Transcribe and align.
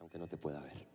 aunque 0.00 0.18
no 0.18 0.26
te 0.26 0.36
pueda 0.36 0.60
ver. 0.60 0.92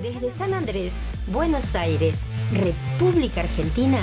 Desde 0.00 0.30
San 0.30 0.52
Andrés, 0.52 0.92
Buenos 1.28 1.74
Aires, 1.74 2.20
República 2.52 3.40
Argentina, 3.40 3.98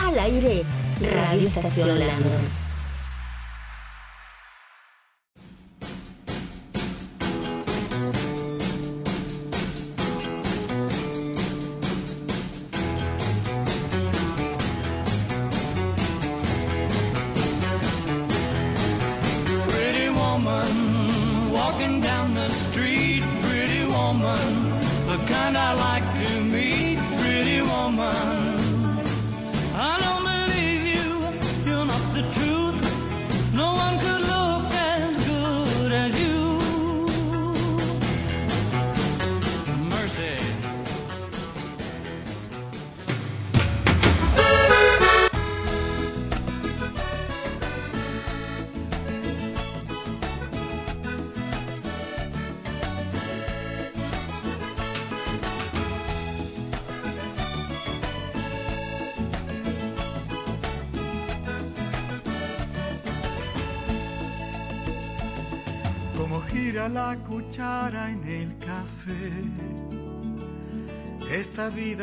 al 0.00 0.18
aire, 0.18 0.64
Radio 1.00 1.48
Estación 1.48 1.98
Landon. 1.98 2.59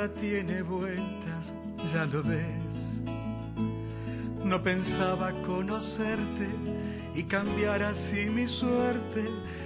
Tiene 0.05 0.61
vueltas, 0.61 1.53
ya 1.91 2.05
lo 2.05 2.21
ves. 2.21 3.01
No 4.45 4.61
pensaba 4.61 5.31
conocerte 5.41 6.47
y 7.15 7.23
cambiar 7.23 7.81
así 7.81 8.29
mi 8.29 8.45
suerte, 8.45 9.25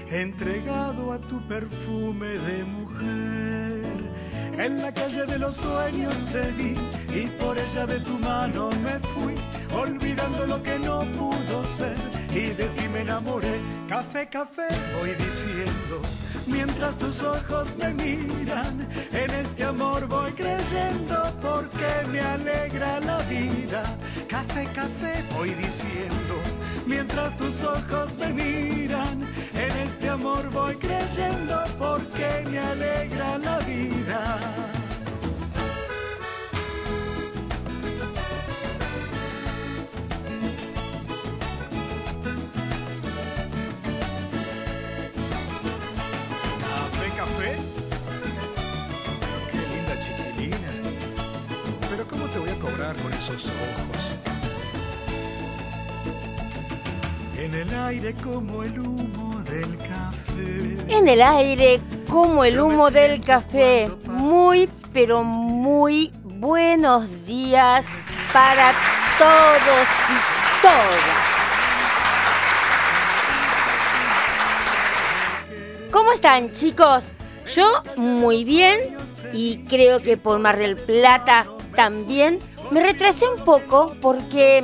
entregado 0.10 1.12
a 1.12 1.20
tu 1.20 1.40
perfume 1.48 2.28
de 2.28 2.64
mujer. 2.64 3.41
En 4.64 4.80
la 4.80 4.92
calle 4.94 5.26
de 5.26 5.40
los 5.40 5.56
sueños 5.56 6.24
te 6.32 6.52
vi 6.52 6.76
y 7.20 7.26
por 7.40 7.58
ella 7.58 7.88
de 7.88 8.00
tu 8.00 8.20
mano 8.20 8.70
me 8.84 9.00
fui, 9.12 9.34
olvidando 9.74 10.46
lo 10.46 10.62
que 10.62 10.78
no 10.78 11.00
pudo 11.18 11.66
ser 11.66 11.98
y 12.32 12.54
de 12.54 12.66
ti 12.76 12.88
me 12.94 13.00
enamoré. 13.02 13.56
Café, 13.90 14.30
café, 14.30 14.68
voy 15.00 15.16
diciendo, 15.16 16.00
mientras 16.46 16.96
tus 17.00 17.24
ojos 17.24 17.76
me 17.80 17.92
miran, 17.96 18.88
en 19.12 19.32
este 19.32 19.64
amor 19.64 20.08
voy 20.08 20.32
creyendo 20.34 21.18
porque 21.42 22.08
me 22.12 22.20
alegra 22.20 23.00
la 23.00 23.18
vida. 23.24 23.84
Café, 24.28 24.68
café, 24.76 25.26
voy 25.36 25.56
diciendo, 25.56 26.36
mientras 26.86 27.36
tus 27.36 27.64
ojos 27.64 28.16
me 28.20 28.32
miran, 28.32 29.28
en 29.54 29.78
este 29.78 30.10
amor 30.10 30.50
voy 30.52 30.76
creyendo 30.76 31.64
porque 31.78 32.46
me 32.50 32.60
alegra 32.60 33.38
la 33.38 33.60
vida. 33.60 34.40
Café, 46.60 47.08
café. 47.18 47.58
Qué 49.52 49.58
linda 49.58 50.00
chiquilina. 50.00 50.72
Pero 51.90 52.08
¿cómo 52.08 52.26
te 52.28 52.40
voy 52.40 52.50
a 52.50 52.60
cobrar 52.60 52.96
con 52.98 53.14
esos 53.14 53.46
ojos? 53.46 54.02
En 57.38 57.56
el 57.56 57.74
aire 57.74 58.14
como 58.14 58.64
el 58.64 58.80
humo. 58.80 59.11
En 60.88 61.08
el 61.10 61.22
aire, 61.22 61.82
como 62.10 62.46
el 62.46 62.58
humo 62.58 62.90
del 62.90 63.20
café. 63.20 63.92
Muy, 64.06 64.70
pero 64.94 65.24
muy 65.24 66.14
buenos 66.24 67.26
días 67.26 67.86
para 68.32 68.72
todos 69.18 69.88
y 70.10 70.62
todas. 70.62 71.32
¿Cómo 75.92 76.14
están, 76.14 76.54
chicos? 76.54 77.04
Yo 77.54 77.84
muy 77.98 78.46
bien 78.46 78.80
y 79.34 79.66
creo 79.66 80.02
que 80.02 80.16
por 80.16 80.40
Mar 80.40 80.58
del 80.58 80.78
Plata 80.78 81.46
también. 81.76 82.40
Me 82.72 82.82
retrasé 82.82 83.28
un 83.28 83.44
poco 83.44 83.96
porque 84.02 84.64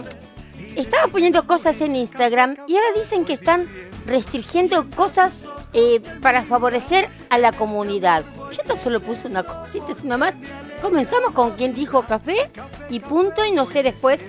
estaba 0.78 1.08
poniendo 1.08 1.46
cosas 1.46 1.82
en 1.82 1.94
Instagram 1.94 2.56
y 2.68 2.78
ahora 2.78 2.88
dicen 2.96 3.26
que 3.26 3.34
están 3.34 3.68
restringiendo 4.08 4.90
cosas 4.92 5.46
eh, 5.74 6.02
para 6.22 6.44
favorecer 6.44 7.10
a 7.30 7.38
la 7.38 7.52
comunidad. 7.52 8.24
Yo 8.52 8.64
tan 8.64 8.80
solo 8.80 9.02
puse 9.02 9.28
una 9.28 9.44
cosita 9.44 9.92
así 9.92 10.08
nomás. 10.08 10.34
Comenzamos 10.82 11.34
con 11.34 11.52
quien 11.52 11.74
dijo 11.76 12.02
café 12.04 12.50
y 12.90 13.00
punto 13.00 13.46
y 13.46 13.52
no 13.52 13.66
sé 13.66 13.84
después 13.84 14.22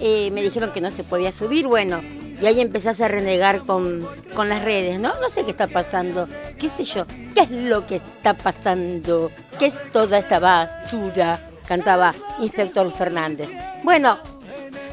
eh, 0.00 0.30
me 0.32 0.42
dijeron 0.42 0.70
que 0.72 0.80
no 0.80 0.90
se 0.90 1.02
podía 1.02 1.32
subir. 1.32 1.66
Bueno, 1.66 2.02
y 2.40 2.46
ahí 2.46 2.60
empezás 2.60 3.00
a 3.00 3.08
renegar 3.08 3.64
con, 3.64 4.06
con 4.34 4.48
las 4.48 4.62
redes, 4.64 5.00
¿no? 5.00 5.12
No 5.20 5.28
sé 5.28 5.44
qué 5.44 5.52
está 5.52 5.68
pasando, 5.68 6.28
qué 6.58 6.68
sé 6.68 6.84
yo, 6.84 7.06
qué 7.34 7.42
es 7.42 7.50
lo 7.50 7.86
que 7.86 7.96
está 7.96 8.36
pasando, 8.36 9.30
qué 9.58 9.66
es 9.66 9.92
toda 9.92 10.18
esta 10.18 10.40
basura, 10.40 11.48
cantaba 11.66 12.14
Inspector 12.40 12.92
Fernández. 12.92 13.48
Bueno, 13.84 14.18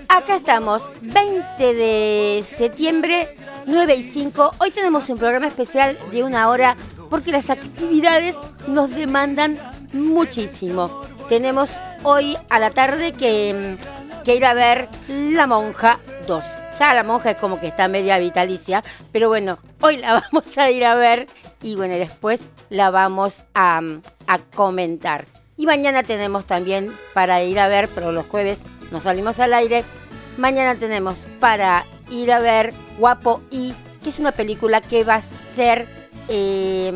acá 0.08 0.36
estamos, 0.36 0.90
20 1.02 1.74
de 1.74 2.44
septiembre, 2.48 3.36
9 3.70 3.96
y 3.96 4.04
5. 4.04 4.56
Hoy 4.58 4.72
tenemos 4.72 5.08
un 5.10 5.20
programa 5.20 5.46
especial 5.46 5.96
de 6.12 6.24
una 6.24 6.50
hora 6.50 6.76
porque 7.08 7.32
las 7.32 7.52
actividades 7.52 8.36
nos 8.68 8.90
demandan 8.90 9.60
muchísimo. 9.94 11.04
Tenemos 11.30 11.80
hoy 12.02 12.36
a 12.50 12.58
la 12.58 12.72
tarde 12.72 13.12
que, 13.12 13.78
mm, 13.78 14.24
que 14.24 14.36
ir 14.36 14.46
a 14.46 14.56
ver 14.56 14.90
La 15.08 15.46
Monja 15.46 16.00
2. 16.28 16.46
Ya 16.80 16.96
la 16.96 17.04
monja 17.04 17.32
es 17.32 17.38
como 17.38 17.60
que 17.60 17.68
está 17.68 17.88
media 17.88 18.18
vitalicia, 18.18 18.84
pero 19.12 19.28
bueno, 19.28 19.60
hoy 19.82 19.98
la 19.98 20.14
vamos 20.32 20.58
a 20.58 20.72
ir 20.72 20.84
a 20.84 20.96
ver 20.96 21.28
y 21.62 21.76
bueno, 21.76 21.94
después 21.94 22.48
la 22.70 22.90
vamos 22.90 23.44
a, 23.54 23.82
a 24.26 24.40
comentar. 24.56 25.28
Y 25.58 25.68
mañana 25.68 26.02
tenemos 26.02 26.46
también 26.46 26.98
para 27.14 27.44
ir 27.44 27.60
a 27.60 27.68
ver, 27.68 27.88
pero 27.90 28.12
los 28.12 28.26
jueves 28.26 28.64
nos 28.90 29.04
salimos 29.04 29.40
al 29.40 29.54
aire. 29.54 29.84
Mañana 30.38 30.74
tenemos 30.74 31.28
para 31.40 31.86
ir 32.10 32.32
a 32.32 32.40
ver 32.40 32.74
Guapo 32.98 33.42
y, 33.52 33.74
que 34.04 34.10
es 34.10 34.20
una 34.20 34.32
película 34.32 34.82
que 34.82 35.04
va 35.04 35.16
a 35.16 35.22
ser, 35.22 35.88
eh, 36.28 36.92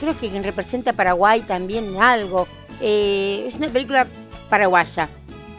creo 0.00 0.18
que 0.18 0.42
representa 0.42 0.92
Paraguay 0.92 1.42
también 1.42 2.00
algo. 2.00 2.46
Eh, 2.80 3.44
es 3.46 3.56
una 3.56 3.68
película 3.68 4.06
paraguaya, 4.50 5.08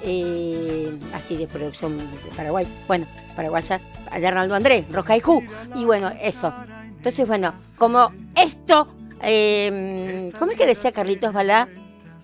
eh, 0.03 0.97
así 1.13 1.37
de 1.37 1.47
producción 1.47 1.97
de 1.97 2.35
Paraguay. 2.35 2.67
Bueno, 2.87 3.05
paraguaya 3.35 3.81
de 4.17 4.27
Arnaldo 4.27 4.55
Andrés, 4.55 4.85
Roja 4.91 5.17
y 5.17 5.19
Ju. 5.19 5.43
Y 5.75 5.85
bueno, 5.85 6.11
eso. 6.21 6.53
Entonces, 6.97 7.27
bueno, 7.27 7.53
como 7.77 8.11
esto, 8.35 8.87
eh, 9.21 10.31
¿cómo 10.37 10.51
es 10.51 10.57
que 10.57 10.65
decía 10.65 10.91
Carlitos 10.91 11.33
Balá? 11.33 11.67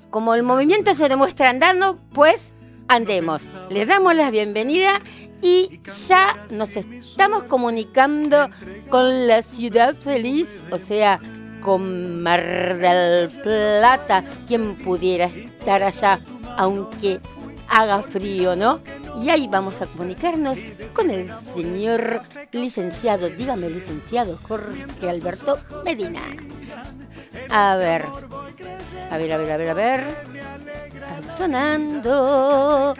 Como 0.10 0.36
el 0.36 0.44
movimiento 0.44 0.94
se 0.94 1.10
demuestra 1.10 1.50
andando, 1.50 2.00
pues 2.14 2.54
andemos. 2.88 3.54
Les 3.70 3.88
damos 3.88 4.16
la 4.16 4.30
bienvenida 4.30 5.00
y 5.44 5.82
ya 6.08 6.36
nos 6.52 6.76
estamos 6.78 7.44
comunicando 7.44 8.50
con 8.90 9.28
la 9.28 9.42
ciudad 9.42 9.94
feliz, 9.96 10.64
o 10.72 10.78
sea, 10.78 11.20
con 11.62 12.24
Mar 12.24 12.78
del 12.78 13.30
Plata, 13.30 14.24
quien 14.48 14.76
pudiera 14.78 15.26
estar 15.26 15.84
allá, 15.84 16.22
aunque 16.58 17.20
haga 17.70 18.02
frío, 18.02 18.56
¿no? 18.56 18.80
Y 19.22 19.30
ahí 19.30 19.48
vamos 19.48 19.82
a 19.82 19.86
comunicarnos 19.86 20.60
con 20.94 21.10
el 21.10 21.30
señor 21.30 22.22
licenciado, 22.52 23.30
dígame 23.30 23.70
licenciado 23.70 24.38
Jorge 24.48 25.10
Alberto 25.10 25.60
Medina. 25.84 26.22
A 27.50 27.76
ver, 27.76 28.06
a 29.12 29.18
ver, 29.18 29.34
a 29.34 29.38
ver, 29.38 29.52
a 29.52 29.58
ver, 29.58 29.70
a 29.70 29.74
ver. 29.74 30.04
Está 30.96 31.36
sonando. 31.38 32.96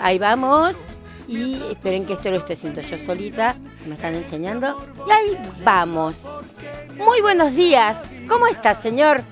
Ahí 0.00 0.18
vamos. 0.18 0.76
Y 1.28 1.54
esperen 1.70 2.06
que 2.06 2.12
esto 2.12 2.30
lo 2.30 2.36
estoy 2.36 2.54
haciendo 2.54 2.80
yo 2.80 2.98
solita, 2.98 3.56
me 3.86 3.94
están 3.94 4.14
enseñando. 4.14 4.76
Y 5.08 5.10
ahí 5.10 5.36
vamos. 5.64 6.24
Muy 6.96 7.20
buenos 7.20 7.54
días, 7.54 8.22
¿cómo 8.28 8.46
está, 8.46 8.74
señor? 8.74 9.22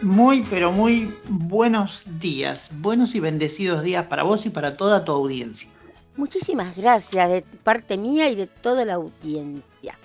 Muy, 0.00 0.42
pero 0.42 0.72
muy 0.72 1.14
buenos 1.28 2.02
días, 2.18 2.70
buenos 2.78 3.14
y 3.14 3.20
bendecidos 3.20 3.84
días 3.84 4.06
para 4.06 4.24
vos 4.24 4.46
y 4.46 4.50
para 4.50 4.76
toda 4.76 5.04
tu 5.04 5.12
audiencia. 5.12 5.68
Muchísimas 6.16 6.76
gracias 6.76 7.30
de 7.30 7.42
parte 7.62 7.96
mía 7.96 8.28
y 8.28 8.34
de 8.34 8.46
toda 8.46 8.84
la 8.84 8.94
audiencia. 8.94 9.96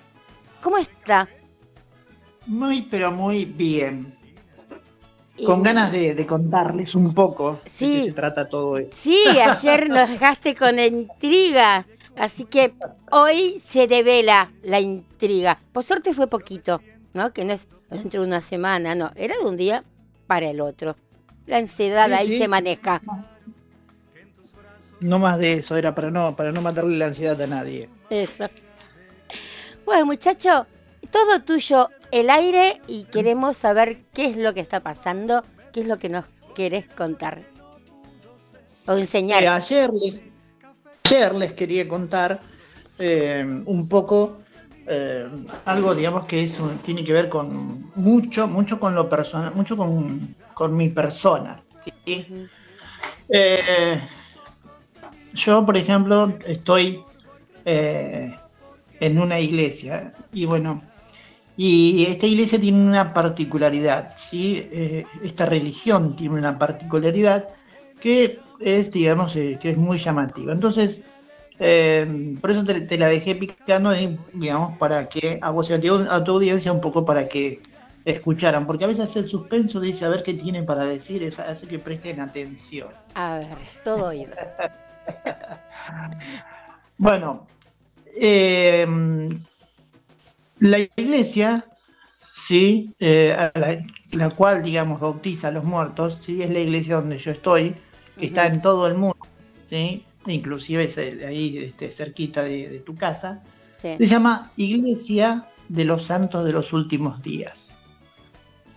¿Cómo 0.61 0.77
está? 0.77 1.27
Muy, 2.45 2.83
pero 2.83 3.11
muy 3.11 3.45
bien. 3.45 4.16
Con 5.45 5.61
ganas 5.63 5.91
de, 5.91 6.15
de 6.15 6.25
contarles 6.25 6.95
un 6.95 7.13
poco 7.13 7.59
Sí. 7.65 7.91
de 7.95 7.99
qué 8.01 8.05
se 8.07 8.13
trata 8.13 8.49
todo 8.49 8.77
esto. 8.77 8.95
Sí, 8.95 9.17
ayer 9.39 9.89
nos 9.89 10.09
dejaste 10.09 10.55
con 10.55 10.79
intriga, 10.79 11.85
así 12.15 12.45
que 12.45 12.73
hoy 13.11 13.61
se 13.63 13.87
devela 13.87 14.51
la 14.63 14.79
intriga. 14.79 15.59
Por 15.71 15.83
suerte 15.83 16.13
fue 16.13 16.27
poquito, 16.27 16.81
¿no? 17.13 17.31
Que 17.33 17.45
no 17.45 17.53
es 17.53 17.67
dentro 17.89 18.21
de 18.21 18.27
una 18.27 18.41
semana, 18.41 18.95
no, 18.95 19.11
era 19.15 19.35
de 19.37 19.45
un 19.45 19.57
día 19.57 19.83
para 20.25 20.49
el 20.49 20.59
otro. 20.59 20.95
La 21.45 21.57
ansiedad 21.57 22.07
Sí, 22.07 22.13
ahí 22.13 22.27
sí. 22.29 22.37
se 22.39 22.47
maneja. 22.47 23.01
No 24.99 25.19
más 25.19 25.37
de 25.37 25.53
eso, 25.53 25.75
era 25.77 25.93
para 25.93 26.09
no, 26.09 26.35
para 26.35 26.51
no 26.51 26.61
matarle 26.61 26.97
la 26.97 27.05
ansiedad 27.07 27.39
a 27.41 27.47
nadie. 27.47 27.87
Eso. 28.09 28.45
Bueno, 29.85 30.07
muchacho, 30.07 30.65
todo 31.11 31.39
tuyo 31.43 31.89
el 32.11 32.29
aire 32.29 32.81
y 32.87 33.03
queremos 33.05 33.57
saber 33.57 33.99
qué 34.13 34.25
es 34.25 34.37
lo 34.37 34.53
que 34.53 34.59
está 34.59 34.81
pasando, 34.81 35.43
qué 35.73 35.81
es 35.81 35.87
lo 35.87 35.99
que 35.99 36.09
nos 36.09 36.25
querés 36.55 36.87
contar. 36.87 37.41
O 38.85 38.93
enseñar. 38.93 39.43
Eh, 39.43 39.47
ayer, 39.47 39.91
les, 39.93 40.35
ayer 41.05 41.35
les 41.35 41.53
quería 41.53 41.87
contar 41.87 42.39
eh, 42.99 43.45
un 43.65 43.89
poco 43.89 44.37
eh, 44.87 45.27
algo, 45.65 45.93
digamos, 45.93 46.25
que 46.25 46.43
es 46.43 46.59
tiene 46.83 47.03
que 47.03 47.13
ver 47.13 47.29
con 47.29 47.91
mucho, 47.95 48.47
mucho 48.47 48.79
con 48.79 48.95
lo 48.95 49.09
personal, 49.09 49.53
mucho 49.53 49.75
con, 49.75 50.35
con 50.53 50.75
mi 50.75 50.89
persona. 50.89 51.61
¿sí? 52.05 52.25
Yo, 55.33 55.65
por 55.65 55.77
ejemplo, 55.77 56.33
estoy 56.45 57.03
en 57.65 59.19
una 59.19 59.39
iglesia 59.39 60.13
y 60.31 60.45
bueno, 60.45 60.81
y 61.57 62.05
esta 62.05 62.27
iglesia 62.27 62.59
tiene 62.61 62.79
una 62.79 63.13
particularidad, 63.13 64.13
¿sí? 64.15 64.69
Eh, 64.71 65.05
esta 65.23 65.47
religión 65.47 66.15
tiene 66.15 66.35
una 66.35 66.55
particularidad 66.55 67.49
que 67.99 68.39
es, 68.59 68.91
digamos, 68.91 69.35
eh, 69.35 69.57
que 69.59 69.71
es 69.71 69.77
muy 69.77 69.97
llamativa. 69.97 70.53
Entonces, 70.53 71.01
eh, 71.59 72.37
por 72.39 72.51
eso 72.51 72.63
te, 72.63 72.81
te 72.81 72.97
la 72.99 73.07
dejé 73.07 73.35
picando, 73.35 73.91
digamos, 74.33 74.77
para 74.77 75.09
que 75.09 75.39
a 75.41 75.49
vos 75.49 75.69
y 75.71 75.73
a 75.73 75.81
tu, 75.81 75.95
a 75.95 76.23
tu 76.23 76.31
audiencia 76.33 76.71
un 76.71 76.79
poco 76.79 77.03
para 77.03 77.27
que 77.27 77.59
escucharan, 78.05 78.67
porque 78.67 78.83
a 78.85 78.87
veces 78.87 79.15
el 79.15 79.27
suspenso 79.27 79.79
dice 79.79 80.05
a 80.05 80.09
ver 80.09 80.21
qué 80.21 80.35
tiene 80.35 80.61
para 80.61 80.85
decir, 80.85 81.33
hace 81.39 81.67
que 81.67 81.79
presten 81.79 82.21
atención. 82.21 82.89
A 83.15 83.39
ver, 83.39 83.57
todo 83.83 84.09
oído. 84.09 84.35
Bueno, 86.99 87.45
eh, 88.19 88.87
la 90.59 90.79
iglesia, 90.79 91.65
sí, 92.35 92.93
eh, 92.99 93.35
la, 93.55 93.83
la 94.11 94.29
cual, 94.31 94.63
digamos, 94.63 94.99
bautiza 94.99 95.49
a 95.49 95.51
los 95.51 95.63
muertos, 95.63 96.15
sí, 96.21 96.41
es 96.41 96.49
la 96.49 96.59
iglesia 96.59 96.95
donde 96.95 97.17
yo 97.17 97.31
estoy, 97.31 97.75
que 98.19 98.25
está 98.27 98.47
en 98.47 98.61
todo 98.61 98.87
el 98.87 98.95
mundo, 98.95 99.17
sí, 99.61 100.03
inclusive 100.25 100.85
es 100.85 100.97
eh, 100.97 101.25
ahí 101.27 101.57
este, 101.57 101.91
cerquita 101.91 102.43
de, 102.43 102.69
de 102.69 102.79
tu 102.79 102.95
casa, 102.95 103.43
Sí. 103.79 103.89
se 103.99 104.07
llama 104.07 104.51
Iglesia 104.57 105.45
de 105.69 105.85
los 105.85 106.01
Santos 106.01 106.43
de 106.43 106.51
los 106.51 106.73
Últimos 106.73 107.21
Días, 107.21 107.75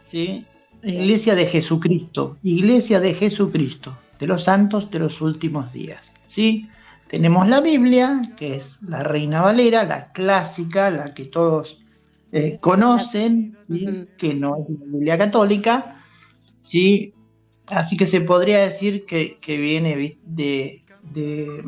sí, 0.03 0.45
Iglesia 0.83 1.35
de 1.35 1.47
Jesucristo, 1.47 2.37
Iglesia 2.43 3.01
de 3.01 3.15
Jesucristo, 3.15 3.97
de 4.19 4.27
los 4.27 4.45
Santos 4.45 4.91
de 4.91 4.99
los 4.99 5.23
Últimos 5.23 5.73
Días, 5.73 6.13
sí. 6.27 6.69
Tenemos 7.11 7.49
la 7.49 7.61
Biblia, 7.61 8.23
que 8.37 8.55
es 8.55 8.81
la 8.83 9.03
Reina 9.03 9.41
Valera, 9.43 9.85
la 9.85 10.13
clásica, 10.13 10.91
la 10.91 11.13
que 11.13 11.25
todos 11.25 11.81
eh, 12.33 12.59
conocen, 12.61 13.57
¿sí? 13.59 14.07
Que 14.17 14.35
no 14.35 14.57
es 14.57 14.69
la 14.69 14.87
Biblia 14.87 15.19
católica, 15.19 16.01
¿sí? 16.59 17.13
así 17.67 17.97
que 17.97 18.07
se 18.07 18.21
podría 18.21 18.61
decir 18.61 19.05
que, 19.07 19.37
que 19.41 19.57
viene 19.57 19.97
vi- 19.97 20.19
de, 20.25 20.85
de, 21.13 21.63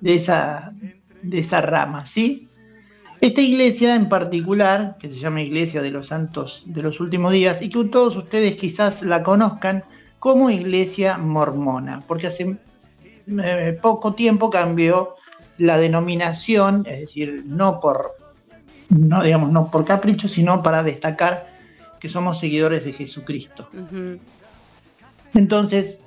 de 0.00 0.14
esa, 0.14 0.72
de 1.22 1.38
esa 1.38 1.60
rama. 1.60 2.06
¿sí? 2.06 2.48
Esta 3.20 3.40
iglesia 3.40 3.94
en 3.94 4.08
particular, 4.08 4.96
que 4.98 5.08
se 5.08 5.18
llama 5.18 5.42
Iglesia 5.42 5.82
de 5.82 5.90
los 5.90 6.08
Santos 6.08 6.62
de 6.66 6.82
los 6.82 7.00
Últimos 7.00 7.32
Días, 7.32 7.60
y 7.62 7.68
que 7.68 7.84
todos 7.84 8.16
ustedes 8.16 8.56
quizás 8.56 9.02
la 9.02 9.22
conozcan 9.22 9.84
como 10.18 10.50
Iglesia 10.50 11.18
Mormona, 11.18 12.02
porque 12.06 12.26
hace 12.26 12.56
eh, 13.26 13.78
poco 13.80 14.14
tiempo 14.14 14.50
cambió 14.50 15.16
la 15.58 15.78
denominación, 15.78 16.84
es 16.86 17.00
decir, 17.00 17.44
no 17.46 17.80
por, 17.80 18.16
no 18.90 19.22
digamos, 19.22 19.50
no 19.50 19.70
por 19.70 19.84
capricho, 19.84 20.28
sino 20.28 20.62
para 20.62 20.82
destacar 20.82 21.48
que 21.98 22.08
somos 22.08 22.38
seguidores 22.38 22.84
de 22.84 22.92
Jesucristo. 22.92 23.68
Entonces, 25.34 25.98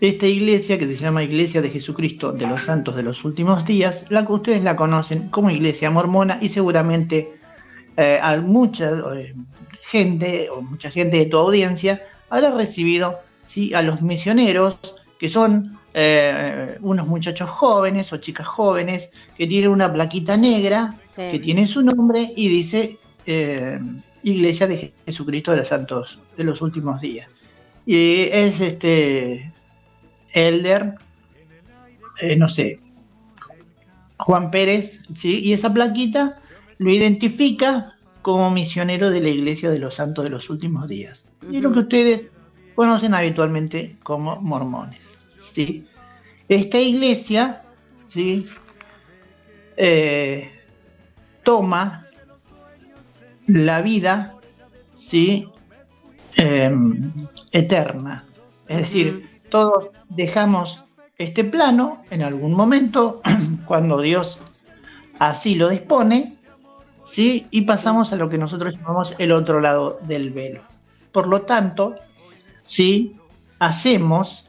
esta 0.00 0.26
iglesia 0.26 0.78
que 0.78 0.86
se 0.86 0.96
llama 0.96 1.22
Iglesia 1.22 1.62
de 1.62 1.70
Jesucristo 1.70 2.32
de 2.32 2.46
los 2.46 2.64
Santos 2.64 2.96
de 2.96 3.02
los 3.02 3.24
Últimos 3.24 3.64
Días, 3.64 4.04
la 4.10 4.26
que 4.26 4.32
ustedes 4.32 4.62
la 4.62 4.76
conocen 4.76 5.28
como 5.30 5.50
Iglesia 5.50 5.90
Mormona 5.90 6.38
y 6.40 6.50
seguramente 6.50 7.32
eh, 7.96 8.18
a 8.20 8.36
mucha 8.38 8.90
eh, 9.14 9.34
gente 9.82 10.50
o 10.50 10.62
mucha 10.62 10.90
gente 10.90 11.18
de 11.18 11.26
tu 11.26 11.38
audiencia 11.38 12.02
habrá 12.28 12.50
recibido 12.50 13.20
¿sí? 13.46 13.72
a 13.74 13.82
los 13.82 14.02
misioneros 14.02 14.76
que 15.18 15.28
son 15.28 15.78
eh, 15.94 16.76
unos 16.80 17.06
muchachos 17.06 17.48
jóvenes 17.48 18.12
o 18.12 18.16
chicas 18.16 18.46
jóvenes 18.46 19.10
que 19.36 19.46
tienen 19.46 19.70
una 19.70 19.92
plaquita 19.92 20.36
negra 20.36 20.96
Sí. 21.16 21.30
que 21.30 21.38
tiene 21.38 21.68
su 21.68 21.80
nombre 21.82 22.32
y 22.36 22.48
dice 22.48 22.98
eh, 23.26 23.78
Iglesia 24.24 24.66
de 24.66 24.92
Jesucristo 25.06 25.52
de 25.52 25.58
los 25.58 25.68
Santos 25.68 26.18
de 26.36 26.42
los 26.42 26.60
Últimos 26.60 27.00
Días. 27.00 27.28
Y 27.86 28.22
es 28.32 28.60
este 28.60 29.52
Elder, 30.32 30.96
eh, 32.20 32.34
no 32.34 32.48
sé, 32.48 32.80
Juan 34.16 34.50
Pérez, 34.50 35.02
¿sí? 35.14 35.40
y 35.44 35.52
esa 35.52 35.72
plaquita 35.72 36.40
lo 36.78 36.90
identifica 36.90 37.94
como 38.22 38.50
misionero 38.50 39.10
de 39.10 39.20
la 39.20 39.28
Iglesia 39.28 39.70
de 39.70 39.78
los 39.78 39.94
Santos 39.94 40.24
de 40.24 40.30
los 40.30 40.50
Últimos 40.50 40.88
Días. 40.88 41.26
Y 41.48 41.60
lo 41.60 41.72
que 41.72 41.80
ustedes 41.80 42.28
conocen 42.74 43.14
habitualmente 43.14 43.96
como 44.02 44.40
mormones. 44.40 44.98
¿sí? 45.38 45.86
Esta 46.48 46.78
iglesia 46.78 47.62
¿sí? 48.08 48.46
Eh, 49.76 50.50
toma 51.42 52.06
la 53.46 53.82
vida 53.82 54.34
¿sí? 54.96 55.48
Em, 56.36 57.12
eterna. 57.52 58.24
Es 58.68 58.78
decir, 58.78 59.28
todos 59.50 59.90
dejamos 60.08 60.82
este 61.16 61.44
plano 61.44 62.02
en 62.10 62.22
algún 62.22 62.54
momento, 62.54 63.22
cuando 63.66 64.00
Dios 64.00 64.40
así 65.18 65.54
lo 65.54 65.68
dispone, 65.68 66.36
¿sí? 67.04 67.46
y 67.50 67.62
pasamos 67.62 68.12
a 68.12 68.16
lo 68.16 68.28
que 68.28 68.38
nosotros 68.38 68.76
llamamos 68.76 69.14
el 69.18 69.30
otro 69.32 69.60
lado 69.60 70.00
del 70.02 70.30
velo. 70.30 70.62
Por 71.12 71.28
lo 71.28 71.42
tanto, 71.42 71.94
¿sí? 72.66 73.16
hacemos 73.60 74.43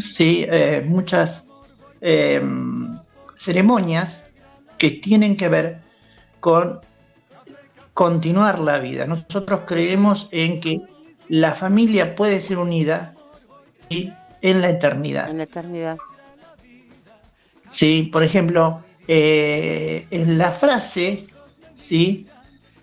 ¿sí? 0.00 0.46
eh, 0.48 0.84
muchas 0.86 1.44
eh, 2.00 2.42
ceremonias 3.36 4.24
que 4.78 4.90
tienen 4.90 5.36
que 5.36 5.48
ver 5.48 5.80
con 6.40 6.80
continuar 7.94 8.58
la 8.58 8.78
vida. 8.78 9.06
Nosotros 9.06 9.60
creemos 9.66 10.28
en 10.30 10.60
que 10.60 10.82
la 11.28 11.52
familia 11.52 12.14
puede 12.14 12.40
ser 12.40 12.58
unida 12.58 13.14
¿sí? 13.88 14.12
en 14.42 14.60
la 14.60 14.70
eternidad. 14.70 15.30
En 15.30 15.38
la 15.38 15.44
eternidad. 15.44 15.96
Sí, 17.68 18.08
por 18.12 18.22
ejemplo, 18.22 18.84
eh, 19.08 20.06
en 20.10 20.38
la 20.38 20.52
frase, 20.52 21.26
sí, 21.74 22.26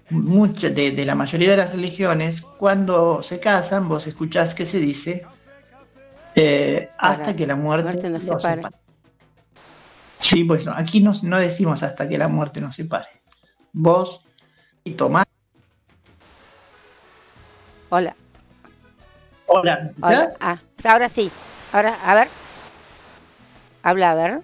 mucha, 0.10 0.70
de, 0.70 0.92
de 0.92 1.06
la 1.06 1.16
mayoría 1.16 1.52
de 1.52 1.58
las 1.58 1.72
religiones, 1.72 2.42
cuando 2.42 3.24
se 3.24 3.40
casan, 3.40 3.88
vos 3.88 4.08
escuchás 4.08 4.54
que 4.54 4.66
se 4.66 4.80
dice 4.80 5.26
eh, 6.36 6.90
hasta 6.98 7.36
que 7.36 7.46
la 7.48 7.56
muerte, 7.56 7.92
muerte 7.92 8.10
nos 8.10 8.24
separe. 8.24 8.64
Sí, 10.20 10.44
pues 10.44 10.66
no, 10.66 10.74
aquí 10.74 11.02
no, 11.02 11.12
no 11.24 11.40
decimos 11.40 11.84
hasta 11.84 12.08
que 12.08 12.18
la 12.18 12.28
muerte 12.28 12.62
nos 12.62 12.76
separe. 12.76 13.10
Vos 13.74 14.22
y 14.84 14.92
Tomás. 14.92 15.26
Hola. 17.90 18.16
Hola, 19.48 19.92
¿me 19.98 20.08
Hola. 20.08 20.34
Ah, 20.40 20.58
ahora 20.86 21.10
sí. 21.10 21.32
Ahora, 21.72 21.96
a 22.06 22.16
ver. 22.16 22.28
Habla, 23.84 24.12
a 24.12 24.16
ver. 24.16 24.42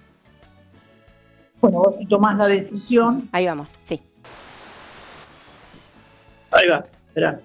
Bueno, 1.60 1.78
vos 1.78 1.98
si 1.98 2.06
tomás 2.06 2.36
la 2.36 2.46
decisión. 2.46 3.28
Ahí 3.32 3.46
vamos, 3.46 3.72
sí, 3.84 4.02
Ahí 6.52 6.68
va, 6.68 6.84
espera. 7.08 7.40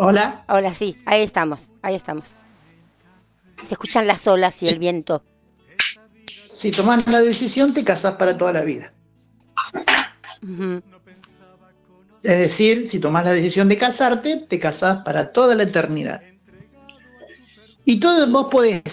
Hola. 0.00 0.44
Hola, 0.48 0.74
sí, 0.74 0.96
ahí 1.06 1.24
estamos, 1.24 1.72
ahí 1.82 1.96
estamos. 1.96 2.36
Se 3.64 3.74
escuchan 3.74 4.06
las 4.06 4.28
olas 4.28 4.62
y 4.62 4.68
el 4.68 4.78
viento. 4.78 5.24
Si 6.24 6.70
tomás 6.70 7.08
la 7.08 7.20
decisión, 7.20 7.74
te 7.74 7.82
casás 7.82 8.14
para 8.14 8.38
toda 8.38 8.52
la 8.52 8.60
vida. 8.60 8.92
Es 12.22 12.38
decir, 12.38 12.88
si 12.88 13.00
tomás 13.00 13.24
la 13.24 13.32
decisión 13.32 13.68
de 13.68 13.76
casarte, 13.76 14.44
te 14.48 14.60
casás 14.60 14.98
para 14.98 15.32
toda 15.32 15.56
la 15.56 15.64
eternidad. 15.64 16.22
Y 17.84 17.98
todo 17.98 18.24
vos 18.30 18.46
podés 18.52 18.84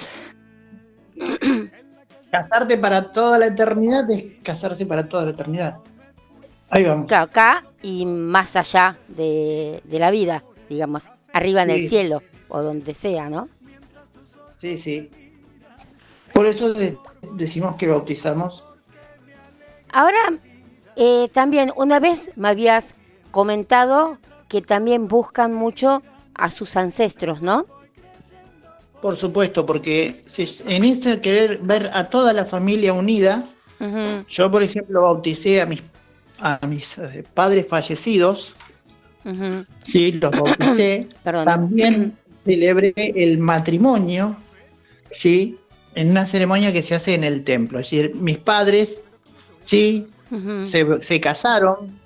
casarte 2.32 2.80
para 2.80 3.12
toda 3.12 3.38
la 3.38 3.46
eternidad, 3.46 4.10
es 4.10 4.24
casarse 4.42 4.88
para 4.88 5.08
toda 5.08 5.26
la 5.26 5.32
eternidad. 5.32 5.78
Ahí 6.72 6.84
vamos. 6.84 7.06
Claro, 7.06 7.26
acá 7.26 7.64
y 7.84 8.08
más 8.08 8.56
allá 8.56 8.98
de, 9.08 9.82
de 9.84 10.00
la 10.00 10.10
vida, 10.10 10.44
digamos, 10.70 11.10
arriba 11.34 11.64
en 11.64 11.70
el 11.72 11.90
cielo 11.90 12.22
o 12.50 12.62
donde 12.62 12.94
sea, 12.94 13.30
¿no? 13.30 13.50
Sí, 14.56 14.78
sí. 14.78 15.10
Por 16.34 16.46
eso 16.46 16.74
de- 16.74 16.98
decimos 17.34 17.76
que 17.76 17.88
bautizamos. 17.88 18.64
Ahora, 19.92 20.20
eh, 20.96 21.30
también 21.34 21.72
una 21.76 22.00
vez 22.00 22.32
me 22.36 22.50
habías 22.50 22.96
comentado 23.32 24.18
que 24.50 24.62
también 24.62 25.08
buscan 25.08 25.54
mucho 25.54 26.02
a 26.34 26.50
sus 26.52 26.76
ancestros, 26.76 27.42
¿no? 27.42 27.66
Por 29.02 29.16
supuesto, 29.18 29.66
porque 29.66 30.24
si- 30.26 30.62
en 30.68 30.84
ese 30.84 31.22
querer 31.22 31.60
ver 31.60 31.92
a 31.94 32.10
toda 32.10 32.34
la 32.34 32.46
familia 32.46 32.94
unida, 32.94 33.44
yo 34.28 34.50
por 34.50 34.64
ejemplo 34.64 35.02
bauticé 35.04 35.62
a 35.62 35.66
mis, 35.66 35.84
a 36.40 36.60
mis 36.66 36.98
eh, 36.98 37.24
padres 37.34 37.68
fallecidos, 37.70 38.56
sí, 39.86 40.12
los 40.14 40.32
bauticé. 40.32 41.08
También 41.24 42.18
celebré 42.34 42.94
el 42.96 43.38
matrimonio, 43.40 44.38
sí, 45.12 45.58
en 45.96 46.10
una 46.12 46.26
ceremonia 46.26 46.72
que 46.74 46.84
se 46.84 46.96
hace 46.96 47.14
en 47.16 47.24
el 47.24 47.44
templo. 47.44 47.80
Es 47.80 47.90
decir, 47.90 48.14
mis 48.16 48.38
padres, 48.38 49.02
sí, 49.62 50.08
se, 50.66 50.86
se 51.02 51.22
casaron 51.22 51.98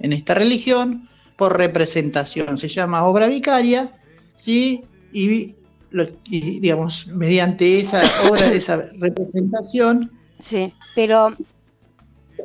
en 0.00 0.12
esta 0.12 0.34
religión 0.34 1.08
por 1.36 1.56
representación. 1.58 2.56
Se 2.58 2.68
llama 2.68 3.04
obra 3.06 3.26
vicaria, 3.26 3.92
¿sí? 4.34 4.82
Y, 5.12 5.54
lo- 5.90 6.08
y, 6.24 6.60
digamos, 6.60 7.06
mediante 7.08 7.80
esa 7.80 8.00
obra, 8.30 8.46
esa 8.52 8.76
representación, 9.00 10.10
Sí, 10.38 10.74
pero 10.94 11.34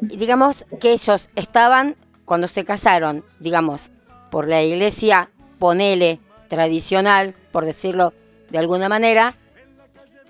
digamos 0.02 0.66
que 0.80 0.94
ellos 0.94 1.28
estaban 1.36 1.96
cuando 2.26 2.48
se 2.48 2.64
casaron, 2.64 3.24
digamos, 3.40 3.92
por 4.32 4.48
la 4.48 4.64
iglesia, 4.64 5.30
ponele, 5.60 6.20
tradicional, 6.48 7.36
por 7.52 7.66
decirlo 7.66 8.14
de 8.50 8.58
alguna 8.58 8.90
manera, 8.90 9.36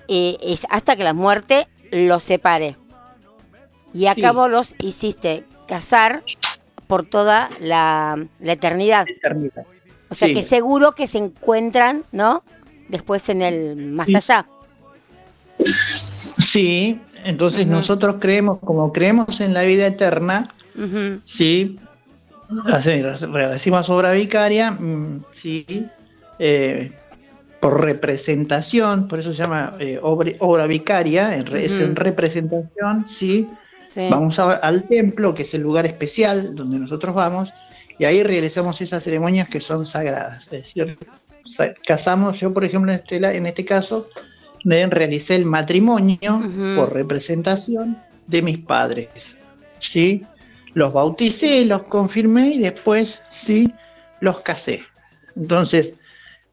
eh, 0.10 0.36
es 0.42 0.68
hasta 0.70 0.96
que 0.98 1.04
la 1.04 1.14
muerte 1.14 1.68
los 1.92 2.24
separe. 2.24 2.76
Y 3.94 4.08
a 4.08 4.14
Sí. 4.16 4.22
cabo 4.22 4.48
los 4.50 4.76
hiciste 4.80 5.46
casar 5.68 6.24
por 6.88 7.06
toda 7.06 7.50
la, 7.60 8.18
la 8.40 8.52
eternidad. 8.52 9.06
eternidad. 9.08 9.66
O 10.10 10.16
sea 10.16 10.28
Sí. 10.28 10.34
que 10.34 10.44
seguro 10.44 10.92
que 10.92 11.08
se 11.08 11.18
encuentran, 11.20 12.04
¿no? 12.12 12.44
Después 12.90 13.30
en 13.30 13.42
el 13.42 13.78
más 13.92 14.08
Sí. 14.08 14.16
allá. 14.16 14.46
Sí, 16.38 17.00
entonces 17.24 17.68
nosotros 17.68 18.16
creemos, 18.20 18.60
como 18.60 18.92
creemos 18.92 19.40
en 19.42 19.54
la 19.54 19.62
vida 19.64 19.88
eterna, 19.88 20.54
sí, 21.26 21.80
decimos 23.52 23.90
obra 23.90 24.12
vicaria, 24.12 24.72
mm, 24.72 25.26
sí, 25.32 25.66
eh, 26.40 26.92
por 27.60 27.82
representación, 27.82 29.08
por 29.08 29.20
eso 29.20 29.32
se 29.34 29.40
llama 29.44 29.76
eh, 29.80 30.00
obra, 30.02 30.32
obra 30.40 30.66
vicaria, 30.68 31.36
en 31.38 31.46
re- 31.46 31.66
es 31.66 31.80
en 31.80 31.96
representación, 31.96 33.06
sí, 33.06 33.48
sí. 33.88 34.08
vamos 34.10 34.40
a- 34.40 34.54
al 34.56 34.84
templo, 34.88 35.34
que 35.34 35.44
es 35.44 35.54
el 35.54 35.62
lugar 35.62 35.86
especial 35.86 36.56
donde 36.56 36.80
nosotros 36.80 37.14
vamos, 37.14 37.54
y 38.00 38.06
ahí 38.06 38.24
realizamos 38.24 38.82
esas 38.82 39.04
ceremonias 39.04 39.48
que 39.48 39.60
son 39.62 39.86
sagradas, 39.86 40.44
es 40.46 40.50
decir, 40.50 40.98
sa- 41.46 41.74
casamos, 41.86 42.40
yo 42.40 42.52
por 42.54 42.64
ejemplo 42.64 42.92
en 42.92 42.96
este, 43.00 43.16
en 43.18 43.46
este 43.46 43.64
caso, 43.64 44.08
realicé 44.64 45.36
el 45.36 45.46
matrimonio 45.46 46.40
por 46.76 46.94
representación 46.94 47.98
de 48.28 48.42
mis 48.42 48.60
padres, 48.60 49.10
¿sí? 49.80 50.24
Los 50.74 50.94
bauticé, 50.94 51.66
los 51.66 51.84
confirmé 51.84 52.50
y 52.52 52.60
después, 52.60 53.22
¿sí? 53.32 53.74
Los 54.20 54.42
casé. 54.42 54.84
Entonces, 55.36 55.94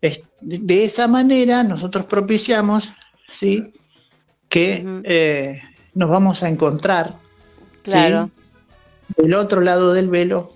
es- 0.00 0.20
de 0.40 0.84
esa 0.84 1.08
manera 1.08 1.62
nosotros 1.64 2.06
propiciamos, 2.06 2.90
¿sí? 3.28 3.72
Que 4.48 4.84
eh, 5.04 5.60
nos 5.94 6.10
vamos 6.10 6.42
a 6.42 6.48
encontrar, 6.48 7.16
¿sí? 7.84 7.90
Claro. 7.90 8.30
del 9.16 9.34
otro 9.34 9.60
lado 9.60 9.92
del 9.94 10.08
velo. 10.08 10.52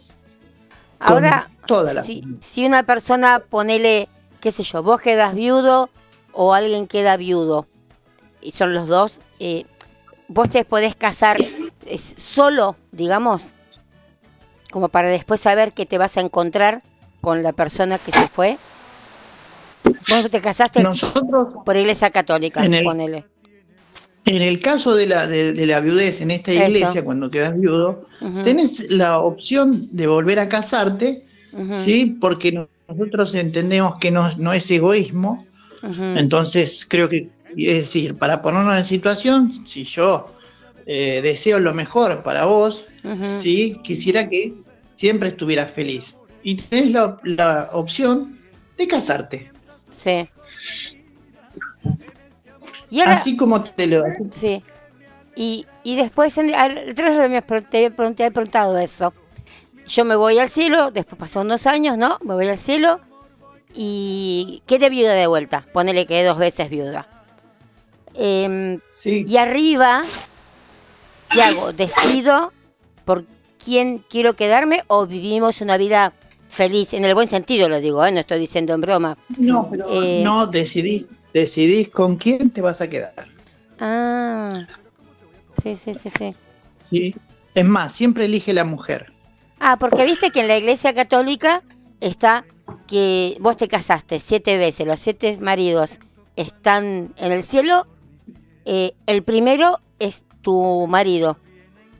Ahora, 0.98 1.50
toda 1.66 1.94
la 1.94 2.02
si 2.02 2.66
una 2.66 2.82
persona, 2.82 3.42
ponele, 3.48 4.08
qué 4.40 4.50
sé 4.52 4.62
yo, 4.62 4.82
vos 4.82 5.00
quedas 5.00 5.34
viudo 5.34 5.88
o 6.32 6.54
alguien 6.54 6.86
queda 6.86 7.16
viudo, 7.16 7.66
y 8.40 8.52
son 8.52 8.74
los 8.74 8.88
dos, 8.88 9.20
eh, 9.40 9.64
vos 10.28 10.48
te 10.50 10.64
podés 10.64 10.94
casar 10.94 11.38
eh, 11.94 11.98
solo, 11.98 12.76
digamos, 12.92 13.52
como 14.70 14.88
para 14.88 15.08
después 15.08 15.40
saber 15.40 15.72
que 15.72 15.86
te 15.86 15.98
vas 15.98 16.16
a 16.16 16.20
encontrar 16.22 16.82
con 17.20 17.42
la 17.42 17.52
persona 17.52 17.98
que 17.98 18.12
se 18.12 18.26
fue. 18.28 18.56
Vos 20.08 20.30
te 20.30 20.40
casaste 20.40 20.82
Nosotros, 20.82 21.50
por 21.64 21.76
iglesia 21.76 22.10
católica, 22.10 22.64
En 22.64 22.74
el- 22.74 22.84
ponele. 22.84 23.24
en 24.26 24.42
el 24.42 24.60
caso 24.60 24.94
de 24.94 25.06
la, 25.06 25.26
de, 25.26 25.52
de 25.52 25.66
la 25.66 25.80
viudez 25.80 26.20
en 26.20 26.30
esta 26.30 26.52
Eso. 26.52 26.66
iglesia, 26.68 27.04
cuando 27.04 27.30
quedas 27.30 27.58
viudo, 27.58 28.02
Ujú, 28.20 28.42
tenés 28.44 28.90
la 28.90 29.18
opción 29.20 29.88
de 29.92 30.06
volver 30.06 30.38
a 30.38 30.48
casarte, 30.48 31.22
¿sí? 31.76 32.16
Porque 32.20 32.52
no- 32.52 32.68
nosotros 32.88 33.34
entendemos 33.34 33.96
que 33.96 34.10
no, 34.10 34.30
no 34.36 34.52
es 34.52 34.70
egoísmo, 34.70 35.46
entonces 36.16 36.86
creo 36.88 37.08
que, 37.08 37.28
es 37.56 37.76
decir, 37.78 38.16
para 38.16 38.40
ponernos 38.42 38.76
en 38.78 38.84
situación, 38.84 39.52
si 39.66 39.84
yo 39.84 40.30
eh, 40.86 41.20
deseo 41.22 41.58
lo 41.58 41.72
mejor 41.74 42.22
para 42.22 42.44
vos. 42.46 42.86
¿sí? 43.40 43.78
Quisiera 43.82 44.28
que 44.28 44.52
siempre 44.96 45.28
estuvieras 45.30 45.70
feliz. 45.70 46.16
Y 46.42 46.56
tenés 46.56 46.90
la, 46.90 47.18
la 47.24 47.70
opción 47.72 48.38
de 48.76 48.86
casarte. 48.88 49.50
Sí. 49.90 50.28
Y 52.90 53.00
ahora, 53.00 53.14
Así 53.14 53.36
como 53.36 53.62
te 53.62 53.86
lo... 53.86 54.04
Sí. 54.30 54.62
Y, 55.34 55.66
y 55.82 55.96
después, 55.96 56.36
en, 56.38 56.52
pre- 57.46 57.62
te 57.62 57.84
he 57.86 57.90
preguntado 57.90 58.76
eso. 58.78 59.14
Yo 59.86 60.04
me 60.04 60.14
voy 60.14 60.38
al 60.38 60.48
cielo, 60.50 60.90
después 60.90 61.18
pasan 61.18 61.46
unos 61.46 61.66
años, 61.66 61.96
¿no? 61.96 62.18
Me 62.22 62.34
voy 62.34 62.46
al 62.48 62.58
cielo 62.58 63.00
y 63.74 64.62
quedé 64.66 64.90
viuda 64.90 65.14
de 65.14 65.26
vuelta. 65.26 65.66
Ponele 65.72 66.06
que 66.06 66.22
dos 66.22 66.38
veces 66.38 66.68
viuda. 66.68 67.08
Em, 68.14 68.78
Sí, 68.94 69.24
y 69.26 69.36
arriba, 69.38 70.02
¿qué 71.32 71.42
hago? 71.42 71.72
¿Decido 71.72 72.52
por 73.04 73.24
quién 73.64 74.04
quiero 74.08 74.34
quedarme 74.34 74.82
o 74.86 75.06
vivimos 75.06 75.60
una 75.60 75.76
vida 75.76 76.12
feliz? 76.48 76.92
En 76.94 77.04
el 77.04 77.14
buen 77.14 77.28
sentido 77.28 77.68
lo 77.68 77.80
digo, 77.80 78.04
¿eh? 78.04 78.12
No 78.12 78.20
estoy 78.20 78.40
diciendo 78.40 78.74
en 78.74 78.80
broma. 78.80 79.16
no, 79.38 79.68
pero 79.70 79.86
eh, 79.90 80.22
no 80.22 80.46
decidís, 80.46 81.16
decidís 81.32 81.88
con 81.88 82.16
quién 82.16 82.50
te 82.50 82.60
vas 82.60 82.80
a 82.80 82.88
quedar. 82.88 83.26
Ah, 83.80 84.66
sí, 85.62 85.76
sí, 85.76 85.94
sí, 85.94 86.10
sí. 86.10 86.34
¿sí? 86.88 87.14
Es 87.54 87.64
más, 87.64 87.92
siempre 87.92 88.26
elige 88.26 88.52
la 88.52 88.64
mujer. 88.64 89.12
Ah, 89.60 89.76
porque 89.78 90.04
viste 90.04 90.30
que 90.30 90.40
en 90.40 90.48
la 90.48 90.56
iglesia 90.56 90.94
católica 90.94 91.62
está 92.00 92.44
que 92.86 93.36
vos 93.40 93.56
te 93.56 93.68
casaste 93.68 94.20
siete 94.20 94.56
veces, 94.58 94.86
los 94.86 95.00
siete 95.00 95.38
maridos 95.40 95.98
están 96.36 97.12
en 97.16 97.32
el 97.32 97.42
cielo, 97.42 97.86
eh, 98.64 98.92
el 99.06 99.22
primero 99.22 99.80
es 99.98 100.24
tu 100.42 100.86
marido. 100.88 101.38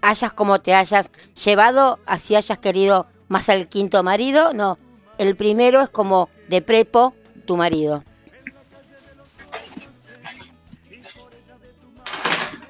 Hayas 0.00 0.32
como 0.32 0.60
te 0.60 0.74
hayas 0.74 1.10
llevado, 1.44 1.98
así 2.06 2.34
hayas 2.34 2.58
querido 2.58 3.06
más 3.28 3.48
al 3.48 3.68
quinto 3.68 4.02
marido, 4.02 4.52
no. 4.52 4.78
El 5.18 5.36
primero 5.36 5.80
es 5.80 5.90
como 5.90 6.28
de 6.48 6.60
prepo 6.60 7.14
tu 7.46 7.56
marido. 7.56 8.02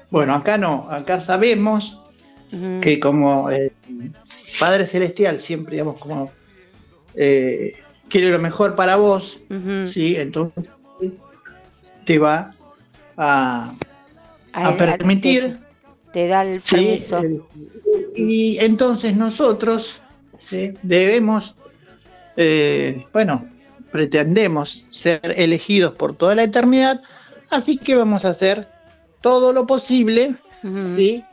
Bueno, 0.09 0.35
acá 0.35 0.57
no, 0.57 0.87
acá 0.91 1.19
sabemos 1.19 1.99
que 2.81 2.99
como 2.99 3.49
eh, 3.49 3.71
Padre 4.59 4.85
Celestial 4.85 5.39
siempre, 5.39 5.73
digamos, 5.73 5.99
como 5.99 6.31
eh, 7.15 7.73
quiere 8.09 8.29
lo 8.29 8.37
mejor 8.37 8.75
para 8.75 8.95
vos. 8.95 9.39
¿sí? 9.87 10.15
Entonces 10.17 10.65
te 12.05 12.19
va 12.19 12.53
a, 13.17 13.73
a 14.53 14.75
permitir, 14.77 15.59
Te, 16.11 16.21
te 16.21 16.27
da 16.27 16.41
el 16.43 16.61
permiso. 16.61 17.21
Y 18.15 18.57
entonces 18.59 19.15
nosotros 19.15 20.01
¿sí? 20.39 20.73
debemos, 20.83 21.55
eh, 22.37 23.05
bueno, 23.11 23.47
pretendemos 23.91 24.85
ser 24.91 25.21
elegidos 25.37 25.93
por 25.93 26.15
toda 26.15 26.35
la 26.35 26.43
eternidad, 26.43 27.01
así 27.49 27.77
que 27.77 27.95
vamos 27.95 28.25
a 28.25 28.29
hacer 28.29 28.67
todo 29.21 29.53
lo 29.53 29.65
posible. 29.65 30.35
¿sí? 30.95 31.23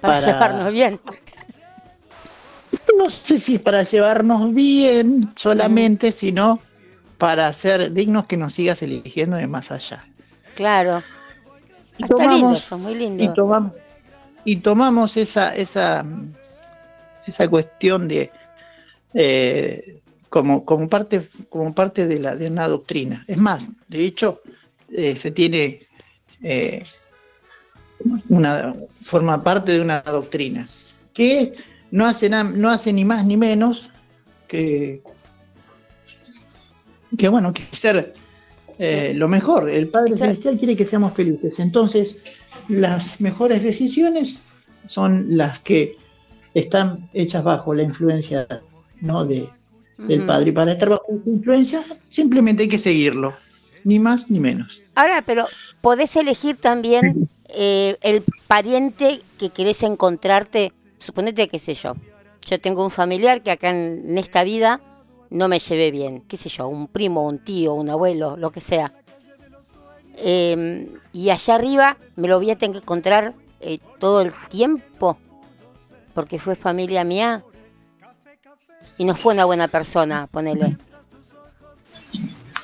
para, 0.00 0.18
para- 0.18 0.26
llevarnos 0.26 0.72
bien. 0.72 1.00
no 2.96 3.10
sé 3.10 3.38
si 3.38 3.56
es 3.56 3.60
para 3.60 3.82
llevarnos 3.82 4.54
bien 4.54 5.30
solamente, 5.36 6.12
sino 6.12 6.60
para 7.18 7.52
ser 7.52 7.92
dignos 7.92 8.26
que 8.26 8.36
nos 8.36 8.54
sigas 8.54 8.82
eligiendo 8.82 9.36
de 9.36 9.46
más 9.46 9.70
allá. 9.70 10.04
Claro. 10.54 11.02
Y 12.00 12.02
Está 12.04 12.14
lindo 12.16 12.36
tomamos, 12.36 12.58
eso, 12.64 12.78
muy 12.78 12.94
y 12.94 12.98
lindo. 12.98 13.34
tomamos, 13.34 13.72
y 14.44 14.56
tomamos 14.56 15.16
esa, 15.18 15.54
esa, 15.54 16.02
esa 17.26 17.48
cuestión 17.48 18.08
de 18.08 18.30
eh, 19.12 20.00
como, 20.30 20.64
como 20.64 20.88
parte, 20.88 21.28
como 21.50 21.74
parte 21.74 22.06
de 22.06 22.18
la 22.20 22.36
de 22.36 22.46
una 22.48 22.66
doctrina. 22.68 23.22
Es 23.28 23.36
más, 23.36 23.68
de 23.88 24.00
hecho, 24.04 24.40
eh, 24.88 25.14
se 25.14 25.30
tiene 25.30 25.82
eh, 26.42 26.84
una 28.30 28.74
forma 29.02 29.44
parte 29.44 29.72
de 29.72 29.80
una 29.82 30.00
doctrina, 30.00 30.66
que 31.12 31.40
es- 31.42 31.52
no 31.90 32.06
hace, 32.06 32.30
na- 32.30 32.44
no 32.44 32.70
hace 32.70 32.94
ni 32.94 33.04
más 33.04 33.26
ni 33.26 33.36
menos 33.36 33.90
que, 34.48 35.02
que 37.18 37.28
bueno, 37.28 37.52
que 37.52 37.64
ser 37.76 38.14
eh, 38.82 39.12
lo 39.14 39.28
mejor. 39.28 39.68
El 39.68 39.88
Padre 39.88 40.16
Celestial 40.16 40.56
quiere 40.56 40.74
que 40.74 40.86
seamos 40.86 41.12
felices. 41.12 41.58
Entonces, 41.58 42.16
las 42.66 43.20
mejores 43.20 43.62
decisiones 43.62 44.38
son 44.86 45.36
las 45.36 45.58
que 45.58 45.98
están 46.54 47.10
hechas 47.12 47.44
bajo 47.44 47.74
la 47.74 47.82
influencia 47.82 48.48
¿no? 49.02 49.26
de, 49.26 49.50
del. 49.98 50.24
Padre. 50.24 50.48
Y 50.48 50.52
para 50.52 50.72
estar 50.72 50.88
bajo 50.88 51.04
su 51.22 51.30
influencia, 51.30 51.82
simplemente 52.08 52.62
hay 52.62 52.70
que 52.70 52.78
seguirlo, 52.78 53.34
ni 53.84 53.98
más 53.98 54.30
ni 54.30 54.40
menos. 54.40 54.80
Ahora, 54.94 55.22
pero 55.26 55.46
podés 55.82 56.16
elegir 56.16 56.56
también 56.56 57.12
eh, 57.50 57.98
el 58.00 58.22
pariente 58.46 59.20
que 59.38 59.50
querés 59.50 59.82
encontrarte. 59.82 60.72
Suponete, 60.96 61.48
qué 61.48 61.58
sé 61.58 61.74
yo. 61.74 61.96
Yo 62.46 62.58
tengo 62.58 62.82
un 62.82 62.90
familiar 62.90 63.42
que 63.42 63.50
acá 63.50 63.68
en, 63.68 64.08
en 64.08 64.16
esta 64.16 64.42
vida 64.42 64.80
no 65.30 65.48
me 65.48 65.58
llevé 65.58 65.90
bien. 65.90 66.22
Qué 66.22 66.36
sé 66.36 66.48
yo, 66.48 66.68
un 66.68 66.88
primo, 66.88 67.26
un 67.26 67.38
tío, 67.38 67.74
un 67.74 67.88
abuelo, 67.88 68.36
lo 68.36 68.50
que 68.50 68.60
sea. 68.60 68.92
Eh, 70.16 70.88
y 71.12 71.30
allá 71.30 71.54
arriba 71.54 71.96
me 72.16 72.28
lo 72.28 72.38
voy 72.38 72.50
a 72.50 72.58
tener 72.58 72.76
que 72.76 72.82
encontrar 72.82 73.34
eh, 73.60 73.78
todo 73.98 74.20
el 74.20 74.32
tiempo. 74.48 75.18
Porque 76.14 76.38
fue 76.38 76.56
familia 76.56 77.04
mía. 77.04 77.44
Y 78.98 79.04
no 79.04 79.14
fue 79.14 79.34
una 79.34 79.44
buena 79.44 79.68
persona, 79.68 80.28
ponele. 80.30 80.76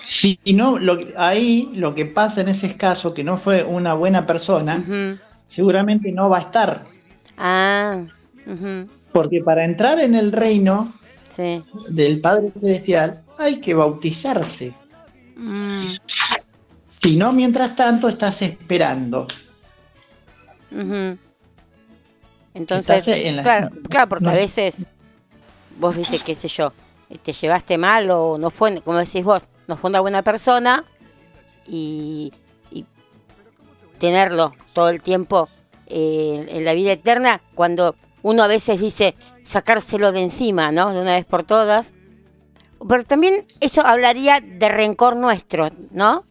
Si 0.04 0.38
no, 0.54 0.78
lo, 0.78 0.98
ahí 1.16 1.70
lo 1.74 1.94
que 1.94 2.06
pasa 2.06 2.40
en 2.40 2.48
ese 2.48 2.76
caso, 2.76 3.14
que 3.14 3.24
no 3.24 3.38
fue 3.38 3.64
una 3.64 3.94
buena 3.94 4.26
persona, 4.26 4.84
seguramente 5.48 6.12
no 6.12 6.28
va 6.28 6.38
a 6.38 6.42
estar. 6.42 6.84
Ah, 7.38 8.02
Porque 9.12 9.42
para 9.42 9.64
entrar 9.64 9.98
en 9.98 10.14
el 10.14 10.32
reino 10.32 10.92
sí. 11.36 11.62
del 11.90 12.20
Padre 12.20 12.50
Celestial 12.58 13.22
hay 13.38 13.60
que 13.60 13.74
bautizarse. 13.74 14.72
Mm, 15.36 15.96
Si 16.84 17.16
no, 17.16 17.32
mientras 17.32 17.74
tanto, 17.76 18.08
estás 18.08 18.40
esperando. 18.42 19.26
Entonces, 22.54 22.98
Estás 22.98 23.18
en 23.18 23.36
la- 23.36 23.42
claro, 23.42 23.70
claro, 23.88 24.08
porque 24.08 24.28
a 24.28 24.32
veces 24.32 24.86
vos 25.78 25.94
viste, 25.96 26.18
qué 26.18 26.34
sé 26.34 26.48
yo, 26.48 26.72
te 27.22 27.32
llevaste 27.32 27.76
mal 27.76 28.10
o 28.10 28.38
no 28.38 28.50
fue, 28.50 28.80
como 28.80 28.98
decís 28.98 29.24
vos, 29.24 29.44
no 29.66 29.76
fue 29.76 29.90
una 29.90 30.00
buena 30.00 30.22
persona 30.22 30.84
y, 31.66 32.32
y 32.70 32.86
tenerlo 33.98 34.54
todo 34.72 34.88
el 34.88 35.02
tiempo 35.02 35.48
eh, 35.88 36.46
en 36.48 36.64
la 36.64 36.72
vida 36.72 36.92
eterna, 36.92 37.40
cuando 37.54 37.94
uno 38.26 38.42
a 38.42 38.48
veces 38.48 38.80
dice 38.80 39.14
sacárselo 39.44 40.10
de 40.10 40.20
encima, 40.20 40.72
¿no? 40.72 40.92
De 40.92 41.00
una 41.00 41.14
vez 41.14 41.24
por 41.24 41.44
todas. 41.44 41.92
Pero 42.88 43.04
también 43.04 43.46
eso 43.60 43.86
hablaría 43.86 44.40
de 44.40 44.68
rencor 44.68 45.14
nuestro, 45.14 45.68
¿no? 45.92 46.24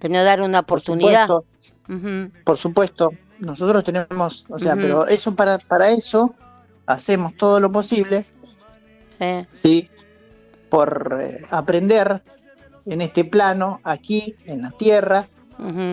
De 0.00 0.08
no 0.08 0.24
dar 0.24 0.40
una 0.40 0.62
Por 0.62 0.78
oportunidad. 0.78 1.26
supuesto, 1.26 1.44
Ujú, 1.90 2.30
por 2.44 2.56
supuesto, 2.56 3.10
nosotros 3.38 3.84
tenemos, 3.84 4.46
o 4.48 4.58
sea, 4.58 4.76
pero 4.76 5.06
eso 5.08 5.34
para, 5.34 5.58
para 5.58 5.90
eso 5.90 6.32
hacemos 6.86 7.36
todo 7.36 7.60
lo 7.60 7.70
posible, 7.70 8.24
sí. 9.10 9.46
¿sí? 9.50 9.90
Por 10.70 11.18
eh, 11.20 11.44
aprender 11.50 12.22
en 12.86 13.02
este 13.02 13.24
plano, 13.24 13.80
aquí, 13.84 14.36
en 14.46 14.62
la 14.62 14.70
tierra. 14.70 15.26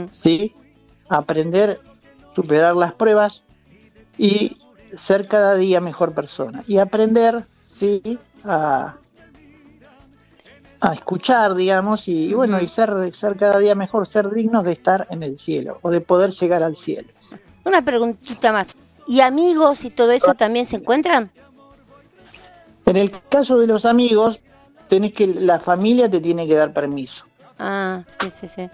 ¿sí? 0.10 0.54
Aprender, 1.10 1.78
superar 2.30 2.78
las 2.78 2.94
pruebas 2.94 3.44
y 4.18 4.58
ser 4.96 5.28
cada 5.28 5.56
día 5.56 5.82
mejor 5.82 6.14
persona. 6.14 6.62
Y 6.68 6.78
aprender, 6.78 7.46
¿sí? 7.62 8.20
A, 8.44 8.96
a 10.82 10.94
escuchar, 10.94 11.56
digamos, 11.56 12.08
y, 12.08 12.34
bueno, 12.34 12.60
y 12.62 12.68
ser, 12.68 13.14
ser 13.14 13.34
cada 13.34 13.60
día 13.60 13.76
mejor, 13.76 14.08
ser 14.08 14.30
dignos 14.32 14.64
de 14.64 14.72
estar 14.72 15.08
en 15.10 15.24
el 15.24 15.38
cielo 15.38 15.80
o 15.82 15.90
de 15.90 16.02
poder 16.02 16.32
llegar 16.32 16.64
al 16.64 16.76
cielo. 16.76 17.10
Una 17.66 17.84
preguntita 17.84 18.52
más. 18.52 18.70
¿Y 19.08 19.22
amigos 19.22 19.86
y 19.86 19.90
todo 19.90 20.12
eso 20.12 20.34
también 20.34 20.66
se 20.66 20.78
encuentran? 20.78 21.32
En 22.86 22.98
el 22.98 23.12
caso 23.30 23.58
de 23.58 23.68
los 23.68 23.86
amigos, 23.86 24.40
tenés 24.88 25.14
que, 25.14 25.28
la 25.28 25.60
familia 25.60 26.10
te 26.10 26.20
tiene 26.20 26.48
que 26.48 26.56
dar 26.56 26.74
permiso. 26.74 27.26
Ah, 27.60 28.04
sí, 28.22 28.30
sí, 28.30 28.48
sí. 28.48 28.70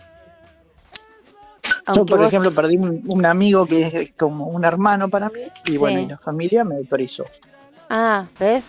Yo, 1.94 2.06
por 2.06 2.20
vos- 2.20 2.28
ejemplo, 2.28 2.52
perdí 2.54 2.78
un, 2.78 3.04
un 3.06 3.26
amigo 3.26 3.66
que 3.66 3.82
es 3.88 4.16
como 4.16 4.46
un 4.48 4.64
hermano 4.64 5.10
para 5.10 5.30
mí, 5.30 5.42
y 5.66 5.72
Sí. 5.72 5.78
bueno, 5.78 6.00
y 6.00 6.08
la 6.08 6.18
familia 6.18 6.64
me 6.64 6.76
autorizó, 6.76 7.24
Ah, 7.90 8.26
¿ves? 8.40 8.66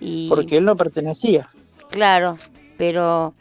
Y 0.00 0.28
porque 0.28 0.56
él 0.58 0.64
no 0.64 0.76
pertenecía. 0.76 1.48
claro, 1.88 2.36
pero 2.76 3.32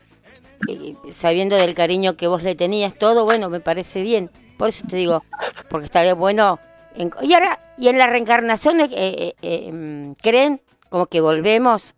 eh, 0.70 0.96
sabiendo 1.12 1.58
del 1.58 1.74
cariño 1.74 2.16
que 2.16 2.28
vos 2.28 2.44
le 2.44 2.56
tenías, 2.56 2.98
todo, 2.98 3.26
bueno, 3.26 3.50
me 3.50 3.60
parece 3.60 4.02
bien. 4.02 4.30
Por 4.58 4.70
eso 4.70 4.86
te 4.88 4.96
digo, 4.96 5.24
porque 5.70 5.86
estaría 5.86 6.14
bueno. 6.14 6.60
en- 6.96 7.12
y 7.22 7.34
ahora, 7.34 7.60
¿y 7.78 7.90
en 7.90 7.98
la 7.98 8.08
reencarnación 8.08 8.80
eh, 8.80 8.88
eh, 8.94 9.34
eh, 9.42 9.72
mm, 9.74 10.14
creen 10.22 10.62
como 10.90 11.08
que 11.08 11.20
volvemos 11.22 11.96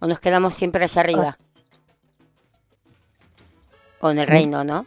o 0.00 0.06
nos 0.06 0.20
quedamos 0.20 0.54
siempre 0.54 0.84
allá 0.84 1.00
arriba? 1.00 1.36
O 1.38 1.45
en 4.10 4.18
el 4.18 4.26
reino, 4.26 4.64
¿no? 4.64 4.84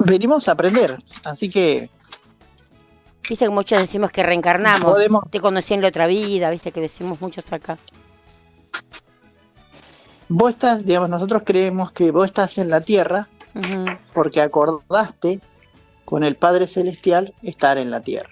Venimos 0.00 0.48
a 0.48 0.52
aprender, 0.52 0.98
así 1.24 1.50
que 1.50 1.88
Viste 3.28 3.44
que 3.44 3.50
muchos 3.50 3.80
decimos 3.80 4.10
que 4.10 4.22
reencarnamos. 4.24 4.90
Podemos- 4.92 5.22
Te 5.30 5.38
conocí 5.40 5.74
en 5.74 5.82
la 5.82 5.88
otra 5.88 6.06
vida, 6.08 6.50
viste 6.50 6.72
que 6.72 6.80
decimos 6.80 7.20
muchos 7.20 7.52
acá. 7.52 7.78
vos 10.28 10.52
estás, 10.52 10.84
digamos, 10.84 11.10
nosotros 11.10 11.42
creemos 11.44 11.90
que 11.92 12.10
vos 12.12 12.26
estás 12.26 12.56
en 12.58 12.70
la 12.70 12.80
tierra 12.80 13.26
porque 14.14 14.40
acordaste 14.40 15.40
con 16.04 16.22
el 16.24 16.36
Padre 16.36 16.66
Celestial 16.68 17.34
estar 17.42 17.78
en 17.78 17.90
la 17.90 18.00
tierra. 18.00 18.30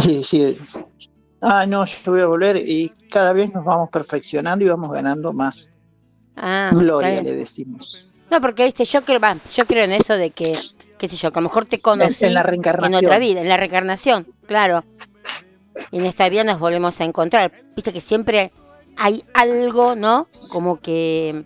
Sí, 0.00 0.24
sí. 0.24 0.58
Ah, 1.42 1.66
no, 1.66 1.84
yo 1.84 2.12
voy 2.12 2.20
a 2.22 2.26
volver 2.26 2.56
y 2.56 2.88
cada 3.10 3.32
vez 3.34 3.52
nos 3.52 3.64
vamos 3.64 3.90
perfeccionando 3.90 4.64
y 4.64 4.68
vamos 4.68 4.90
ganando 4.90 5.32
más 5.34 5.72
Ah, 6.36 6.70
gloria, 6.74 7.22
le 7.22 7.34
decimos. 7.34 8.10
No, 8.30 8.40
porque 8.40 8.64
viste, 8.64 8.84
yo 8.84 9.02
creo, 9.04 9.20
va, 9.20 9.36
yo 9.54 9.66
creo 9.66 9.84
en 9.84 9.92
eso 9.92 10.14
de 10.16 10.30
que, 10.30 10.44
qué 10.98 11.08
sé 11.08 11.16
yo, 11.16 11.30
que 11.32 11.38
a 11.38 11.42
lo 11.42 11.48
mejor 11.48 11.64
te 11.66 11.80
conocí 11.80 12.24
En 12.24 12.34
la 12.34 12.40
en 12.40 12.46
reencarnación. 12.46 13.04
otra 13.04 13.18
vida, 13.18 13.40
en 13.40 13.48
la 13.48 13.56
reencarnación, 13.56 14.26
claro. 14.46 14.84
Y 15.92 15.98
en 15.98 16.06
esta 16.06 16.28
vida 16.28 16.42
nos 16.44 16.58
volvemos 16.58 17.00
a 17.00 17.04
encontrar. 17.04 17.52
Viste 17.74 17.92
que 17.92 18.00
siempre 18.00 18.50
hay 18.96 19.22
algo, 19.34 19.94
¿no? 19.94 20.26
Como 20.50 20.80
que 20.80 21.44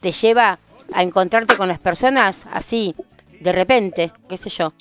te 0.00 0.12
lleva 0.12 0.58
a 0.94 1.02
encontrarte 1.02 1.56
con 1.56 1.68
las 1.68 1.78
personas 1.80 2.42
así, 2.52 2.94
de 3.40 3.52
repente, 3.52 4.12
qué 4.28 4.36
sé 4.36 4.50
yo. 4.50 4.72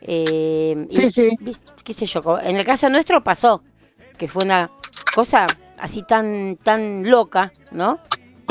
Eh, 0.00 0.86
y, 0.90 0.94
Sí, 0.94 1.10
sí. 1.10 1.30
viste, 1.40 1.72
qué 1.84 1.94
sé 1.94 2.06
yo, 2.06 2.20
en 2.42 2.56
el 2.56 2.64
caso 2.64 2.88
nuestro 2.88 3.22
pasó, 3.22 3.62
que 4.16 4.28
fue 4.28 4.44
una 4.44 4.70
cosa 5.14 5.46
así 5.78 6.02
tan, 6.02 6.56
tan 6.56 7.08
loca, 7.08 7.52
¿no? 7.72 7.98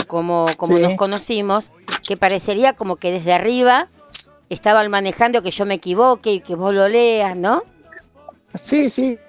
Como, 0.07 0.45
como 0.57 0.77
Sí. 0.77 0.83
nos 0.83 0.93
conocimos, 0.93 1.71
que 2.07 2.17
parecería 2.17 2.73
como 2.73 2.95
que 2.95 3.11
desde 3.11 3.33
arriba 3.33 3.87
estaban 4.49 4.89
manejando 4.89 5.41
que 5.41 5.51
yo 5.51 5.65
me 5.65 5.75
equivoque 5.75 6.33
y 6.33 6.39
que 6.39 6.55
vos 6.55 6.73
lo 6.73 6.87
leas, 6.87 7.35
¿no? 7.35 7.63
Sí, 8.61 8.89
sí. 8.89 9.19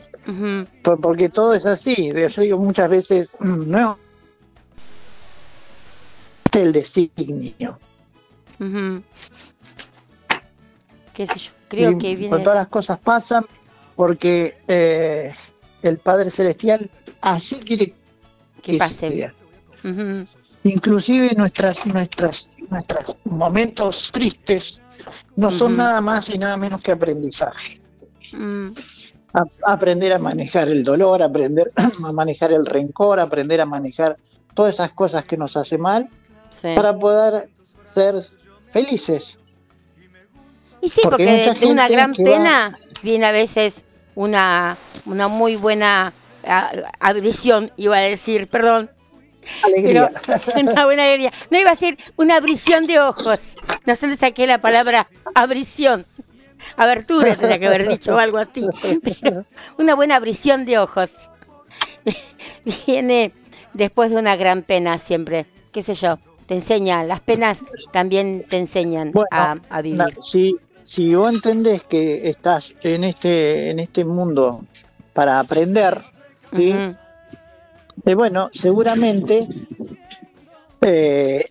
Porque 0.83 1.29
todo 1.29 1.55
es 1.55 1.67
así. 1.67 2.13
Yo 2.13 2.43
digo 2.43 2.59
muchas 2.59 2.89
veces, 2.89 3.31
no 3.41 3.99
el 6.59 6.73
designio. 6.73 7.79
¿Qué 11.15 11.27
sé 11.27 11.39
yo? 11.39 11.53
Creo 11.69 11.91
Sí, 11.93 11.99
que 11.99 12.17
viene. 12.17 12.39
Todas 12.39 12.59
las 12.59 12.69
cosas 12.69 12.99
pasan 12.99 13.45
porque 13.97 14.57
eh, 14.69 15.35
el 15.83 15.99
Padre 15.99 16.31
Celestial 16.31 16.91
así 17.21 17.57
quiere 17.57 17.95
Que 18.63 18.73
que 18.73 18.79
pase. 18.79 19.33
Ujú, 19.85 20.27
Inclusive 20.65 21.31
nuestras, 21.37 21.87
nuestras, 21.87 22.57
nuestros 22.69 23.17
momentos 23.25 24.11
tristes 24.13 24.83
no 25.37 25.51
son 25.51 25.77
nada 25.77 26.01
más 26.01 26.29
y 26.29 26.39
nada 26.39 26.57
menos 26.57 26.83
que 26.83 26.93
aprendizaje. 26.93 27.81
mm, 28.33 28.69
A- 29.35 29.45
aprender 29.73 30.13
a 30.13 30.19
manejar 30.19 30.69
el 30.69 30.83
dolor, 30.83 31.23
aprender 31.23 31.71
a 31.77 32.13
manejar 32.13 32.53
el 32.53 32.67
rencor, 32.67 33.21
aprender 33.21 33.61
a 33.61 33.67
manejar 33.67 34.17
todas 34.55 34.75
esas 34.75 34.93
cosas 34.93 35.25
que 35.25 35.37
nos 35.37 35.57
hace 35.57 35.79
mal 35.79 36.09
sí. 36.51 36.69
para 36.75 36.99
poder 36.99 37.49
ser 37.83 38.15
felices. 38.73 39.37
Y 40.83 40.89
sí, 40.89 41.01
porque 41.05 41.45
porque 41.55 41.61
de 41.67 41.67
una 41.73 41.89
gran 41.89 42.11
va- 42.13 42.17
pena 42.17 42.79
viene 43.03 43.27
a 43.27 43.33
veces 43.33 43.83
una, 44.15 44.77
una 45.07 45.29
muy 45.29 45.57
buena 45.57 46.13
abrición, 46.99 47.71
iba 47.77 47.97
a 47.97 48.01
decir, 48.01 48.49
perdón, 48.51 48.91
Alegría. 49.65 50.13
pero 50.27 50.61
una 50.71 50.85
buena 50.85 51.05
alegría. 51.05 51.33
No 51.51 51.59
iba 51.59 51.71
a 51.71 51.75
decir 51.75 51.99
una 52.17 52.37
abrición 52.37 52.87
de 52.87 53.01
ojos. 53.01 53.55
No 53.87 53.95
sé 53.95 54.03
dónde 54.07 54.17
saqué 54.17 54.47
la 54.47 54.61
palabra 54.61 55.09
abrición. 55.35 56.07
Abertura 56.77 57.35
tendría 57.37 57.59
que 57.59 57.67
haber 57.67 57.89
dicho 57.89 58.15
o 58.15 58.19
algo 58.19 58.39
así. 58.39 58.67
Pero 59.21 59.47
una 59.79 59.95
buena 59.95 60.17
abrición 60.17 60.65
de 60.65 60.79
ojos. 60.79 61.13
Viene 62.87 63.33
después 63.75 64.11
de 64.11 64.17
una 64.17 64.37
gran 64.37 64.63
pena 64.63 64.99
siempre. 64.99 65.47
¿Qué 65.73 65.83
sé 65.83 65.95
yo? 65.95 66.19
Te 66.47 66.55
enseña, 66.55 67.05
las 67.05 67.21
penas 67.21 67.61
también 67.93 68.45
te 68.49 68.57
enseñan 68.57 69.13
Bueno, 69.13 69.29
a, 69.31 69.57
a 69.69 69.83
vivir. 69.83 70.17
Si, 70.23 70.57
si 70.81 71.15
vos 71.15 71.33
entendés 71.33 71.83
que 71.83 72.29
estás 72.29 72.75
en 72.83 73.05
este, 73.05 73.71
en 73.71 73.79
este 73.79 74.05
mundo 74.05 74.65
para 75.13 75.41
aprender, 75.41 76.01
¿sí? 76.33 76.75
Eh, 78.05 78.15
bueno, 78.15 78.51
seguramente 78.53 79.47
eh, 80.83 81.45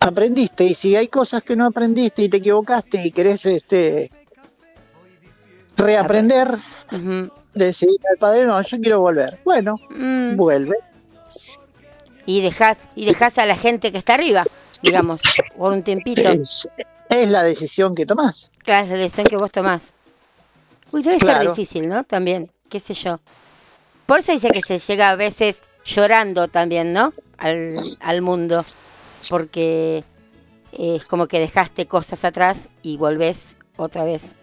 aprendiste 0.00 0.64
y 0.64 0.74
si 0.74 0.96
hay 0.96 1.08
cosas 1.08 1.42
que 1.42 1.56
no 1.56 1.66
aprendiste 1.66 2.22
y 2.22 2.28
te 2.28 2.38
equivocaste 2.38 3.06
y 3.06 3.10
querés 3.12 3.46
este 3.46 4.10
reaprender, 5.76 6.48
Ujú. 6.92 7.30
decir 7.54 7.88
al 8.10 8.18
padre, 8.18 8.46
no, 8.46 8.60
yo 8.62 8.78
quiero 8.80 9.00
volver. 9.00 9.40
Bueno, 9.44 9.76
Mm, 9.90 10.36
vuelve. 10.36 10.76
y 12.26 12.40
dejas 12.40 12.88
y 12.94 13.04
dejas 13.06 13.38
a 13.38 13.46
la 13.46 13.56
gente 13.56 13.92
que 13.92 13.98
está 13.98 14.14
arriba, 14.14 14.44
digamos, 14.82 15.20
por 15.56 15.72
un 15.72 15.82
tiempito. 15.82 16.22
Es, 16.28 16.68
es 17.10 17.30
la 17.30 17.42
decisión 17.42 17.94
que 17.94 18.06
tomás. 18.06 18.50
Claro, 18.64 18.84
es 18.84 18.90
la 18.90 18.96
decisión 18.96 19.26
que 19.26 19.36
vos 19.36 19.52
tomás. 19.52 19.92
Uy, 20.92 21.02
debe 21.02 21.18
ser 21.18 21.40
difícil, 21.48 21.88
¿no? 21.88 22.04
También, 22.04 22.50
qué 22.68 22.80
sé 22.80 22.94
yo. 22.94 23.18
Por 24.06 24.20
eso 24.20 24.32
dice 24.32 24.50
que 24.50 24.62
se 24.62 24.78
llega 24.78 25.10
a 25.10 25.16
veces 25.16 25.62
llorando 25.84 26.48
también, 26.48 26.92
¿no? 26.92 27.12
Al, 27.38 27.66
al 28.00 28.22
mundo. 28.22 28.64
Porque 29.30 30.04
es 30.72 31.06
como 31.08 31.26
que 31.26 31.38
dejaste 31.40 31.86
cosas 31.86 32.24
atrás 32.24 32.74
y 32.82 32.96
volvés 32.96 33.56
otra 33.76 34.04
vez 34.04 34.34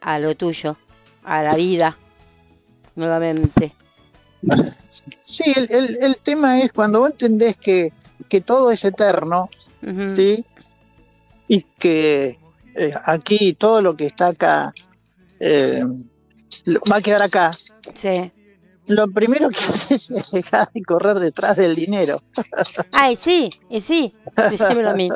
a 0.00 0.18
lo 0.18 0.34
tuyo, 0.36 0.76
a 1.24 1.42
la 1.42 1.54
vida, 1.54 1.96
nuevamente. 2.94 3.74
Sí, 5.22 5.52
el, 5.56 5.68
el- 5.70 5.96
el 6.02 6.16
tema 6.18 6.60
es 6.60 6.72
cuando 6.72 7.00
vos 7.00 7.10
entendés 7.10 7.56
que, 7.56 7.92
que 8.28 8.40
todo 8.40 8.70
es 8.70 8.84
eterno. 8.84 9.48
¿sí? 10.16 10.44
Y 11.48 11.62
que 11.78 12.38
eh, 12.74 12.92
aquí 13.04 13.52
todo 13.54 13.80
lo 13.82 13.96
que 13.96 14.06
está 14.06 14.28
acá 14.28 14.72
eh, 15.38 15.84
va 16.90 16.96
a 16.96 17.00
quedar 17.02 17.22
acá. 17.22 17.52
Sí. 17.94 18.32
Lo 18.88 19.08
primero 19.10 19.48
que 19.50 19.58
haces 19.68 20.10
es 20.10 20.30
dejar 20.30 20.70
de 20.72 20.82
correr 20.82 21.18
detrás 21.18 21.56
del 21.56 21.74
dinero, 21.74 22.22
Ay, 22.92 23.16
sí, 23.16 23.50
y 23.68 23.80
sí, 23.80 24.10
decímelo 24.50 24.90
a 24.90 24.94
mí. 24.94 25.08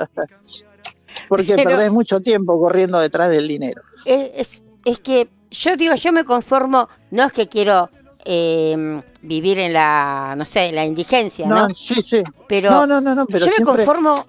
porque 1.29 1.55
Pero- 1.57 1.71
perdés 1.71 1.91
mucho 1.93 2.21
tiempo 2.21 2.59
corriendo 2.61 2.99
detrás 2.99 3.31
del 3.31 3.47
dinero. 3.49 3.83
es, 4.05 4.31
es, 4.35 4.63
es 4.85 4.99
que 5.01 5.29
yo 5.51 5.77
digo, 5.77 5.95
yo 5.97 6.13
me 6.13 6.25
conformo, 6.25 6.89
no 7.11 7.25
es 7.25 7.33
que 7.33 7.49
quiero 7.49 7.91
eh, 8.25 9.01
vivir 9.23 9.59
en 9.59 9.73
la, 9.73 10.35
no 10.37 10.45
sé, 10.45 10.67
en 10.67 10.75
la 10.77 10.85
indigencia, 10.85 11.47
¿no? 11.47 11.63
No, 11.69 11.71
sí, 11.71 12.03
sí. 12.03 12.23
Pero 12.49 12.71
no, 12.71 12.87
no, 12.87 13.01
no, 13.01 13.15
no, 13.15 13.27
pero 13.27 13.47
yo 13.47 13.53
me 13.59 13.65
conformo 13.65 14.27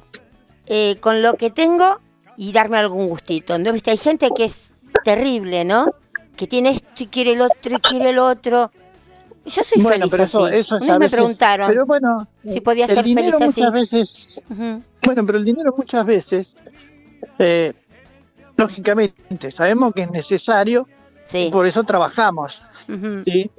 eh, 0.67 0.97
con 0.99 1.21
lo 1.21 1.35
que 1.35 1.51
tengo 1.51 1.99
y 2.37 2.51
darme 2.53 2.77
algún 2.77 3.07
gustito, 3.07 3.59
¿no? 3.59 3.71
¿Viste? 3.73 3.91
Hay 3.91 3.97
gente 3.97 4.29
que 4.35 4.45
es 4.45 4.71
terrible, 5.03 5.63
¿no? 5.65 5.87
Que 6.35 6.47
tiene 6.47 6.69
esto 6.71 7.03
y 7.03 7.07
quiere 7.07 7.33
el 7.33 7.41
otro 7.41 7.75
y 7.75 7.79
quiere 7.79 8.09
el 8.11 8.19
otro. 8.19 8.71
Yo 9.45 9.63
soy 9.63 9.81
bueno, 9.81 9.97
feliz 10.07 10.11
pero 10.11 10.23
eso, 10.23 10.45
así. 10.45 10.55
eso 10.57 10.77
es 10.77 10.89
a 10.89 10.99
me 10.99 11.09
preguntaron 11.09 11.67
Pero 11.67 11.85
bueno, 11.87 12.27
si 12.45 12.61
podía 12.61 12.85
el 12.85 12.91
ser 12.95 13.03
dinero 13.03 13.37
feliz 13.39 13.49
así. 13.49 13.59
muchas 13.61 13.73
veces 13.73 14.41
Bueno, 15.03 15.25
pero 15.25 15.37
el 15.39 15.45
dinero 15.45 15.73
muchas 15.75 16.05
veces, 16.05 16.55
eh, 17.39 17.73
lógicamente, 18.55 19.51
sabemos 19.51 19.93
que 19.93 20.03
es 20.03 20.11
necesario, 20.11 20.87
Sí. 21.23 21.49
por 21.51 21.65
eso 21.65 21.83
trabajamos, 21.83 22.61
¿sí? 23.23 23.49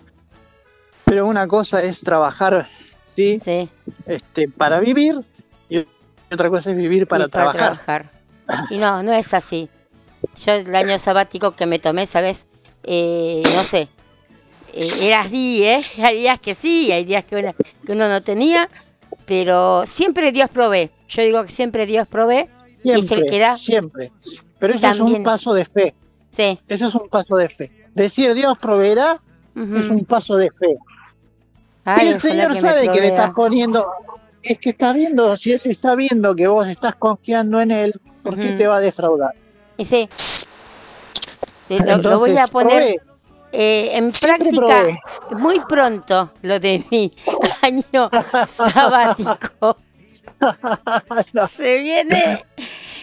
Pero 1.04 1.26
una 1.26 1.46
cosa 1.48 1.82
es 1.82 2.00
trabajar, 2.00 2.68
¿sí? 3.02 3.40
sí. 3.42 3.68
Este, 4.06 4.48
para 4.48 4.78
vivir 4.80 5.16
y 5.68 5.84
otra 6.32 6.48
cosa 6.50 6.70
es 6.70 6.76
vivir 6.76 7.06
para 7.08 7.24
y 7.24 7.28
trabajar. 7.28 7.60
trabajar. 7.78 8.10
Y 8.70 8.78
no, 8.78 9.02
no 9.02 9.12
es 9.12 9.32
así. 9.34 9.68
Yo 10.44 10.52
el 10.52 10.74
año 10.74 10.98
sabático 10.98 11.52
que 11.52 11.66
me 11.66 11.78
tomé, 11.78 12.06
¿sabes? 12.06 12.46
Eh, 12.84 13.42
no 13.44 13.62
sé. 13.64 13.88
Eh, 14.72 15.06
era 15.06 15.22
así, 15.22 15.64
¿eh? 15.64 15.82
Hay 16.02 16.18
días 16.18 16.40
que 16.40 16.54
sí, 16.54 16.90
hay 16.92 17.04
días 17.04 17.24
que 17.24 17.36
uno, 17.36 17.54
que 17.84 17.92
uno 17.92 18.08
no 18.08 18.22
tenía, 18.22 18.68
pero 19.26 19.86
siempre 19.86 20.32
Dios 20.32 20.50
provee. 20.50 20.90
Yo 21.08 21.22
digo 21.22 21.44
que 21.44 21.52
siempre 21.52 21.86
Dios 21.86 22.10
provee. 22.10 22.48
Siempre, 22.66 23.00
y 23.00 23.04
es 23.04 23.12
el 23.12 23.30
que 23.30 23.38
da. 23.38 23.56
siempre. 23.56 24.12
Pero 24.58 24.74
eso 24.74 24.86
es 24.86 25.00
un 25.00 25.24
paso 25.24 25.52
de 25.54 25.64
fe, 25.64 25.94
Sí. 26.30 26.58
eso 26.68 26.86
es 26.86 26.94
un 26.94 27.08
paso 27.08 27.36
de 27.36 27.48
fe. 27.48 27.70
Decir 27.94 28.32
Dios 28.34 28.56
proveerá 28.58 29.18
es 29.54 29.90
un 29.90 30.04
paso 30.04 30.36
de 30.36 30.50
fe. 30.50 30.76
Ay, 31.84 32.06
y 32.06 32.12
el 32.12 32.20
Señor 32.20 32.54
que 32.54 32.60
sabe 32.60 32.88
que 32.88 33.00
le 33.00 33.08
estás 33.08 33.32
poniendo, 33.32 33.84
es 34.42 34.58
que 34.58 34.70
está 34.70 34.92
viendo, 34.92 35.36
si 35.36 35.52
Él 35.52 35.60
está 35.64 35.94
viendo 35.94 36.34
que 36.34 36.46
vos 36.46 36.68
estás 36.68 36.94
confiando 36.94 37.60
en 37.60 37.70
Él, 37.70 38.00
¿por 38.22 38.36
qué 38.36 38.52
te 38.52 38.66
va 38.66 38.76
a 38.76 38.80
defraudar? 38.80 39.34
Y 39.76 39.84
sí. 39.84 40.08
Lo, 41.68 42.18
voy 42.18 42.36
a 42.36 42.46
poner 42.46 42.96
provee. 42.96 43.11
Eh, 43.52 43.90
en 43.96 44.12
Siempre 44.14 44.50
práctica 44.50 44.98
muy 45.36 45.60
pronto, 45.60 46.30
lo 46.42 46.58
de 46.58 46.82
mi 46.90 47.12
año 47.62 48.10
sabático. 48.48 49.76
No, 51.32 51.46
se 51.46 51.78
viene 51.78 52.44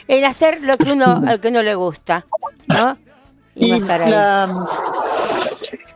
en 0.08 0.26
hacer 0.26 0.60
lo 0.62 0.74
que 0.74 0.92
uno 0.92 1.22
al 1.26 1.40
que 1.40 1.48
uno 1.48 1.64
le 1.64 1.74
gusta, 1.74 2.26
¿no? 2.68 2.98
Y, 3.56 3.70
no 3.70 3.76
y 3.76 3.78
estar 3.78 4.02
ahí. 4.02 4.12
la, 4.12 4.68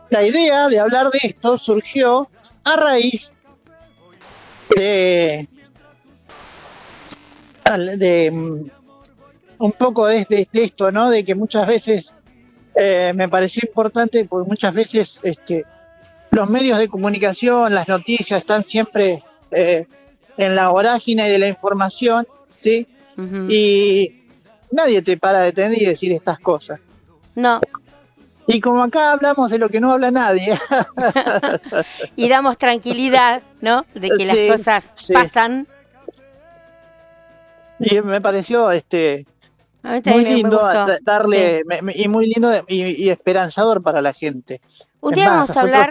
la 0.08 0.22
idea 0.26 0.68
de 0.68 0.80
hablar 0.80 1.10
de 1.10 1.18
esto 1.22 1.58
surgió 1.58 2.28
a 2.64 2.76
raíz 2.76 3.32
de, 4.74 5.46
de 7.96 8.30
mm, 8.32 8.70
un 9.58 9.72
poco 9.72 10.06
de, 10.06 10.24
de- 10.28 10.48
de 10.50 10.64
esto, 10.64 10.90
¿no? 10.90 11.10
De 11.10 11.24
que 11.24 11.34
muchas 11.34 11.66
veces 11.66 12.13
eh, 12.74 13.12
me 13.14 13.28
pareció 13.28 13.62
importante, 13.66 14.24
porque 14.24 14.48
muchas 14.48 14.74
veces 14.74 15.20
este, 15.22 15.64
los 16.30 16.48
medios 16.50 16.78
de 16.78 16.88
comunicación, 16.88 17.74
las 17.74 17.88
noticias 17.88 18.40
están 18.40 18.62
siempre 18.64 19.18
eh, 19.50 19.86
en 20.36 20.54
la 20.54 20.68
vorágine 20.68 21.28
de 21.28 21.38
la 21.38 21.48
información, 21.48 22.26
¿sí? 22.48 22.86
Y 23.48 24.22
nadie 24.72 25.00
te 25.02 25.16
para 25.16 25.40
de 25.42 25.52
tener 25.52 25.80
y 25.80 25.84
decir 25.84 26.10
estas 26.10 26.40
cosas. 26.40 26.80
No, 27.36 27.60
Y 28.48 28.60
como 28.60 28.82
acá 28.82 29.12
hablamos 29.12 29.50
de 29.52 29.58
lo 29.58 29.68
que 29.68 29.80
no 29.80 29.92
habla 29.92 30.10
nadie, 30.10 30.58
y 32.16 32.28
damos 32.28 32.58
tranquilidad, 32.58 33.42
¿no? 33.60 33.86
De 33.94 34.08
que 34.08 34.26
Sí, 34.26 34.48
las 34.48 34.58
cosas 34.58 34.92
sí. 34.96 35.12
pasan. 35.12 35.66
y 37.78 38.00
me 38.00 38.20
pareció 38.20 38.70
este 38.70 39.26
A 39.84 39.92
mí 39.92 40.00
muy 40.06 40.24
me- 40.24 40.30
lindo 40.34 40.58
gustó. 40.60 40.86
darle 41.02 41.58
Sí. 41.58 41.64
me- 41.66 41.82
me- 41.82 41.92
y 41.94 42.08
muy 42.08 42.26
lindo 42.26 42.50
y, 42.66 43.04
y 43.04 43.10
esperanzador 43.10 43.82
para 43.82 44.00
la 44.02 44.12
gente. 44.12 44.60
Un 45.00 45.12
día 45.12 45.30
vamos 45.30 45.56
a 45.56 45.60
hablar 45.60 45.90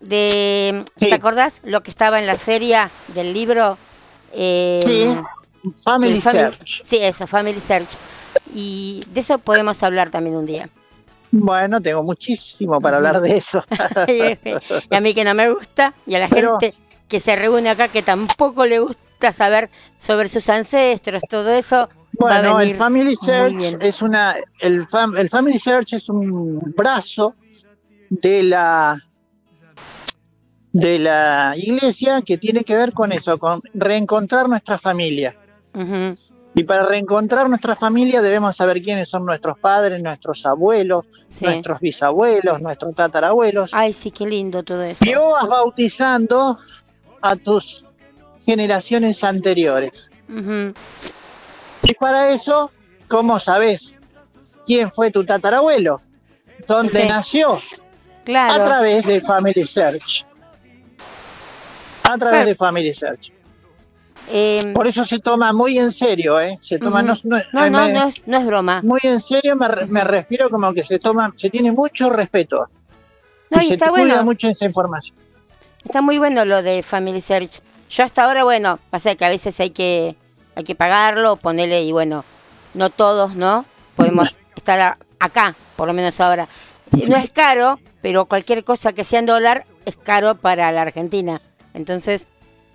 de, 0.00 0.84
Sí. 0.94 1.08
¿te 1.08 1.14
acordás 1.14 1.60
lo 1.64 1.82
que 1.82 1.90
estaba 1.90 2.20
en 2.20 2.26
la 2.26 2.36
feria 2.36 2.90
del 3.08 3.32
libro? 3.32 3.78
Eh, 4.32 4.80
Sí, 4.84 5.06
Family 5.82 6.20
Search. 6.20 6.82
Sí, 6.84 6.98
eso, 7.00 7.26
Family 7.26 7.60
Search. 7.60 7.96
Y 8.54 9.00
de 9.10 9.20
eso 9.20 9.38
podemos 9.38 9.82
hablar 9.82 10.10
también 10.10 10.36
un 10.36 10.44
día. 10.46 10.66
Bueno, 11.30 11.80
tengo 11.80 12.02
muchísimo 12.02 12.80
para 12.80 12.98
hablar 12.98 13.20
de 13.20 13.36
eso. 13.38 13.64
y 14.90 14.94
a 14.94 15.00
mí 15.00 15.14
que 15.14 15.24
no 15.24 15.34
me 15.34 15.50
gusta, 15.50 15.94
y 16.06 16.14
a 16.14 16.18
la 16.20 16.28
Pero- 16.28 16.58
gente 16.60 16.76
que 17.08 17.20
se 17.20 17.34
reúne 17.36 17.70
acá 17.70 17.88
que 17.88 18.02
tampoco 18.02 18.66
le 18.66 18.80
gusta 18.80 19.32
saber 19.32 19.70
sobre 19.96 20.28
sus 20.28 20.48
ancestros, 20.48 21.22
todo 21.28 21.50
eso, 21.52 21.88
Bueno, 22.18 22.60
el 22.60 22.74
Family 22.74 23.16
Search 23.16 23.76
es 23.80 24.02
una, 24.02 24.34
el, 24.60 24.86
fam- 24.86 25.18
el 25.18 25.28
Family 25.28 25.58
Search 25.58 25.94
es 25.94 26.08
un 26.08 26.58
brazo 26.76 27.34
de 28.10 28.42
la 28.44 28.96
de 30.72 30.98
la 30.98 31.54
iglesia 31.56 32.22
que 32.22 32.36
tiene 32.36 32.64
que 32.64 32.76
ver 32.76 32.92
con 32.92 33.12
eso, 33.12 33.38
con 33.38 33.60
reencontrar 33.74 34.48
nuestra 34.48 34.76
familia. 34.76 35.36
Y 36.56 36.64
para 36.64 36.84
reencontrar 36.84 37.48
nuestra 37.48 37.74
familia 37.76 38.20
debemos 38.22 38.56
saber 38.56 38.80
quiénes 38.82 39.08
son 39.08 39.24
nuestros 39.24 39.58
padres, 39.58 40.00
nuestros 40.02 40.44
abuelos, 40.46 41.04
sí. 41.28 41.44
nuestros 41.44 41.80
bisabuelos, 41.80 42.60
nuestros 42.60 42.94
tatarabuelos. 42.94 43.70
Ay, 43.72 43.92
sí, 43.92 44.10
qué 44.10 44.26
lindo 44.26 44.62
todo 44.62 44.82
eso. 44.82 45.04
Y 45.04 45.14
vas 45.14 45.48
bautizando 45.48 46.58
a 47.22 47.36
tus 47.36 47.84
generaciones 48.40 49.22
anteriores. 49.24 50.10
Ujú, 50.28 50.74
Y 51.84 51.94
para 51.94 52.30
eso, 52.30 52.70
¿cómo 53.08 53.38
sabes 53.38 53.96
quién 54.64 54.90
fue 54.90 55.10
tu 55.10 55.24
tatarabuelo? 55.24 56.00
¿Dónde 56.66 57.02
Sí. 57.02 57.08
nació? 57.08 57.54
A 57.54 57.60
Claro, 58.24 58.64
través 58.64 59.06
de 59.06 59.20
Family 59.20 59.66
Search. 59.66 60.24
A 62.04 62.16
través 62.18 62.30
Claro. 62.38 62.46
de 62.46 62.54
Family 62.54 62.94
Search. 62.94 63.32
em, 64.32 64.72
Por 64.72 64.86
eso 64.86 65.04
se 65.04 65.18
toma 65.18 65.52
muy 65.52 65.78
en 65.78 65.92
serio, 65.92 66.40
¿eh? 66.40 66.58
Se 66.62 66.78
toma 66.78 67.00
Ujú. 67.02 67.08
no, 67.08 67.14
no- 67.36 67.42
no, 67.52 67.70
no, 67.70 67.86
me- 67.86 67.92
no 67.92 68.08
es, 68.08 68.22
no 68.26 68.38
es 68.38 68.46
broma. 68.46 68.80
muy 68.82 69.00
en 69.02 69.20
serio 69.20 69.54
me, 69.54 69.68
me 69.86 70.02
refiero 70.02 70.48
como 70.48 70.72
que 70.72 70.82
se 70.82 70.98
toma, 70.98 71.30
se 71.36 71.50
tiene 71.50 71.70
mucho 71.72 72.08
respeto. 72.08 72.66
No, 73.50 73.60
y 73.60 73.64
y 73.64 73.68
se 73.68 73.74
está 73.74 73.86
te 73.86 73.90
cuida 73.92 74.04
bueno, 74.06 74.24
mucho 74.24 74.48
esa 74.48 74.64
información. 74.64 75.14
está 75.84 76.00
muy 76.00 76.16
bueno 76.18 76.46
lo 76.46 76.62
de 76.62 76.82
Family 76.82 77.20
Search. 77.20 77.60
Yo 77.90 78.02
hasta 78.02 78.24
ahora, 78.24 78.44
bueno, 78.44 78.78
pasa 78.88 79.14
que 79.14 79.26
a 79.26 79.28
veces 79.28 79.60
hay 79.60 79.68
que, 79.70 80.16
hay 80.54 80.64
que 80.64 80.74
pagarlo, 80.74 81.36
ponerle, 81.36 81.82
y 81.82 81.92
bueno, 81.92 82.24
no 82.74 82.90
todos, 82.90 83.34
¿no? 83.34 83.64
Podemos 83.96 84.38
estar 84.56 84.80
a- 84.80 84.98
acá, 85.18 85.54
por 85.76 85.86
lo 85.88 85.94
menos 85.94 86.20
ahora. 86.20 86.48
No 87.08 87.16
es 87.16 87.30
caro, 87.30 87.80
pero 88.02 88.26
cualquier 88.26 88.62
cosa 88.64 88.92
que 88.92 89.04
sea 89.04 89.18
en 89.20 89.26
dólar 89.26 89.66
es 89.84 89.96
caro 89.96 90.36
para 90.36 90.70
la 90.72 90.82
Argentina. 90.82 91.40
Entonces 91.72 92.28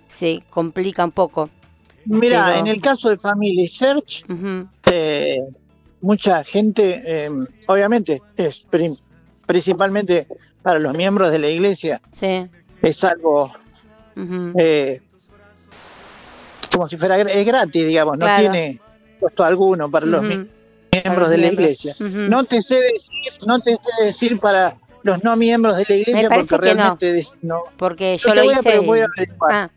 se 0.06 0.42
complica 0.50 1.04
un 1.04 1.12
poco. 1.12 1.48
Mira, 2.04 2.46
Pero- 2.46 2.58
en 2.60 2.66
el 2.66 2.80
caso 2.80 3.08
de 3.08 3.18
Family 3.18 3.68
Search, 3.68 4.24
eh, 4.90 5.38
mucha 6.00 6.42
gente, 6.44 7.02
eh, 7.04 7.30
obviamente, 7.68 8.20
es 8.36 8.60
pri- 8.68 8.98
principalmente 9.46 10.26
para 10.62 10.78
los 10.78 10.94
miembros 10.94 11.30
de 11.30 11.38
la 11.38 11.48
iglesia, 11.48 12.00
Sí. 12.10 12.46
es 12.82 13.04
algo 13.04 13.52
eh, 14.58 15.00
como 16.80 16.88
si 16.88 16.96
fuera 16.96 17.20
es 17.20 17.44
gratis, 17.46 17.84
digamos, 17.86 18.16
no 18.16 18.24
Claro. 18.24 18.40
tiene 18.52 18.78
costo 19.20 19.44
alguno 19.44 19.90
para 19.90 20.06
los 20.06 20.22
miembros 20.22 21.28
de 21.28 21.36
la 21.36 21.46
iglesia. 21.48 21.94
No 21.98 22.44
te 22.44 22.62
sé 22.62 22.76
decir, 22.76 23.32
no 23.46 23.60
te 23.60 23.72
sé 23.74 24.04
decir 24.06 24.40
para 24.40 24.78
los 25.02 25.22
no 25.22 25.36
miembros 25.36 25.76
de 25.76 25.84
la 25.86 25.94
iglesia 25.94 26.28
parece 26.30 26.48
porque 26.48 26.68
que 26.70 26.74
realmente 26.74 27.26
no. 27.42 27.64
Porque 27.76 28.16
Yo 28.16 28.30
yo 28.30 28.34
lo 28.34 28.44
voy 28.44 28.54
a- 28.54 28.58
hice. 28.60 28.78
voy 28.78 29.00
a. 29.00 29.08
Ah, 29.50 29.68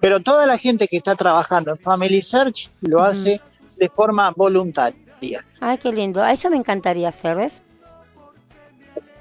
Pero 0.00 0.18
toda 0.18 0.46
la 0.48 0.58
gente 0.58 0.88
que 0.88 0.96
está 0.96 1.14
trabajando 1.14 1.70
en 1.70 1.78
Family 1.78 2.22
Search 2.22 2.70
lo 2.80 3.00
hace 3.00 3.40
de 3.76 3.88
forma 3.88 4.32
voluntaria. 4.36 5.44
Ay, 5.60 5.78
qué 5.78 5.92
lindo. 5.92 6.24
A 6.24 6.32
eso 6.32 6.50
me 6.50 6.56
encantaría 6.56 7.08
hacer, 7.08 7.36
¿ves? 7.36 7.62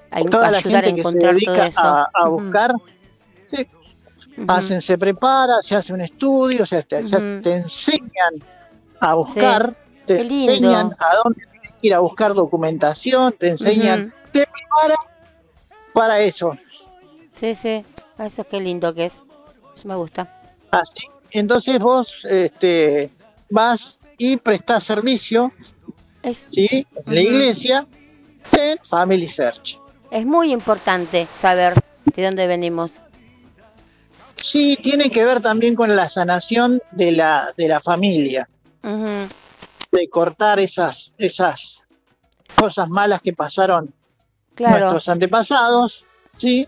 A 0.09 0.23
Toda 0.23 0.49
la 0.49 0.57
a 0.57 0.61
gente 0.61 0.95
que 0.95 1.03
se 1.03 1.19
todo 1.19 1.33
dedica 1.33 1.67
eso. 1.67 1.79
a, 1.81 2.27
buscar. 2.29 2.73
Hacen, 4.47 4.81
se 4.81 4.97
prepara, 4.97 5.61
se 5.61 5.75
hace 5.75 5.93
un 5.93 6.01
estudio, 6.01 6.65
se, 6.65 6.83
te, 6.83 7.05
se- 7.05 7.39
te 7.41 7.55
enseñan 7.55 8.33
a 8.99 9.13
buscar, 9.15 9.75
te 10.05 10.21
enseñan 10.21 10.93
a 10.99 11.15
dónde 11.23 11.41
tienes 11.51 11.71
que 11.79 11.87
ir 11.87 11.93
a 11.93 11.99
buscar 11.99 12.33
documentación, 12.33 13.33
te 13.37 13.49
enseñan, 13.49 14.13
te 14.31 14.45
preparan 14.47 14.97
para 15.93 16.19
eso. 16.19 16.55
Sí, 17.35 17.55
sí. 17.55 17.83
Eso 18.19 18.43
qué 18.43 18.59
lindo 18.59 18.93
que 18.93 19.05
es. 19.05 19.23
Eso 19.75 19.87
me 19.87 19.95
gusta. 19.95 20.41
Así, 20.71 21.05
entonces 21.31 21.79
vos 21.79 22.25
este, 22.25 23.09
vas 23.49 23.99
y 24.17 24.37
prestás 24.37 24.83
servicio, 24.83 25.51
Es, 26.21 26.37
¿sí? 26.37 26.85
En 27.07 27.15
la 27.15 27.21
iglesia, 27.21 27.87
en 28.57 28.77
Family 28.83 29.27
Search. 29.27 29.79
es 30.11 30.25
muy 30.25 30.51
importante 30.53 31.27
saber 31.35 31.73
de 32.05 32.23
dónde 32.23 32.45
venimos. 32.47 33.01
Sí, 34.53 34.77
tiene 34.83 35.09
que 35.09 35.25
ver 35.25 35.41
también 35.41 35.73
con 35.73 35.95
la 35.95 36.07
sanación 36.07 36.79
de 36.91 37.11
la, 37.11 37.51
de 37.57 37.67
la 37.67 37.79
familia, 37.81 38.47
de 38.83 40.09
cortar 40.11 40.59
esas, 40.59 41.15
esas 41.17 41.87
cosas 42.55 42.87
malas 42.87 43.19
que 43.23 43.33
pasaron 43.33 43.91
Claro. 44.53 44.77
nuestros 44.91 45.09
antepasados, 45.09 46.05
¿sí? 46.27 46.67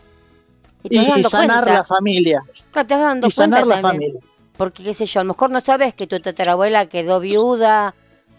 Y 0.89 1.23
sanar 1.25 1.63
cuenta. 1.65 1.73
la 1.73 1.83
familia. 1.83 2.41
Claro, 2.71 2.87
te 2.87 2.95
vas 2.95 3.03
dando 3.03 3.27
Y 3.27 3.31
sanar 3.31 3.67
la 3.67 3.79
también. 3.79 4.13
familia. 4.13 4.21
Porque, 4.57 4.83
qué 4.83 4.95
sé 4.95 5.05
yo, 5.05 5.19
a 5.21 5.23
lo 5.23 5.33
mejor 5.35 5.51
no 5.51 5.61
sabes 5.61 5.93
que 5.93 6.07
tu 6.07 6.19
tatarabuela 6.19 6.87
quedó 6.87 7.19
viuda. 7.19 7.93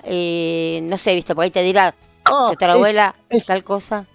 eh, 0.08 0.80
no 0.82 0.98
sé, 0.98 1.14
viste, 1.14 1.36
por 1.36 1.44
ahí 1.44 1.50
te 1.52 1.62
dirá, 1.62 1.94
Oh, 2.28 2.48
tatarabuela, 2.50 3.14
es- 3.28 3.42
es- 3.42 3.46
tal 3.46 3.62
cosa. 3.62 4.06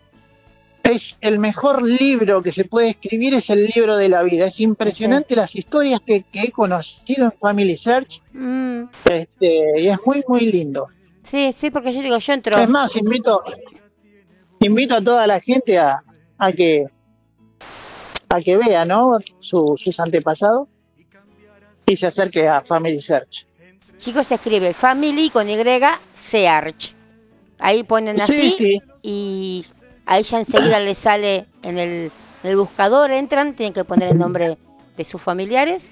Es 0.84 1.18
el 1.22 1.40
mejor 1.40 1.82
libro 1.84 2.42
que 2.42 2.52
se 2.52 2.66
puede 2.66 2.90
escribir, 2.90 3.34
es 3.34 3.50
el 3.50 3.66
libro 3.74 3.96
de 3.98 4.10
la 4.10 4.24
vida. 4.24 4.46
Es 4.46 4.60
impresionante 4.60 5.36
las 5.36 5.56
historias 5.56 6.00
que, 6.02 6.24
que 6.24 6.42
he 6.42 6.52
conocido 6.52 7.26
en 7.26 7.32
Family 7.40 7.78
Search 7.78 8.22
Mm, 8.34 8.84
este, 9.06 9.82
y 9.82 9.88
es 9.88 9.98
muy, 10.06 10.24
muy 10.28 10.42
lindo. 10.52 10.88
sí, 11.24 11.52
sí, 11.54 11.70
porque 11.72 11.94
yo 11.94 12.02
digo, 12.02 12.18
yo 12.18 12.34
entro. 12.34 12.60
Es 12.60 12.70
más, 12.70 12.96
invito, 12.96 13.42
invito 14.60 14.96
a 14.96 15.02
toda 15.02 15.28
la 15.28 15.40
gente 15.40 15.78
a, 15.78 15.98
a 16.38 16.52
que 16.52 16.86
a 18.30 18.40
que 18.40 18.56
vea 18.56 18.86
¿no? 18.86 19.20
Su- 19.42 19.76
sus 19.84 20.00
antepasados 20.00 20.68
y 21.86 21.96
se 21.98 22.08
acerque 22.08 22.48
a 22.48 22.62
Family 22.62 23.02
Search. 23.02 23.46
Chicos, 23.98 24.28
se 24.28 24.36
escribe 24.36 24.74
Family 24.74 25.30
con 25.30 25.50
Y, 25.50 25.58
Search. 26.14 26.96
Ahí 27.60 27.84
ponen 27.84 28.16
así 28.20 28.52
Sí, 28.52 28.56
sí. 28.58 28.82
y 29.04 29.66
ahí 30.12 30.24
ya 30.24 30.40
enseguida 30.40 30.78
les 30.82 30.98
sale 30.98 31.46
en 31.64 31.78
el, 31.80 32.12
en 32.44 32.50
el 32.50 32.58
buscador, 32.58 33.12
entran, 33.12 33.56
tienen 33.56 33.74
que 33.74 33.86
poner 33.86 34.10
el 34.10 34.18
nombre 34.18 34.58
de 34.98 35.04
sus 35.06 35.22
familiares 35.22 35.92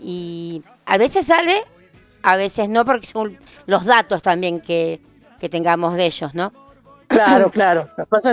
y 0.00 0.64
a 0.84 0.98
veces 0.98 1.26
sale, 1.26 1.62
a 2.22 2.34
veces 2.34 2.68
no, 2.68 2.84
porque 2.84 3.06
son 3.06 3.38
los 3.66 3.84
datos 3.84 4.22
también 4.22 4.60
que, 4.60 5.00
que 5.38 5.48
tengamos 5.48 5.94
de 5.94 6.06
ellos, 6.06 6.34
¿no? 6.34 6.52
Claro, 7.06 7.50
claro. 7.52 7.88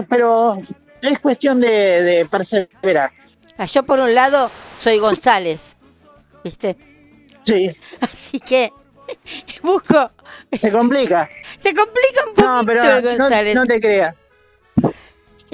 Pero 0.09 0.59
es 1.01 1.19
cuestión 1.19 1.61
de, 1.61 2.01
de 2.01 2.25
perseverar. 2.25 3.11
Ah, 3.59 3.65
Yo 3.65 3.83
por 3.83 3.99
un 3.99 4.15
lado 4.15 4.49
soy 4.81 4.97
González, 4.97 5.75
¿viste? 6.43 6.75
Sí, 7.43 7.69
Así 8.01 8.39
que 8.39 8.73
busco, 9.61 10.09
se 10.57 10.71
complica. 10.71 11.29
se 11.57 11.75
complica 11.75 12.25
un 12.27 12.33
poquito 12.33 12.57
No, 12.57 12.65
pero 12.65 13.53
no 13.53 13.65
te 13.67 13.79
creas. 13.79 14.24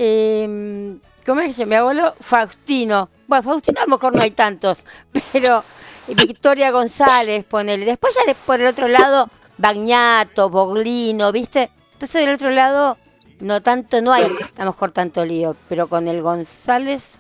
Eh, 0.03 0.97
¿Cómo 1.27 1.41
es 1.41 1.47
que 1.49 1.53
se? 1.53 1.65
Mi 1.67 1.75
abuelo 1.75 2.15
Faustino. 2.19 3.09
Bueno, 3.27 3.43
Faustino 3.43 3.81
a 3.81 3.83
lo 3.85 3.89
mejor 3.91 4.15
no 4.15 4.23
hay 4.23 4.31
tantos, 4.31 4.83
pero 5.31 5.63
Victoria 6.07 6.71
González, 6.71 7.45
ponele. 7.45 7.85
Después 7.85 8.15
ya 8.15 8.25
de- 8.25 8.33
por 8.33 8.59
el 8.59 8.65
otro 8.65 8.87
lado, 8.87 9.29
Bagnato, 9.59 10.49
Boglino, 10.49 11.31
¿viste? 11.31 11.69
Entonces 11.93 12.25
del 12.25 12.33
otro 12.33 12.49
lado, 12.49 12.97
no 13.41 13.61
tanto, 13.61 14.01
no 14.01 14.11
hay 14.11 14.23
a 14.57 14.65
lo 14.65 14.71
mejor 14.71 14.89
tanto 14.91 15.23
lío, 15.23 15.55
pero 15.69 15.87
con 15.87 16.07
el 16.07 16.23
González 16.23 17.19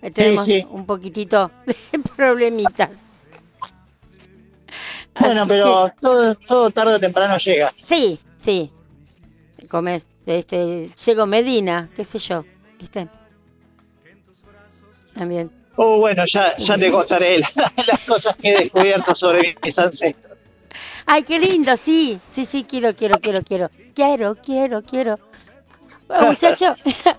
eh, 0.00 0.10
tenemos 0.10 0.46
sí. 0.46 0.66
un 0.70 0.86
poquitito 0.86 1.50
de 1.66 1.76
problemitas. 2.16 3.02
Bueno, 5.20 5.42
Así 5.42 5.48
pero 5.50 5.92
todo, 6.00 6.34
todo 6.36 6.70
tarde 6.70 6.94
o 6.94 6.98
temprano 6.98 7.36
llega. 7.36 7.70
Sí, 7.72 8.18
sí. 8.38 8.72
Come, 9.70 10.00
este, 10.26 10.90
llego 11.04 11.26
Medina, 11.26 11.88
qué 11.94 12.04
sé 12.04 12.18
yo, 12.18 12.44
¿viste? 12.78 13.08
También. 15.14 15.50
Oh, 15.76 15.98
bueno, 15.98 16.24
ya, 16.26 16.56
ya 16.56 16.76
te 16.76 16.90
contaré 16.90 17.38
la- 17.38 17.50
las 17.86 18.00
cosas 18.04 18.36
que 18.36 18.52
he 18.52 18.58
descubierto 18.64 19.14
sobre 19.14 19.56
mis 19.62 19.78
ancestros. 19.78 20.36
Ay, 21.06 21.22
qué 21.22 21.38
lindo, 21.38 21.76
sí. 21.76 22.18
Sí, 22.30 22.44
sí, 22.44 22.64
quiero, 22.68 22.94
quiero, 22.94 23.18
quiero, 23.20 23.42
quiero. 23.42 23.70
Quiero, 23.94 24.36
quiero, 24.36 24.82
quiero. 24.82 25.18
Bueno, 26.08 26.26
muchacho, 26.28 26.74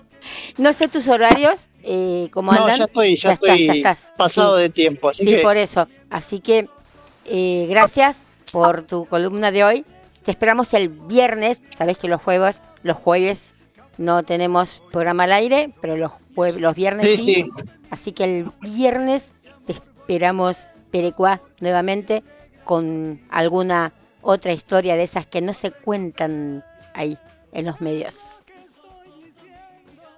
no 0.58 0.72
sé 0.72 0.88
tus 0.88 1.08
horarios, 1.08 1.66
eh, 1.82 2.28
cómo 2.32 2.52
No, 2.52 2.62
andan. 2.64 2.78
ya 2.78 2.84
estoy, 2.84 3.16
ya, 3.16 3.32
estás, 3.32 3.48
estoy 3.50 3.66
ya 3.66 3.72
estás. 3.74 4.12
pasado 4.16 4.56
Sí. 4.56 4.62
de 4.62 4.70
tiempo. 4.70 5.08
Así 5.08 5.24
Sí, 5.24 5.30
que 5.30 5.38
por 5.38 5.56
eso. 5.56 5.88
Así 6.08 6.40
que 6.40 6.68
eh, 7.26 7.66
gracias 7.68 8.24
por 8.52 8.82
tu 8.82 9.06
columna 9.06 9.50
de 9.50 9.64
hoy. 9.64 9.84
Te 10.24 10.30
esperamos 10.30 10.74
el 10.74 10.88
viernes. 10.88 11.62
Sabes 11.70 11.98
que 11.98 12.08
los 12.08 12.22
jueves, 12.22 12.62
los 12.82 12.96
jueves 12.96 13.54
no 13.98 14.22
tenemos 14.22 14.82
programa 14.92 15.24
al 15.24 15.32
aire, 15.32 15.72
pero 15.80 15.96
los 15.96 16.12
jueves, 16.34 16.60
los 16.60 16.74
viernes 16.74 17.02
Sí, 17.02 17.16
sí. 17.16 17.34
sí. 17.44 17.62
Así 17.90 18.12
que 18.12 18.24
el 18.24 18.52
viernes 18.60 19.32
te 19.66 19.72
esperamos, 19.72 20.68
Perecuá, 20.90 21.40
nuevamente 21.60 22.22
con 22.64 23.20
alguna 23.30 23.92
otra 24.22 24.52
historia 24.52 24.96
de 24.96 25.04
esas 25.04 25.26
que 25.26 25.40
no 25.40 25.52
se 25.54 25.70
cuentan 25.70 26.64
ahí 26.94 27.16
en 27.52 27.66
los 27.66 27.80
medios. 27.80 28.16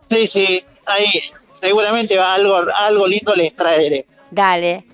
Sí, 0.07 0.27
sí, 0.27 0.65
ahí 0.87 1.23
seguramente 1.55 2.19
va 2.19 2.35
algo, 2.35 2.57
algo 2.75 3.07
lindo 3.07 3.35
les 3.35 3.55
traeré. 3.55 4.07
Dale, 4.31 4.85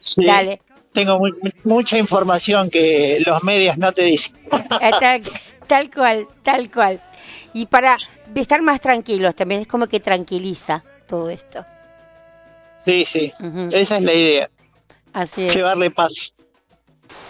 Sí, 0.00 0.24
dale. 0.24 0.60
Tengo 0.98 1.18
mu- 1.20 1.50
mucha 1.62 1.96
información 1.96 2.70
que 2.70 3.22
los 3.24 3.44
medios 3.44 3.78
no 3.78 3.92
te 3.92 4.02
dicen. 4.02 4.36
Eh, 4.80 4.90
tal, 4.98 5.22
tal 5.68 5.90
cual, 5.92 6.26
tal 6.42 6.68
cual. 6.70 7.00
Y 7.54 7.66
para 7.66 7.94
estar 8.34 8.60
más 8.62 8.80
tranquilos 8.80 9.34
también, 9.36 9.60
es 9.60 9.68
como 9.68 9.86
que 9.86 10.00
tranquiliza 10.00 10.82
todo 11.06 11.30
esto. 11.30 11.64
Sí, 12.76 13.04
sí, 13.04 13.32
esa 13.72 13.96
es 13.98 14.02
la 14.02 14.12
idea, 14.12 14.50
Así 15.12 15.44
es, 15.44 15.54
llevarle 15.54 15.90
paz. 15.90 16.34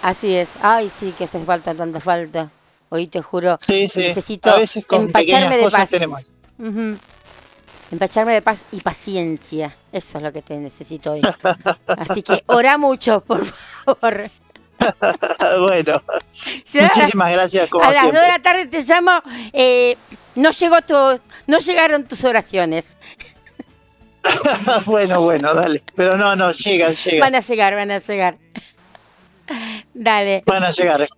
así 0.02 0.34
es. 0.34 0.48
Ay, 0.62 0.88
sí, 0.90 1.14
que 1.16 1.24
hace 1.24 1.38
falta, 1.40 1.74
tanta 1.74 2.00
falta. 2.00 2.50
Hoy 2.90 3.06
te 3.06 3.20
juro, 3.20 3.58
Sí, 3.60 3.86
sí. 3.92 4.00
necesito 4.00 4.50
empacharme 4.90 5.58
de 5.58 5.70
paz. 5.70 5.90
tenemos. 5.90 6.32
Ujú. 6.58 6.96
Empacharme 7.90 8.34
de 8.34 8.42
paz 8.42 8.64
y 8.70 8.80
paciencia. 8.80 9.74
Eso 9.92 10.18
es 10.18 10.24
lo 10.24 10.32
que 10.32 10.42
te 10.42 10.56
necesito 10.58 11.12
hoy. 11.12 11.22
Así 11.86 12.22
que 12.22 12.42
ora 12.46 12.76
mucho, 12.76 13.20
por 13.20 13.44
favor. 13.44 14.30
bueno, 15.60 16.00
muchísimas 16.74 17.32
gracias 17.32 17.68
como 17.68 17.84
a 17.84 17.92
las 17.92 18.04
2 18.04 18.12
siempre. 18.12 18.20
de 18.20 18.28
la 18.28 18.38
tarde 18.42 18.66
te 18.66 18.82
llamo, 18.82 19.10
eh, 19.52 19.96
no 20.36 20.50
llegó 20.50 20.82
tu, 20.82 20.94
no 21.46 21.58
llegaron 21.58 22.04
tus 22.04 22.24
oraciones. 22.24 22.96
bueno, 24.86 25.22
bueno, 25.22 25.54
dale. 25.54 25.82
Pero 25.94 26.16
no, 26.16 26.36
no, 26.36 26.52
llegan, 26.52 26.94
llegan. 26.94 27.20
Van 27.20 27.34
a 27.34 27.40
llegar, 27.40 27.74
van 27.74 27.90
a 27.90 27.98
llegar. 27.98 28.38
Dale. 29.94 30.42
Van 30.46 30.64
a 30.64 30.70
llegar. 30.70 31.08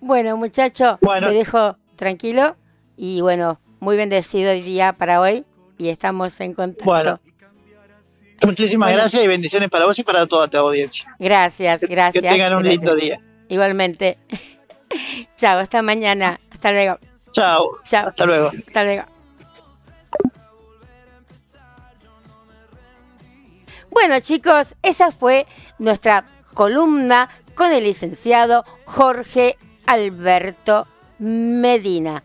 Bueno, 0.00 0.36
muchacho, 0.36 0.98
Bueno. 1.00 1.28
te 1.28 1.34
dejo 1.34 1.76
tranquilo 1.96 2.56
y 2.96 3.20
bueno, 3.20 3.60
muy 3.80 3.96
bendecido 3.96 4.50
el 4.50 4.60
día 4.60 4.92
para 4.92 5.20
hoy 5.20 5.44
y 5.78 5.88
estamos 5.88 6.38
en 6.40 6.54
contacto. 6.54 6.84
Bueno. 6.84 7.20
Muchísimas 8.42 8.88
Bueno. 8.88 9.02
gracias 9.02 9.22
y 9.24 9.28
bendiciones 9.28 9.70
para 9.70 9.86
vos 9.86 9.98
y 9.98 10.02
para 10.02 10.26
toda 10.26 10.48
tu 10.48 10.56
audiencia. 10.56 11.06
Gracias, 11.18 11.82
gracias. 11.82 12.22
que 12.22 12.28
tengan 12.28 12.54
un 12.56 12.62
gracias. 12.62 12.82
lindo 12.82 12.96
día. 12.96 13.20
Igualmente. 13.48 14.14
Chao, 15.36 15.58
hasta 15.60 15.80
mañana. 15.82 16.40
Hasta 16.50 16.72
luego. 16.72 16.98
Chao. 17.30 17.70
Chao. 17.84 18.08
Hasta 18.08 18.26
luego. 18.26 18.48
Hasta 18.48 18.84
luego. 18.84 19.04
Bueno, 23.90 24.20
chicos, 24.20 24.74
esa 24.82 25.12
fue 25.12 25.46
nuestra 25.78 26.24
columna 26.54 27.28
con 27.54 27.72
el 27.72 27.84
licenciado 27.84 28.64
Jorge 28.86 29.56
Alberto 29.86 30.86
Medina. 31.18 32.24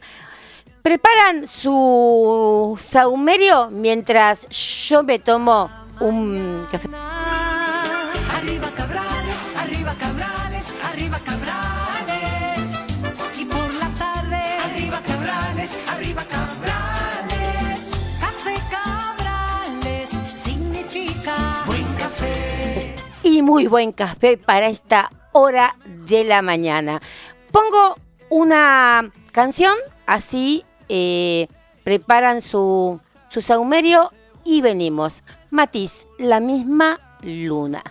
¿Preparan 0.88 1.50
su 1.50 2.78
saumerio 2.80 3.67
mientras 3.69 4.47
yo 4.88 5.04
me 5.04 5.19
tomo 5.19 5.69
un 6.00 6.65
café? 6.71 6.88
Arriba 8.34 8.71
Cabrales, 8.73 9.36
arriba 9.58 9.93
Cabrales, 10.00 10.73
arriba 10.89 11.19
Cabrales. 11.19 12.71
Y 13.38 13.43
por 13.43 13.73
la 13.73 13.89
tarde, 14.00 14.38
arriba 14.63 15.02
Cabrales, 15.06 15.78
arriba 15.89 16.23
Cabrales. 16.23 17.80
Café 18.21 18.56
Cabrales 18.71 20.10
significa 20.41 21.63
buen 21.65 21.84
café. 21.95 22.95
y 23.23 23.41
muy 23.41 23.67
buen 23.67 23.91
café 23.91 24.38
para 24.38 24.67
esta 24.67 25.12
hora 25.34 25.76
de 25.86 26.23
la 26.23 26.41
mañana. 26.41 27.02
Pongo 27.52 27.97
una 28.30 29.12
canción, 29.34 29.76
así 30.06 30.63
eh, 30.89 31.47
preparan 31.84 32.41
su, 32.41 33.00
su 33.30 33.41
saumerio 33.41 34.12
y 34.43 34.62
venimos. 34.62 35.23
Matiz, 35.50 36.08
la 36.17 36.39
misma 36.39 37.00
luna. 37.21 37.84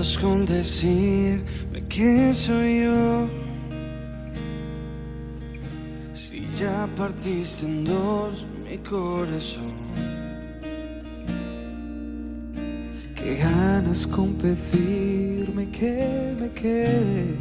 Ganas 0.00 0.16
con 0.16 0.46
decirme 0.46 1.84
que 1.86 2.32
soy 2.32 2.84
yo. 2.84 3.28
Si 6.14 6.48
ya 6.58 6.88
partiste 6.96 7.66
en 7.66 7.84
dos 7.84 8.46
mi 8.64 8.78
corazón. 8.78 9.74
Qué 13.14 13.36
ganas 13.36 14.06
con 14.06 14.32
pedirme 14.36 15.68
que 15.70 16.34
me 16.40 16.50
quede. 16.52 17.36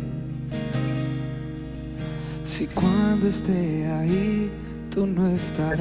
Si 2.43 2.67
cuando 2.67 3.27
esté 3.29 3.87
ahí 3.87 4.51
tú 4.89 5.07
no 5.07 5.27
estarás. 5.27 5.79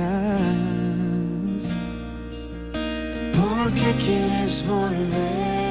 ¿Por 3.35 3.73
qué 3.73 3.91
quieres 4.05 4.65
volver? 4.65 5.68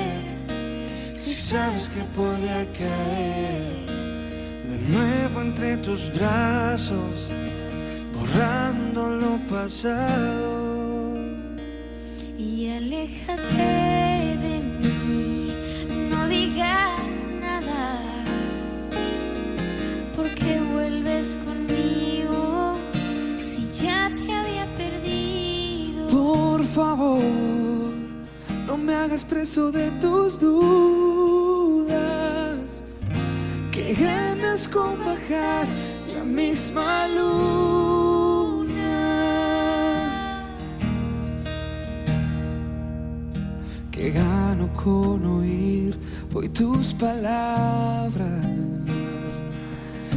Sabes 1.49 1.87
que 1.87 2.01
podría 2.13 2.65
caer 2.73 3.85
de 4.69 4.77
nuevo 4.89 5.39
entre 5.39 5.77
tus 5.77 6.11
brazos, 6.13 7.31
borrando 8.13 9.11
lo 9.11 9.37
pasado. 9.47 11.13
Y 12.37 12.67
aléjate 12.67 13.63
de 14.45 14.59
mí, 14.81 15.53
no 16.09 16.27
digas 16.27 16.99
nada, 17.39 18.01
porque 20.17 20.59
vuelves 20.73 21.37
conmigo 21.45 22.75
si 23.41 23.85
ya 23.85 24.11
te 24.13 24.33
había 24.33 24.65
perdido. 24.75 26.07
Por 26.09 26.65
favor, 26.65 27.23
no 28.67 28.75
me 28.75 28.93
hagas 28.93 29.23
preso 29.23 29.71
de 29.71 29.89
tus 30.01 30.37
dudas. 30.41 31.06
Que 33.87 33.93
ganas 33.93 34.67
con 34.67 34.99
bajar 34.99 35.65
la 36.13 36.21
misma 36.25 37.07
luna. 37.07 38.65
Que 43.89 44.11
gano 44.11 44.67
con 44.73 45.25
oír 45.25 45.97
hoy 46.33 46.49
tus 46.49 46.93
palabras. 46.95 48.45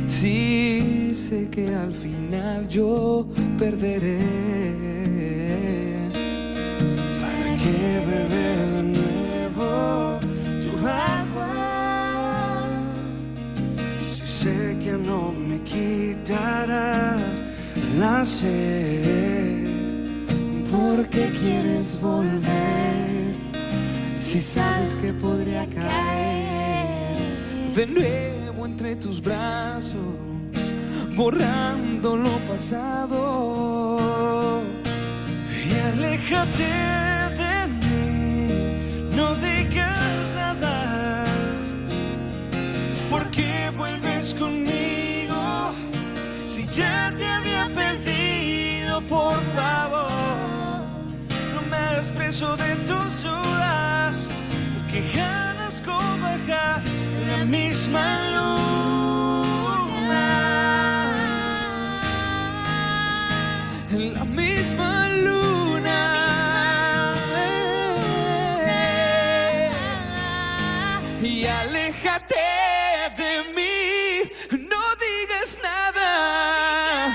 Sí, 0.05 1.13
sé 1.15 1.49
que 1.49 1.73
al 1.73 1.93
final 1.93 2.67
yo 2.69 3.29
perderé. 3.57 4.19
¿Para 7.21 7.55
qué 7.55 8.03
beber 8.05 8.67
de 8.75 8.83
nuevo 8.99 10.19
tu 10.61 10.71
agua? 10.89 11.20
Sé 14.41 14.79
que 14.83 14.93
no 14.93 15.33
me 15.33 15.59
quitará 15.71 17.19
la 17.99 18.25
sed. 18.25 19.67
¿Por 20.71 21.07
qué 21.11 21.31
quieres 21.41 22.01
volver? 22.01 23.35
Si 24.19 24.41
sabes 24.41 24.93
que 25.03 25.13
podría 25.13 25.67
caer 25.69 27.17
de 27.75 27.87
nuevo 27.87 28.65
entre 28.65 28.97
tus 28.97 29.21
brazos, 29.21 30.15
borrando 31.17 32.17
lo 32.17 32.35
pasado. 32.51 33.99
Y 35.69 35.71
aléjate 35.93 37.00
expreso 52.31 52.57
de 52.57 52.77
tus 52.87 53.23
dudas, 53.25 54.29
que 54.89 55.03
ganas 55.17 55.83
con 55.83 56.21
bajar 56.23 56.81
la 57.27 57.45
misma 57.45 58.19
luna, 58.31 59.83
la 64.15 64.25
misma 64.25 65.09
luna. 65.09 65.99
Y 71.21 71.47
aléjate 71.47 72.35
de 73.19 73.43
mí, 73.57 74.31
no 74.57 74.83
digas 75.05 75.59
nada. 75.61 77.11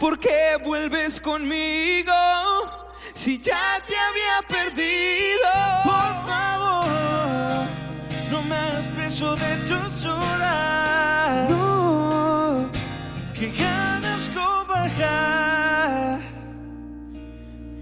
¿Por 0.00 0.18
qué 0.18 0.56
vuelves 0.64 1.20
conmigo 1.20 2.63
si 3.24 3.38
ya 3.38 3.82
te 3.88 3.94
había 3.96 4.42
perdido? 4.46 5.48
Por 5.82 6.12
favor, 6.28 7.64
no 8.30 8.42
me 8.42 8.54
hagas 8.54 8.86
preso 8.88 9.34
de 9.34 9.56
tus 9.66 10.02
dudas. 10.02 11.48
No, 11.48 12.68
que 13.32 13.50
ganas 13.52 14.28
con 14.28 14.68
bajar. 14.68 16.20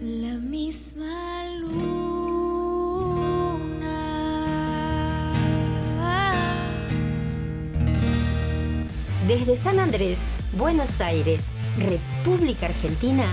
La 0.00 0.34
misma 0.38 1.44
luna. 1.58 2.92
Desde 9.26 9.56
San 9.56 9.80
Andrés, 9.80 10.20
Buenos 10.52 11.00
Aires, 11.00 11.46
República 11.78 12.66
Argentina, 12.66 13.24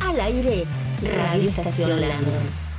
al 0.00 0.18
aire, 0.18 0.64
Radio 1.02 1.48
Estación 1.50 2.00
Landon. 2.00 2.72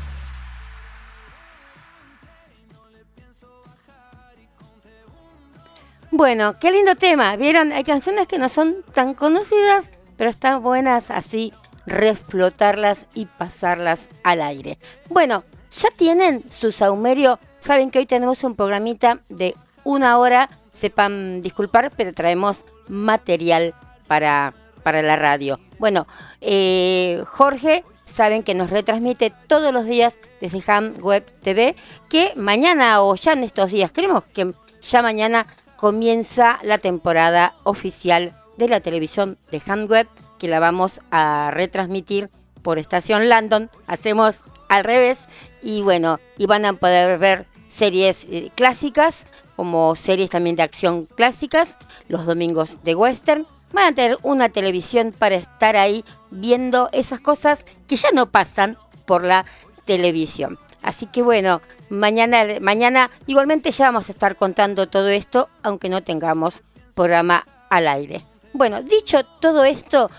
Bueno, 6.11 6.57
qué 6.59 6.71
lindo 6.71 6.95
tema. 6.95 7.36
¿Vieron? 7.36 7.74
Hay 7.74 7.84
canciones 7.84 8.28
que 8.28 8.38
no 8.38 8.47
son 8.47 8.84
tan 8.93 9.13
conocidas, 9.13 9.91
pero 10.15 10.30
están 10.30 10.63
buenas 10.63 11.11
así, 11.11 11.51
reflotarlas 11.86 13.07
y 13.13 13.26
pasarlas 13.26 14.07
al 14.24 14.41
aire. 14.41 14.78
Bueno, 15.09 15.43
ya 15.71 15.89
tienen 15.89 16.49
su 16.49 16.71
saumerio. 16.71 17.39
Saben 17.59 17.91
que 17.91 17.99
hoy 17.99 18.05
tenemos 18.05 18.43
un 18.45 18.55
programita 18.55 19.19
de 19.28 19.53
una 19.84 20.17
hora. 20.17 20.49
Sepan 20.71 21.41
disculpar, 21.41 21.91
pero 21.97 22.13
traemos 22.13 22.63
material 22.88 23.74
para, 24.07 24.53
para 24.82 25.01
la 25.01 25.17
radio. 25.17 25.59
Bueno, 25.78 26.07
eh, 26.39 27.21
Jorge, 27.28 27.84
saben 28.14 28.43
que 28.43 28.53
nos 28.53 28.70
retransmite 28.70 29.34
todos 29.47 29.74
los 29.74 29.86
días 29.86 30.18
desde 30.39 30.61
Ham 30.72 30.93
Web 31.01 31.26
TV, 31.41 31.76
que 32.09 32.32
mañana 32.36 33.01
o 33.01 33.16
ya 33.16 33.34
en 33.34 33.43
estos 33.43 33.72
días, 33.72 33.91
creemos 33.91 34.24
que 34.26 34.53
ya 34.82 35.01
mañana 35.01 35.47
comienza 35.78 36.59
la 36.61 36.78
temporada 36.78 37.55
oficial 37.64 38.39
de 38.57 38.70
la 38.70 38.82
televisión 38.82 39.38
de 39.51 39.61
Ham 39.66 39.88
Web, 39.89 40.07
que 40.38 40.47
la 40.47 40.59
vamos 40.59 41.01
a 41.09 41.49
retransmitir 41.51 42.30
por 42.61 42.78
Estación 42.78 43.30
Landon. 43.30 43.72
Hacemos 43.88 44.43
al 44.70 44.84
revés 44.84 45.28
y 45.64 45.82
bueno, 45.82 46.20
y 46.38 46.45
van 46.45 46.66
a 46.66 46.74
poder 46.74 47.18
ver 47.18 47.47
series 47.68 48.28
eh, 48.30 48.51
clásicas, 48.53 49.26
como 49.55 49.95
series 49.95 50.30
también 50.30 50.55
de 50.55 50.64
acción 50.64 51.05
clásicas, 51.05 51.78
los 52.07 52.28
domingos 52.28 52.80
de 52.84 52.93
western. 52.93 53.47
Van 53.74 53.91
a 53.91 53.95
tener 53.95 54.17
una 54.21 54.49
televisión 54.49 55.13
para 55.17 55.36
estar 55.36 55.76
ahí 55.76 56.05
viendo 56.32 56.89
esas 56.93 57.19
cosas 57.19 57.65
que 57.88 57.95
ya 57.95 58.11
no 58.13 58.28
pasan 58.28 58.78
por 59.05 59.24
la 59.24 59.45
televisión. 59.86 60.57
Así 60.82 61.07
que 61.07 61.21
bueno, 61.21 61.61
mañana, 61.89 62.43
mañana 62.61 63.09
igualmente 63.26 63.71
ya 63.71 63.86
vamos 63.86 64.09
a 64.09 64.11
estar 64.11 64.36
contando 64.36 64.88
todo 64.88 65.09
esto, 65.09 65.49
aunque 65.63 65.89
no 65.89 66.03
tengamos 66.03 66.63
programa 66.93 67.47
al 67.69 67.88
aire. 67.88 68.26
Bueno, 68.53 68.84
dicho 68.84 69.24
todo 69.41 69.63
esto, 69.63 70.11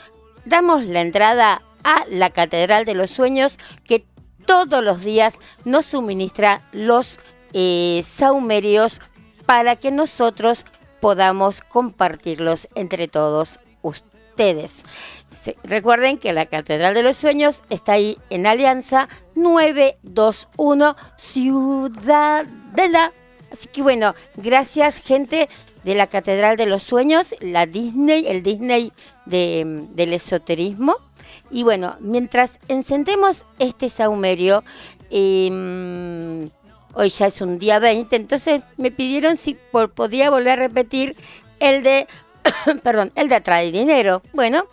damos 0.45 0.85
la 0.85 1.01
entrada 1.01 1.63
a 1.85 2.05
la 2.11 2.31
Catedral 2.31 2.85
de 2.85 2.95
los 2.95 3.11
Sueños 3.11 3.59
que 3.85 4.05
todos 4.47 4.83
los 4.83 5.03
días 5.03 5.39
nos 5.65 5.87
suministra 5.87 6.63
los 6.73 7.21
eh, 7.53 8.03
saumerios 8.05 9.01
para 9.47 9.77
que 9.77 9.91
nosotros 9.91 10.65
podamos 11.05 11.61
compartirlos 11.61 12.67
entre 12.75 13.09
todos 13.09 13.61
ustedes. 13.83 14.85
Recuerden 15.63 16.17
que 16.17 16.33
la 16.33 16.47
Catedral 16.47 16.95
de 16.95 17.03
los 17.03 17.19
Sueños 17.19 17.63
está 17.69 17.93
ahí 17.93 18.17
en 18.31 18.47
Alianza 18.47 19.11
921 19.35 20.97
Ciudadela. 21.19 23.13
Así 23.53 23.69
que 23.69 23.83
bueno, 23.83 24.15
gracias 24.39 24.97
gente 24.97 25.51
de 25.83 25.95
la 25.95 26.07
Catedral 26.07 26.57
de 26.57 26.65
los 26.65 26.83
Sueños, 26.83 27.35
la 27.41 27.67
Disney, 27.67 28.27
el 28.27 28.43
Disney 28.43 28.91
de- 29.27 29.85
del 29.91 30.15
esoterismo. 30.15 30.97
Y 31.51 31.65
bueno, 31.65 31.97
mientras 32.01 32.59
encendemos 32.69 33.45
este 33.59 33.91
saumerio, 33.91 34.65
em, 35.11 36.49
hoy 36.95 37.09
ya 37.11 37.27
es 37.27 37.41
un 37.41 37.59
día 37.59 37.79
20, 37.79 38.15
entonces 38.17 38.65
me 38.77 38.91
pidieron 38.91 39.37
si 39.37 39.57
podía 39.95 40.31
volver 40.31 40.53
a 40.53 40.57
repetir 40.69 41.17
el 41.61 41.83
de, 41.83 42.07
perdón, 42.83 43.13
el 43.15 43.29
de 43.29 43.35
atrae 43.37 43.71
dinero. 43.73 44.23
Bueno, 44.33 44.65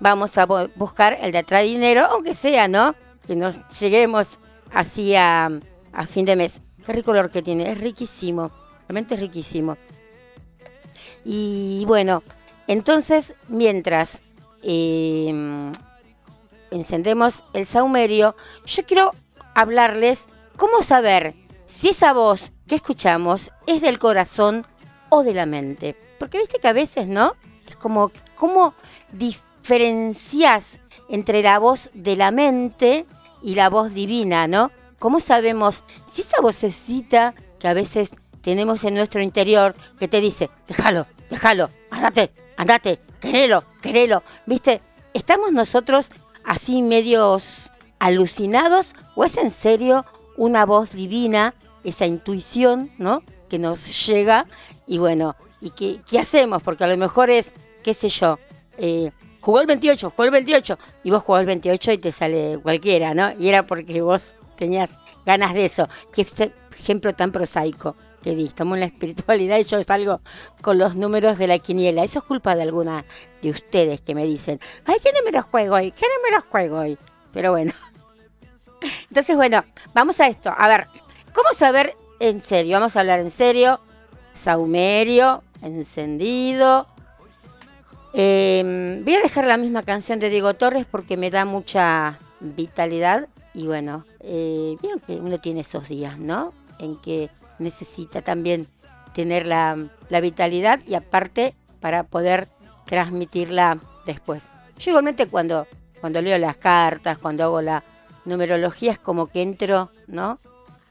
vamos 0.00 0.36
a 0.38 0.46
bu- 0.46 0.70
buscar 0.76 1.18
el 1.20 1.32
de 1.32 1.38
atrae 1.38 1.66
dinero, 1.66 2.06
aunque 2.10 2.34
sea, 2.34 2.68
¿no? 2.68 2.94
Que 3.26 3.36
nos 3.36 3.66
lleguemos 3.80 4.38
así 4.72 5.14
a, 5.16 5.50
a 5.92 6.06
fin 6.06 6.24
de 6.24 6.36
mes. 6.36 6.60
Qué 6.84 6.92
rico 6.92 7.10
olor 7.10 7.30
que 7.30 7.42
tiene, 7.42 7.70
es 7.70 7.78
riquísimo, 7.78 8.52
realmente 8.88 9.14
es 9.14 9.20
riquísimo. 9.20 9.76
Y 11.24 11.84
bueno, 11.86 12.22
entonces, 12.68 13.34
mientras 13.48 14.22
em, 14.62 15.72
encendemos 16.70 17.42
el 17.52 17.66
saumerio, 17.66 18.36
yo 18.64 18.84
quiero 18.86 19.12
hablarles 19.54 20.26
cómo 20.56 20.82
saber 20.82 21.34
si 21.66 21.88
esa 21.88 22.12
voz 22.12 22.52
que 22.66 22.76
escuchamos 22.76 23.52
es 23.66 23.82
del 23.82 23.98
corazón 23.98 24.66
o 25.08 25.22
de 25.22 25.34
la 25.34 25.46
mente. 25.46 25.96
Porque 26.18 26.38
viste 26.38 26.58
que 26.58 26.68
a 26.68 26.72
veces, 26.72 27.06
¿no? 27.06 27.34
Es 27.68 27.76
como, 27.76 28.10
¿cómo 28.36 28.74
diferencias 29.12 30.80
entre 31.08 31.42
la 31.42 31.58
voz 31.58 31.90
de 31.94 32.16
la 32.16 32.30
mente 32.30 33.06
y 33.42 33.54
la 33.54 33.68
voz 33.68 33.92
divina, 33.92 34.46
¿no? 34.46 34.70
¿Cómo 34.98 35.20
sabemos 35.20 35.84
si 36.10 36.22
esa 36.22 36.40
vocecita 36.40 37.34
que 37.58 37.68
a 37.68 37.74
veces 37.74 38.10
tenemos 38.40 38.84
en 38.84 38.94
nuestro 38.94 39.20
interior 39.20 39.74
que 39.98 40.08
te 40.08 40.20
dice, 40.20 40.50
déjalo, 40.68 41.06
déjalo, 41.28 41.70
andate, 41.90 42.32
andate, 42.56 43.00
querelo, 43.20 43.64
querelo, 43.82 44.22
¿viste? 44.46 44.80
¿Estamos 45.14 45.52
nosotros 45.52 46.10
así 46.44 46.82
medios 46.82 47.70
alucinados 47.98 48.94
o 49.14 49.24
es 49.24 49.36
en 49.36 49.50
serio 49.50 50.04
una 50.36 50.66
voz 50.66 50.92
divina, 50.92 51.54
esa 51.84 52.06
intuición, 52.06 52.90
¿no? 52.98 53.22
Que 53.48 53.58
nos 53.58 54.06
llega 54.06 54.46
y 54.86 54.98
bueno, 54.98 55.36
¿y 55.60 55.70
qué, 55.70 56.18
hacemos? 56.18 56.62
Porque 56.62 56.84
a 56.84 56.86
lo 56.86 56.96
mejor 56.96 57.30
es, 57.30 57.52
qué 57.82 57.94
sé 57.94 58.08
yo, 58.08 58.38
eh, 58.78 59.10
jugó 59.40 59.60
el 59.60 59.66
28, 59.66 60.10
jugó 60.10 60.24
el 60.24 60.30
28 60.30 60.78
y 61.04 61.10
vos 61.10 61.22
jugás 61.22 61.40
el 61.40 61.46
28 61.46 61.92
y 61.92 61.98
te 61.98 62.12
sale 62.12 62.58
cualquiera, 62.62 63.14
¿no? 63.14 63.32
Y 63.38 63.48
era 63.48 63.66
porque 63.66 64.00
vos 64.02 64.36
tenías 64.56 64.98
ganas 65.24 65.54
de 65.54 65.64
eso. 65.64 65.88
Qué 66.12 66.26
ejemplo 66.78 67.14
tan 67.14 67.32
prosaico 67.32 67.96
que 68.22 68.34
di. 68.34 68.46
Estamos 68.46 68.76
en 68.76 68.80
la 68.80 68.86
espiritualidad 68.86 69.58
y 69.58 69.64
yo 69.64 69.82
salgo 69.84 70.20
con 70.62 70.78
los 70.78 70.96
números 70.96 71.38
de 71.38 71.46
la 71.46 71.58
quiniela. 71.58 72.02
Eso 72.02 72.18
es 72.18 72.24
culpa 72.24 72.56
de 72.56 72.62
alguna 72.62 73.04
de 73.42 73.50
ustedes 73.50 74.00
que 74.00 74.14
me 74.14 74.24
dicen, 74.24 74.58
ay, 74.84 74.96
¿qué 75.02 75.10
número 75.18 75.42
juego 75.42 75.76
hoy? 75.76 75.92
¿Qué 75.92 76.06
número 76.16 76.44
juego 76.50 76.78
hoy? 76.78 76.98
Pero 77.32 77.52
bueno. 77.52 77.72
Entonces, 79.08 79.36
bueno, 79.36 79.64
vamos 79.94 80.20
a 80.20 80.28
esto. 80.28 80.52
A 80.56 80.68
ver, 80.68 80.86
¿cómo 81.32 81.48
saber 81.52 81.94
en 82.20 82.40
serio? 82.40 82.78
Vamos 82.78 82.96
a 82.96 83.00
hablar 83.00 83.20
en 83.20 83.30
serio. 83.30 83.80
Saumerio, 84.32 85.42
encendido. 85.62 86.86
Eh, 88.12 89.02
voy 89.04 89.14
a 89.14 89.22
dejar 89.22 89.46
la 89.46 89.56
misma 89.56 89.82
canción 89.82 90.18
de 90.18 90.30
Diego 90.30 90.54
Torres 90.54 90.86
porque 90.90 91.16
me 91.16 91.30
da 91.30 91.44
mucha 91.44 92.18
vitalidad. 92.40 93.28
Y 93.54 93.66
bueno, 93.66 94.04
eh, 94.20 94.76
vieron 94.80 95.00
que 95.00 95.16
uno 95.16 95.38
tiene 95.38 95.60
esos 95.60 95.88
días, 95.88 96.18
¿no? 96.18 96.52
En 96.78 97.00
que 97.00 97.30
necesita 97.58 98.22
también 98.22 98.66
tener 99.14 99.46
la, 99.46 99.88
la 100.08 100.20
vitalidad 100.20 100.80
y 100.86 100.94
aparte 100.94 101.54
para 101.80 102.04
poder 102.04 102.48
transmitirla 102.84 103.78
después. 104.04 104.50
Yo 104.78 104.90
igualmente 104.90 105.26
cuando, 105.26 105.66
cuando 106.00 106.20
leo 106.20 106.38
las 106.38 106.56
cartas, 106.56 107.18
cuando 107.18 107.44
hago 107.44 107.62
la 107.62 107.82
numerología, 108.26 108.92
es 108.92 108.98
como 108.98 109.28
que 109.28 109.42
entro, 109.42 109.90
¿no? 110.06 110.38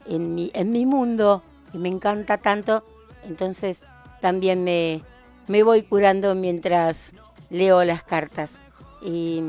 En 0.06 0.34
mi, 0.34 0.50
en 0.54 0.72
mi 0.72 0.86
mundo, 0.86 1.42
que 1.70 1.78
me 1.78 1.88
encanta 1.88 2.38
tanto, 2.38 2.84
entonces 3.24 3.84
también 4.20 4.64
me, 4.64 5.02
me 5.46 5.62
voy 5.62 5.82
curando 5.82 6.34
mientras 6.34 7.12
leo 7.50 7.84
las 7.84 8.02
cartas. 8.02 8.58
Y, 9.02 9.42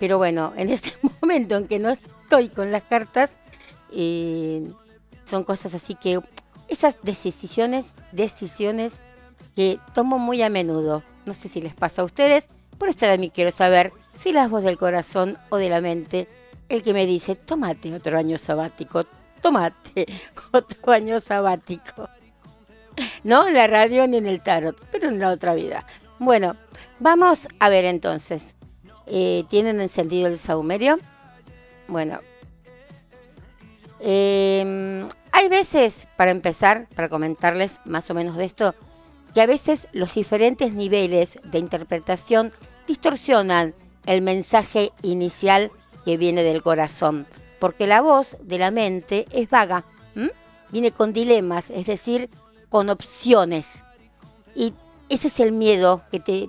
pero 0.00 0.18
bueno, 0.18 0.52
en 0.56 0.70
este 0.70 0.92
momento 1.20 1.56
en 1.56 1.68
que 1.68 1.78
no 1.78 1.90
estoy 1.90 2.48
con 2.48 2.72
las 2.72 2.84
cartas. 2.84 3.38
son 5.24 5.44
cosas 5.44 5.74
así 5.74 5.94
que 5.94 6.20
esas 6.68 6.98
decisiones, 7.02 7.94
decisiones 8.12 9.00
que 9.56 9.78
tomo 9.94 10.18
muy 10.18 10.42
a 10.42 10.50
menudo. 10.50 11.02
No 11.26 11.34
sé 11.34 11.48
si 11.48 11.60
les 11.60 11.74
pasa 11.74 12.02
a 12.02 12.04
ustedes, 12.04 12.48
por 12.78 12.88
eso 12.88 13.06
mí 13.18 13.30
quiero 13.30 13.50
saber 13.50 13.92
si 14.12 14.32
la 14.32 14.48
voz 14.48 14.64
del 14.64 14.78
corazón 14.78 15.36
o 15.50 15.56
de 15.56 15.68
la 15.68 15.80
mente, 15.80 16.28
el 16.68 16.82
que 16.82 16.92
me 16.92 17.06
dice, 17.06 17.34
tómate 17.34 17.94
otro 17.94 18.18
año 18.18 18.38
sabático, 18.38 19.04
tómate 19.40 20.06
otro 20.52 20.92
año 20.92 21.20
sabático. 21.20 22.08
No 23.22 23.46
en 23.46 23.54
la 23.54 23.66
radio 23.66 24.06
ni 24.06 24.16
en 24.16 24.26
el 24.26 24.42
tarot, 24.42 24.76
pero 24.90 25.08
en 25.08 25.20
la 25.20 25.30
otra 25.30 25.54
vida. 25.54 25.86
Bueno, 26.18 26.56
vamos 26.98 27.46
a 27.60 27.68
ver 27.68 27.84
entonces. 27.84 28.56
Eh, 29.06 29.44
¿Tienen 29.48 29.80
encendido 29.80 30.26
el 30.28 30.36
saumerio? 30.36 30.98
Bueno. 31.86 32.20
Eh, 34.00 35.06
hay 35.32 35.48
veces, 35.48 36.08
para 36.16 36.32
empezar, 36.32 36.88
para 36.94 37.08
comentarles 37.08 37.80
más 37.84 38.10
o 38.10 38.14
menos 38.14 38.36
de 38.36 38.44
esto, 38.44 38.74
que 39.32 39.40
a 39.40 39.46
veces 39.46 39.86
los 39.92 40.14
diferentes 40.14 40.72
niveles 40.72 41.38
de 41.44 41.58
interpretación 41.58 42.52
distorsionan 42.86 43.74
el 44.06 44.22
mensaje 44.22 44.90
inicial 45.02 45.70
que 46.08 46.16
viene 46.16 46.42
del 46.42 46.62
corazón, 46.62 47.26
porque 47.60 47.86
la 47.86 48.00
voz 48.00 48.38
de 48.40 48.56
la 48.56 48.70
mente 48.70 49.26
es 49.30 49.50
vaga, 49.50 49.84
viene 50.70 50.90
con 50.90 51.12
dilemas, 51.12 51.68
es 51.68 51.84
decir, 51.84 52.30
con 52.70 52.88
opciones. 52.88 53.84
Y 54.54 54.72
ese 55.10 55.28
es 55.28 55.38
el 55.38 55.52
miedo 55.52 56.00
que 56.10 56.18
te, 56.18 56.48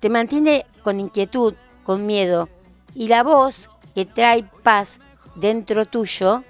te 0.00 0.08
mantiene 0.08 0.64
con 0.82 1.00
inquietud, 1.00 1.52
con 1.82 2.06
miedo. 2.06 2.48
Y 2.94 3.08
la 3.08 3.22
voz 3.22 3.68
que 3.94 4.06
trae 4.06 4.42
paz 4.62 5.00
dentro 5.34 5.84
tuyo 5.84 6.42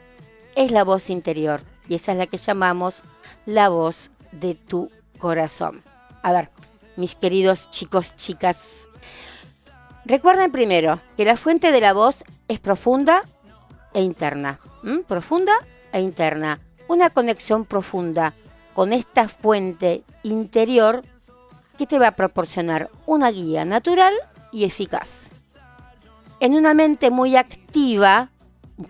es 0.55 0.71
la 0.71 0.85
voz 0.85 1.11
interior. 1.11 1.61
Y 1.89 1.97
esa 1.97 2.13
es 2.13 2.19
la 2.19 2.29
que 2.29 2.37
llamamos 2.37 3.03
la 3.47 3.69
voz 3.69 4.13
de 4.31 4.55
tu 4.55 4.93
corazón. 5.19 5.83
A 6.23 6.31
ver, 6.31 6.51
mis 6.95 7.17
queridos 7.17 7.69
chicos, 7.73 8.15
chicas. 8.15 8.87
Recuerden 10.07 10.53
primero 10.53 11.01
que 11.17 11.25
la 11.25 11.37
fuente 11.37 11.73
de 11.73 11.81
la 11.81 11.95
voz 11.95 12.25
es 12.49 12.61
profunda 12.61 13.23
e 13.95 14.03
interna. 14.03 14.61
Profunda 15.09 15.53
e 15.93 16.01
interna. 16.01 16.61
Una 16.89 17.09
conexión 17.09 17.65
profunda 17.65 18.35
con 18.75 18.93
esta 18.93 19.29
fuente 19.29 20.03
interior 20.23 21.03
que 21.79 21.87
te 21.87 21.99
va 21.99 22.09
a 22.09 22.17
proporcionar 22.17 22.91
una 23.07 23.31
guía 23.31 23.65
natural 23.65 24.13
y 24.53 24.65
eficaz. 24.65 25.29
En 26.41 26.55
una 26.55 26.75
mente 26.75 27.11
muy 27.11 27.37
activa, 27.37 28.29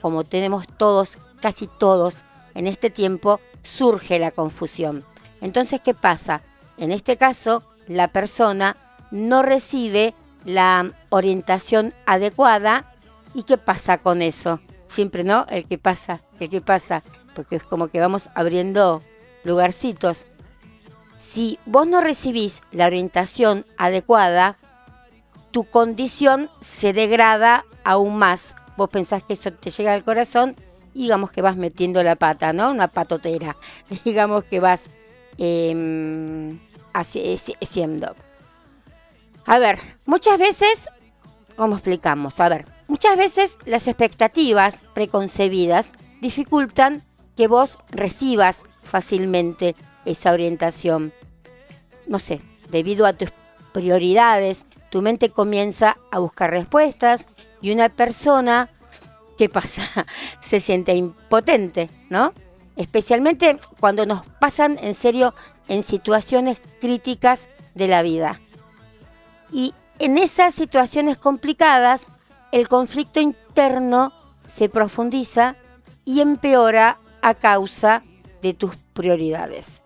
como 0.00 0.24
tenemos 0.24 0.66
todos, 0.66 1.18
casi 1.40 1.68
todos, 1.78 2.24
en 2.54 2.66
este 2.66 2.90
tiempo, 2.90 3.40
surge 3.62 4.18
la 4.18 4.32
confusión. 4.32 5.04
Entonces, 5.40 5.80
¿qué 5.80 5.94
pasa? 5.94 6.42
En 6.76 6.90
este 6.90 7.16
caso, 7.16 7.62
la 7.86 8.08
persona 8.08 8.76
no 9.12 9.42
recibe 9.42 10.14
la 10.44 10.92
orientación 11.10 11.94
adecuada. 12.06 12.92
¿Y 13.34 13.42
qué 13.42 13.58
pasa 13.58 13.98
con 13.98 14.22
eso? 14.22 14.60
Siempre, 14.86 15.24
¿no? 15.24 15.46
El 15.48 15.66
que 15.66 15.78
pasa, 15.78 16.22
el 16.40 16.48
que 16.48 16.60
pasa, 16.60 17.02
porque 17.34 17.56
es 17.56 17.64
como 17.64 17.88
que 17.88 18.00
vamos 18.00 18.30
abriendo 18.34 19.02
lugarcitos. 19.42 20.26
Si 21.18 21.58
vos 21.66 21.86
no 21.86 22.00
recibís 22.00 22.62
la 22.70 22.86
orientación 22.86 23.66
adecuada, 23.78 24.58
tu 25.50 25.64
condición 25.64 26.50
se 26.60 26.92
degrada 26.92 27.64
aún 27.84 28.16
más. 28.18 28.54
Vos 28.76 28.90
pensás 28.90 29.22
que 29.22 29.34
eso 29.34 29.52
te 29.52 29.70
llega 29.70 29.94
al 29.94 30.04
corazón 30.04 30.56
digamos 30.94 31.30
que 31.32 31.42
vas 31.42 31.56
metiendo 31.56 32.02
la 32.02 32.16
pata, 32.16 32.52
¿no? 32.52 32.70
Una 32.70 32.88
patotera. 32.88 33.56
digamos 34.04 34.44
que 34.44 34.60
vas 34.60 34.90
eh, 35.38 36.56
haciendo. 36.92 38.14
A 39.46 39.58
ver, 39.58 39.78
muchas 40.06 40.38
veces, 40.38 40.88
¿cómo 41.56 41.74
explicamos? 41.74 42.40
A 42.40 42.48
ver, 42.48 42.66
muchas 42.88 43.16
veces 43.16 43.58
las 43.66 43.86
expectativas 43.88 44.82
preconcebidas 44.94 45.92
dificultan 46.22 47.02
que 47.36 47.46
vos 47.46 47.78
recibas 47.90 48.62
fácilmente 48.82 49.76
esa 50.06 50.32
orientación. 50.32 51.12
No 52.06 52.18
sé, 52.18 52.40
debido 52.70 53.04
a 53.06 53.12
tus 53.12 53.30
prioridades, 53.72 54.64
tu 54.90 55.02
mente 55.02 55.30
comienza 55.30 55.98
a 56.10 56.20
buscar 56.20 56.50
respuestas 56.50 57.26
y 57.60 57.72
una 57.72 57.90
persona, 57.90 58.70
¿qué 59.36 59.50
pasa? 59.50 59.82
Se 60.40 60.60
siente 60.60 60.94
impotente, 60.94 61.90
¿no? 62.08 62.32
Especialmente 62.76 63.58
cuando 63.78 64.06
nos 64.06 64.24
pasan 64.40 64.78
en 64.80 64.94
serio 64.94 65.34
en 65.68 65.82
situaciones 65.82 66.60
críticas 66.80 67.48
de 67.74 67.88
la 67.88 68.02
vida. 68.02 68.40
Y 69.54 69.72
en 70.00 70.18
esas 70.18 70.52
situaciones 70.52 71.16
complicadas, 71.16 72.08
el 72.50 72.68
conflicto 72.68 73.20
interno 73.20 74.12
se 74.46 74.68
profundiza 74.68 75.54
y 76.04 76.20
empeora 76.20 76.98
a 77.22 77.34
causa 77.34 78.02
de 78.42 78.52
tus 78.52 78.74
prioridades. 78.92 79.84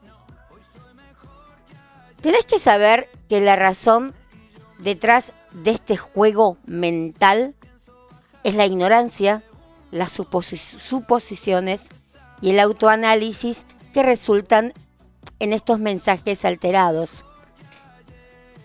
Tenés 2.22 2.46
que 2.46 2.58
saber 2.58 3.10
que 3.28 3.42
la 3.42 3.56
razón 3.56 4.14
detrás 4.78 5.34
de 5.52 5.72
este 5.72 5.98
juego 5.98 6.56
mental 6.64 7.54
es 8.44 8.54
la 8.54 8.64
ignorancia, 8.64 9.44
las 9.90 10.18
suposi- 10.18 10.56
suposiciones 10.78 11.90
y 12.40 12.50
el 12.50 12.60
autoanálisis 12.60 13.66
que 13.92 14.02
resultan 14.02 14.72
en 15.40 15.52
estos 15.52 15.78
mensajes 15.78 16.46
alterados. 16.46 17.26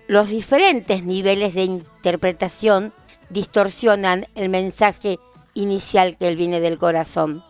Los 0.08 0.28
diferentes 0.28 1.04
niveles 1.04 1.54
de 1.54 1.64
interpretación 1.64 2.94
distorsionan 3.30 4.28
el 4.36 4.50
mensaje 4.50 5.20
inicial 5.54 6.18
que 6.18 6.36
viene 6.36 6.60
del 6.60 6.78
corazón. 6.78 7.44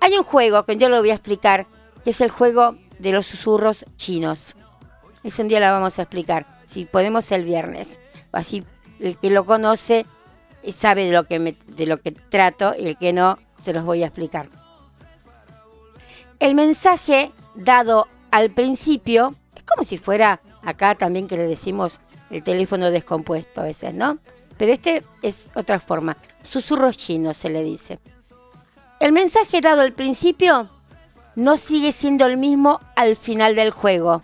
Hay 0.00 0.16
un 0.16 0.24
juego 0.24 0.64
que 0.64 0.76
yo 0.76 0.88
lo 0.88 1.00
voy 1.00 1.10
a 1.10 1.14
explicar, 1.14 1.66
que 2.04 2.10
es 2.10 2.20
el 2.20 2.30
juego 2.30 2.76
de 2.98 3.12
los 3.12 3.26
susurros 3.26 3.84
chinos. 3.96 4.56
Ese 5.24 5.42
un 5.42 5.48
día 5.48 5.60
la 5.60 5.72
vamos 5.72 5.98
a 5.98 6.02
explicar, 6.02 6.60
si 6.66 6.84
podemos 6.84 7.30
el 7.32 7.44
viernes. 7.44 8.00
Así 8.30 8.64
el 9.00 9.18
que 9.18 9.30
lo 9.30 9.44
conoce 9.44 10.06
eh, 10.62 10.72
sabe 10.72 11.06
de 11.06 11.12
lo 11.12 11.24
que, 11.24 11.56
de 11.66 11.86
lo 11.86 12.00
que 12.00 12.12
trato 12.12 12.74
y 12.78 12.86
el 12.88 12.96
que 12.96 13.12
no, 13.12 13.38
se 13.56 13.72
los 13.72 13.84
voy 13.84 14.02
a 14.04 14.06
explicar. 14.06 14.48
El 16.38 16.54
mensaje 16.54 17.32
dado 17.54 18.08
al 18.30 18.50
principio 18.50 19.34
es 19.54 19.62
como 19.64 19.84
si 19.84 19.98
fuera 19.98 20.40
acá 20.64 20.94
también 20.94 21.26
que 21.26 21.36
le 21.36 21.46
decimos 21.46 22.00
el 22.30 22.42
teléfono 22.42 22.90
descompuesto 22.90 23.60
a 23.60 23.64
veces, 23.64 23.94
¿no? 23.94 24.18
Pero 24.56 24.72
este 24.72 25.02
es 25.22 25.48
otra 25.54 25.80
forma. 25.80 26.16
Susurros 26.42 26.96
chinos 26.96 27.36
se 27.36 27.50
le 27.50 27.62
dice. 27.62 27.98
El 29.00 29.12
mensaje 29.12 29.60
dado 29.60 29.80
al 29.80 29.92
principio 29.92 30.70
no 31.34 31.56
sigue 31.56 31.92
siendo 31.92 32.26
el 32.26 32.36
mismo 32.36 32.80
al 32.94 33.16
final 33.16 33.54
del 33.54 33.70
juego. 33.70 34.22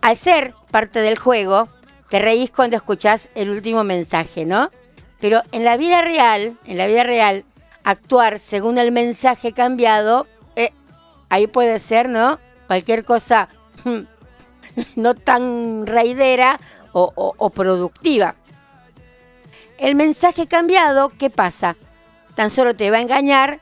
Al 0.00 0.16
ser 0.16 0.54
parte 0.70 1.00
del 1.00 1.18
juego, 1.18 1.68
te 2.08 2.18
reís 2.18 2.50
cuando 2.50 2.76
escuchás 2.76 3.30
el 3.34 3.50
último 3.50 3.84
mensaje, 3.84 4.44
¿no? 4.44 4.70
Pero 5.20 5.42
en 5.52 5.64
la 5.64 5.76
vida 5.76 6.02
real, 6.02 6.56
en 6.64 6.78
la 6.78 6.86
vida 6.86 7.02
real, 7.02 7.44
actuar 7.82 8.38
según 8.38 8.78
el 8.78 8.92
mensaje 8.92 9.52
cambiado, 9.52 10.26
eh, 10.56 10.72
ahí 11.28 11.46
puede 11.46 11.80
ser, 11.80 12.08
¿no? 12.08 12.38
Cualquier 12.66 13.04
cosa 13.04 13.48
hmm, 13.84 14.02
no 14.96 15.14
tan 15.14 15.86
raidera 15.86 16.60
o, 16.92 17.50
productiva. 17.50 18.34
El 19.78 19.94
mensaje 19.94 20.48
cambiado, 20.48 21.12
¿qué 21.18 21.30
pasa? 21.30 21.76
Tan 22.34 22.50
solo 22.50 22.74
te 22.74 22.90
va 22.90 22.96
a 22.96 23.02
engañar 23.02 23.60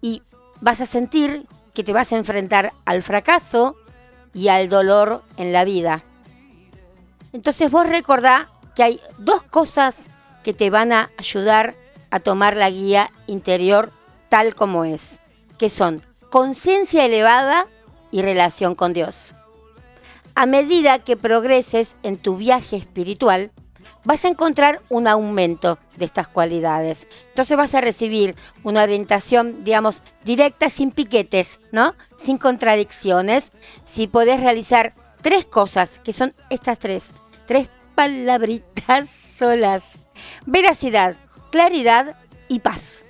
y 0.00 0.22
vas 0.60 0.80
a 0.80 0.86
sentir 0.86 1.46
que 1.74 1.84
te 1.84 1.92
vas 1.92 2.12
a 2.12 2.16
enfrentar 2.16 2.72
al 2.84 3.02
fracaso 3.02 3.76
y 4.34 4.48
al 4.48 4.68
dolor 4.68 5.22
en 5.36 5.52
la 5.52 5.64
vida. 5.64 6.02
Entonces 7.32 7.70
vos 7.70 7.86
recordá 7.86 8.48
que 8.74 8.82
hay 8.82 9.00
dos 9.18 9.44
cosas 9.44 9.98
que 10.42 10.52
te 10.52 10.70
van 10.70 10.92
a 10.92 11.10
ayudar 11.18 11.76
a 12.10 12.20
tomar 12.20 12.56
la 12.56 12.70
guía 12.70 13.10
interior 13.26 13.92
tal 14.28 14.54
como 14.54 14.84
es, 14.84 15.20
que 15.58 15.70
son 15.70 16.02
conciencia 16.30 17.04
elevada 17.04 17.66
y 18.10 18.22
relación 18.22 18.74
con 18.74 18.92
Dios. 18.92 19.34
A 20.38 20.44
medida 20.44 20.98
que 20.98 21.16
progreses 21.16 21.96
en 22.02 22.18
tu 22.18 22.36
viaje 22.36 22.76
espiritual, 22.76 23.52
vas 24.04 24.22
a 24.26 24.28
encontrar 24.28 24.82
un 24.90 25.08
aumento 25.08 25.78
de 25.96 26.04
estas 26.04 26.28
cualidades. 26.28 27.06
Entonces 27.30 27.56
vas 27.56 27.74
a 27.74 27.80
recibir 27.80 28.36
una 28.62 28.82
orientación, 28.82 29.64
digamos, 29.64 30.02
directa, 30.26 30.68
sin 30.68 30.90
piquetes, 30.90 31.58
¿no? 31.72 31.94
Sin 32.18 32.36
contradicciones. 32.36 33.50
Si 33.86 34.08
podés 34.08 34.40
realizar 34.40 34.94
tres 35.22 35.46
cosas, 35.46 36.00
que 36.04 36.12
son 36.12 36.34
estas 36.50 36.78
tres, 36.78 37.14
tres 37.46 37.70
palabritas 37.94 39.08
solas. 39.38 40.02
Veracidad, 40.44 41.16
claridad 41.50 42.18
y 42.48 42.58
paz. 42.58 43.06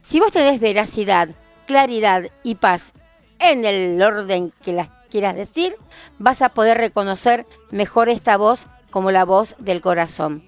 Si 0.00 0.18
vos 0.18 0.32
tenés 0.32 0.58
veracidad, 0.58 1.28
claridad 1.68 2.24
y 2.42 2.56
paz 2.56 2.92
en 3.38 3.64
el 3.64 4.02
orden 4.02 4.52
que 4.64 4.72
las 4.72 4.88
quieras 5.10 5.36
decir, 5.36 5.76
vas 6.18 6.40
a 6.42 6.50
poder 6.50 6.78
reconocer 6.78 7.46
mejor 7.70 8.08
esta 8.08 8.36
voz 8.36 8.68
como 8.90 9.10
la 9.10 9.24
voz 9.24 9.56
del 9.58 9.80
corazón. 9.80 10.42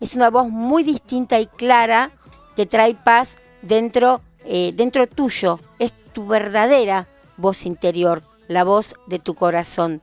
Es 0.00 0.14
una 0.14 0.30
voz 0.30 0.48
muy 0.48 0.82
distinta 0.82 1.40
y 1.40 1.46
clara 1.46 2.10
que 2.54 2.66
trae 2.66 2.94
paz 2.94 3.36
dentro, 3.62 4.20
eh, 4.44 4.72
dentro 4.74 5.06
tuyo. 5.06 5.60
Es 5.78 5.92
tu 6.12 6.26
verdadera 6.26 7.08
voz 7.36 7.66
interior, 7.66 8.22
la 8.48 8.64
voz 8.64 8.94
de 9.06 9.18
tu 9.18 9.34
corazón. 9.34 10.02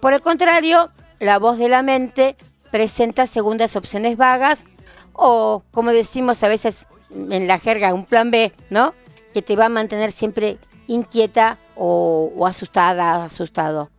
Por 0.00 0.12
el 0.12 0.20
contrario, 0.20 0.90
la 1.18 1.38
voz 1.38 1.58
de 1.58 1.68
la 1.68 1.82
mente 1.82 2.36
presenta 2.70 3.26
segundas 3.26 3.76
opciones 3.76 4.16
vagas 4.16 4.64
o, 5.12 5.62
como 5.70 5.92
decimos 5.92 6.42
a 6.42 6.48
veces 6.48 6.86
en 7.10 7.46
la 7.46 7.58
jerga, 7.58 7.94
un 7.94 8.04
plan 8.04 8.30
B, 8.30 8.52
¿no? 8.70 8.94
Que 9.32 9.42
te 9.42 9.56
va 9.56 9.66
a 9.66 9.70
mantener 9.70 10.12
siempre 10.12 10.58
inquieta 10.86 11.58
o, 11.76 12.46
asustada, 12.46 13.24
asustado. 13.24 13.90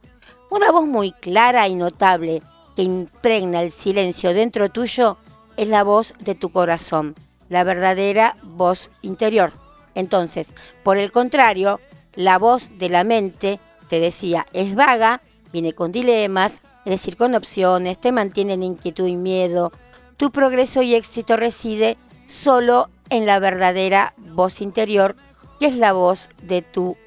Una 0.49 0.71
voz 0.71 0.85
muy 0.85 1.11
clara 1.11 1.67
y 1.67 1.75
notable 1.75 2.41
que 2.75 2.83
impregna 2.83 3.61
el 3.61 3.71
silencio 3.71 4.33
dentro 4.33 4.69
tuyo 4.69 5.17
es 5.57 5.67
la 5.67 5.83
voz 5.83 6.13
de 6.19 6.35
tu 6.35 6.51
corazón, 6.51 7.15
la 7.49 7.63
verdadera 7.63 8.37
voz 8.43 8.89
interior. 9.01 9.53
Entonces, 9.95 10.53
por 10.83 10.97
el 10.97 11.11
contrario, 11.11 11.79
la 12.13 12.37
voz 12.37 12.77
de 12.77 12.89
la 12.89 13.03
mente, 13.03 13.59
te 13.87 13.99
decía, 13.99 14.45
es 14.53 14.75
vaga, 14.75 15.21
viene 15.51 15.73
con 15.73 15.91
dilemas, 15.91 16.61
es 16.85 16.91
decir, 16.91 17.17
con 17.17 17.33
opciones, 17.35 17.99
te 17.99 18.11
mantiene 18.11 18.53
en 18.53 18.63
inquietud 18.63 19.07
y 19.07 19.15
miedo. 19.15 19.71
Tu 20.17 20.31
progreso 20.31 20.81
y 20.81 20.95
éxito 20.95 21.37
reside 21.37 21.97
solo 22.27 22.89
en 23.09 23.25
la 23.25 23.39
verdadera 23.39 24.13
voz 24.17 24.61
interior, 24.61 25.15
que 25.59 25.67
es 25.67 25.75
la 25.75 25.93
voz 25.93 26.29
de 26.41 26.61
tu 26.61 26.97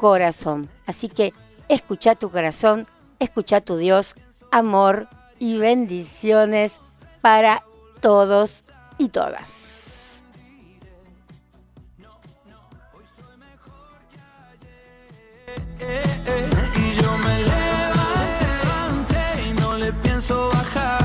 corazón. 0.00 0.70
Así 0.86 1.10
que 1.10 1.34
escucha 1.68 2.14
tu 2.14 2.30
corazón, 2.30 2.86
escucha 3.18 3.60
tu 3.60 3.76
Dios, 3.76 4.14
amor 4.50 5.08
y 5.38 5.58
bendiciones 5.58 6.80
para 7.20 7.64
todos 8.00 8.64
y 8.96 9.10
todas. 9.10 10.22
Y 16.76 17.02
yo 17.02 17.18
me 17.18 17.42
y 19.46 19.60
no 19.60 19.76
le 19.76 19.92
pienso 19.92 20.48
bajar 20.48 20.99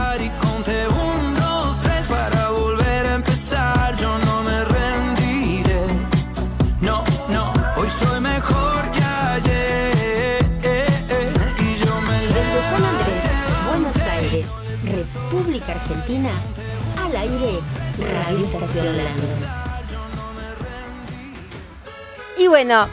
Argentina, 15.86 16.32
al 16.98 17.16
aire 17.16 17.60
Radio. 18.00 18.48
Y 22.40 22.48
bueno, 22.48 22.88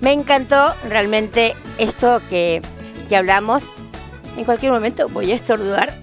me 0.00 0.14
encantó 0.14 0.74
realmente 0.88 1.54
esto 1.76 2.22
que, 2.30 2.62
que 3.10 3.16
hablamos. 3.16 3.64
En 4.38 4.46
cualquier 4.46 4.72
momento 4.72 5.10
voy 5.10 5.32
a 5.32 5.34
estornudar. 5.34 5.98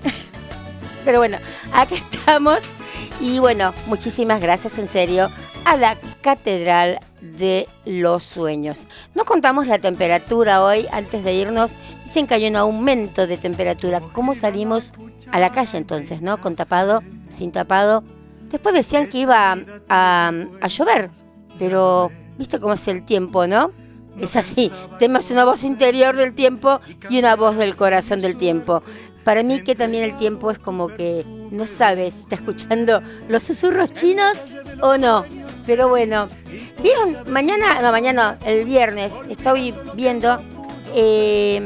Pero 1.05 1.17
bueno, 1.17 1.39
acá 1.73 1.95
estamos. 1.95 2.59
Y 3.19 3.39
bueno, 3.39 3.73
muchísimas 3.87 4.39
gracias 4.39 4.77
en 4.77 4.87
serio 4.87 5.31
a 5.65 5.75
la 5.75 5.97
Catedral 6.21 6.99
de 7.19 7.67
los 7.85 8.21
Sueños. 8.21 8.85
Nos 9.15 9.25
contamos 9.25 9.65
la 9.65 9.79
temperatura 9.79 10.63
hoy 10.63 10.87
antes 10.91 11.23
de 11.23 11.33
irnos. 11.33 11.71
Dicen 12.05 12.27
que 12.27 12.35
hay 12.35 12.47
un 12.47 12.55
aumento 12.55 13.27
de 13.27 13.37
temperatura. 13.37 13.99
¿Cómo 13.99 14.35
salimos 14.35 14.93
a 15.31 15.39
la 15.39 15.51
calle 15.51 15.77
entonces, 15.77 16.21
no? 16.21 16.39
Con 16.39 16.55
tapado, 16.55 17.03
sin 17.27 17.51
tapado. 17.51 18.03
Después 18.49 18.73
decían 18.73 19.09
que 19.09 19.17
iba 19.17 19.57
a, 19.89 20.31
a 20.61 20.67
llover, 20.67 21.09
pero 21.59 22.11
viste 22.37 22.59
cómo 22.59 22.73
es 22.73 22.87
el 22.87 23.03
tiempo, 23.03 23.47
¿no? 23.47 23.71
Es 24.19 24.37
así, 24.37 24.71
tenemos 24.97 25.29
una 25.31 25.43
voz 25.43 25.63
interior 25.63 26.15
del 26.15 26.33
tiempo 26.33 26.79
y 27.09 27.19
una 27.19 27.35
voz 27.35 27.57
del 27.57 27.75
corazón 27.75 28.21
del 28.21 28.37
tiempo. 28.37 28.81
Para 29.25 29.43
mí 29.43 29.61
que 29.61 29.75
también 29.75 30.03
el 30.03 30.17
tiempo 30.17 30.51
es 30.51 30.59
como 30.59 30.87
que 30.87 31.25
no 31.51 31.65
sabes 31.65 32.19
está 32.19 32.35
escuchando 32.35 33.01
los 33.27 33.43
susurros 33.43 33.91
chinos 33.91 34.33
o 34.81 34.97
no. 34.97 35.25
Pero 35.65 35.89
bueno, 35.89 36.29
vieron, 36.81 37.31
mañana, 37.31 37.81
no, 37.81 37.91
mañana, 37.91 38.37
el 38.45 38.65
viernes, 38.65 39.11
estoy 39.29 39.73
viendo 39.95 40.41
eh, 40.95 41.61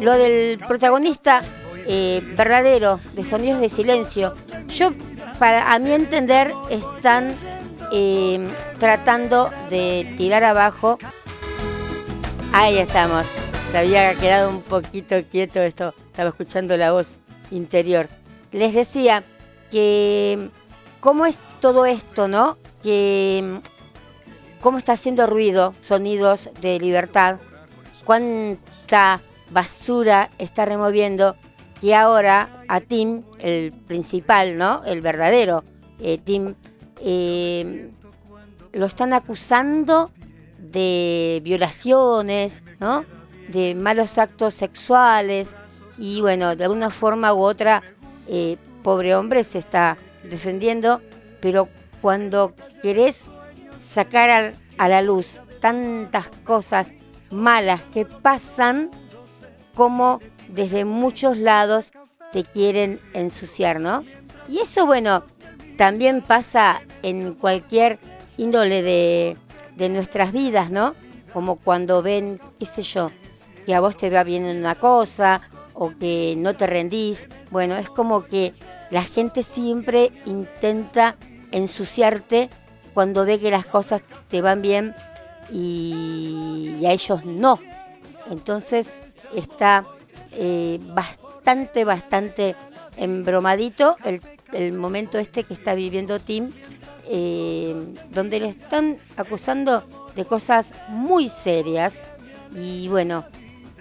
lo 0.00 0.12
del 0.12 0.58
protagonista 0.58 1.42
eh, 1.86 2.22
verdadero 2.36 3.00
de 3.14 3.24
Sonidos 3.24 3.60
de 3.60 3.68
Silencio. 3.68 4.32
Yo, 4.68 4.90
para 5.38 5.72
a 5.72 5.78
mi 5.78 5.92
entender, 5.92 6.52
están 6.70 7.34
eh, 7.92 8.46
tratando 8.78 9.50
de 9.70 10.14
tirar 10.16 10.44
abajo 10.44 10.98
Ahí 12.52 12.78
estamos. 12.78 13.26
Se 13.70 13.78
había 13.78 14.14
quedado 14.14 14.50
un 14.50 14.62
poquito 14.62 15.16
quieto 15.30 15.60
esto. 15.60 15.94
Estaba 16.06 16.30
escuchando 16.30 16.76
la 16.76 16.92
voz 16.92 17.20
interior. 17.50 18.08
Les 18.52 18.74
decía 18.74 19.22
que 19.70 20.50
cómo 21.00 21.26
es 21.26 21.38
todo 21.60 21.84
esto, 21.86 22.26
¿no? 22.26 22.56
Que 22.82 23.60
cómo 24.60 24.78
está 24.78 24.92
haciendo 24.92 25.26
ruido, 25.26 25.74
sonidos 25.80 26.50
de 26.60 26.80
libertad, 26.80 27.36
cuánta 28.08 29.20
basura 29.50 30.30
está 30.38 30.64
removiendo 30.64 31.36
que 31.78 31.94
ahora 31.94 32.64
a 32.66 32.80
Tim, 32.80 33.22
el 33.38 33.70
principal, 33.70 34.56
¿no? 34.56 34.82
El 34.86 35.02
verdadero 35.02 35.62
eh, 36.00 36.16
Tim, 36.16 36.54
eh, 37.02 37.90
lo 38.72 38.86
están 38.86 39.12
acusando 39.12 40.10
de 40.58 41.42
violaciones, 41.44 42.62
¿no? 42.80 43.04
de 43.48 43.74
malos 43.74 44.16
actos 44.16 44.54
sexuales 44.54 45.54
y 45.98 46.22
bueno, 46.22 46.56
de 46.56 46.64
alguna 46.64 46.88
forma 46.88 47.34
u 47.34 47.42
otra, 47.42 47.82
eh, 48.26 48.56
pobre 48.82 49.14
hombre 49.14 49.44
se 49.44 49.58
está 49.58 49.98
defendiendo, 50.24 51.02
pero 51.42 51.68
cuando 52.00 52.54
querés 52.80 53.26
sacar 53.78 54.30
a, 54.30 54.52
a 54.78 54.88
la 54.88 55.02
luz 55.02 55.40
tantas 55.60 56.30
cosas 56.44 56.94
malas 57.30 57.80
que 57.92 58.04
pasan, 58.04 58.90
como 59.74 60.20
desde 60.48 60.84
muchos 60.84 61.36
lados 61.36 61.92
te 62.32 62.44
quieren 62.44 63.00
ensuciar, 63.14 63.80
¿no? 63.80 64.04
Y 64.48 64.58
eso, 64.58 64.86
bueno, 64.86 65.22
también 65.76 66.22
pasa 66.22 66.82
en 67.02 67.34
cualquier 67.34 67.98
índole 68.36 68.82
de, 68.82 69.36
de 69.76 69.88
nuestras 69.88 70.32
vidas, 70.32 70.70
¿no? 70.70 70.94
Como 71.32 71.56
cuando 71.56 72.02
ven, 72.02 72.40
qué 72.58 72.66
sé 72.66 72.82
yo, 72.82 73.10
que 73.66 73.74
a 73.74 73.80
vos 73.80 73.96
te 73.96 74.10
va 74.10 74.24
bien 74.24 74.44
una 74.44 74.74
cosa 74.74 75.42
o 75.74 75.92
que 75.98 76.34
no 76.36 76.56
te 76.56 76.66
rendís. 76.66 77.28
Bueno, 77.50 77.76
es 77.76 77.88
como 77.88 78.24
que 78.24 78.54
la 78.90 79.04
gente 79.04 79.42
siempre 79.42 80.10
intenta 80.26 81.16
ensuciarte 81.52 82.50
cuando 82.94 83.24
ve 83.24 83.38
que 83.38 83.50
las 83.50 83.66
cosas 83.66 84.02
te 84.28 84.40
van 84.42 84.62
bien 84.62 84.94
y, 85.50 86.84
a 86.86 86.92
ellos 86.92 87.24
no. 87.24 87.58
Entonces 88.30 88.92
está 89.34 89.86
eh, 90.32 90.78
bastante, 90.94 91.84
bastante 91.84 92.54
embromadito 92.96 93.96
el, 94.52 94.72
momento 94.72 95.18
este 95.18 95.44
que 95.44 95.54
está 95.54 95.74
viviendo 95.74 96.20
Tim 96.20 96.52
eh, 97.06 97.74
donde 98.10 98.40
le 98.40 98.48
están 98.48 98.98
acusando 99.16 99.84
de 100.16 100.24
cosas 100.24 100.72
muy 100.88 101.28
serias 101.28 102.02
y 102.54 102.88
bueno, 102.88 103.24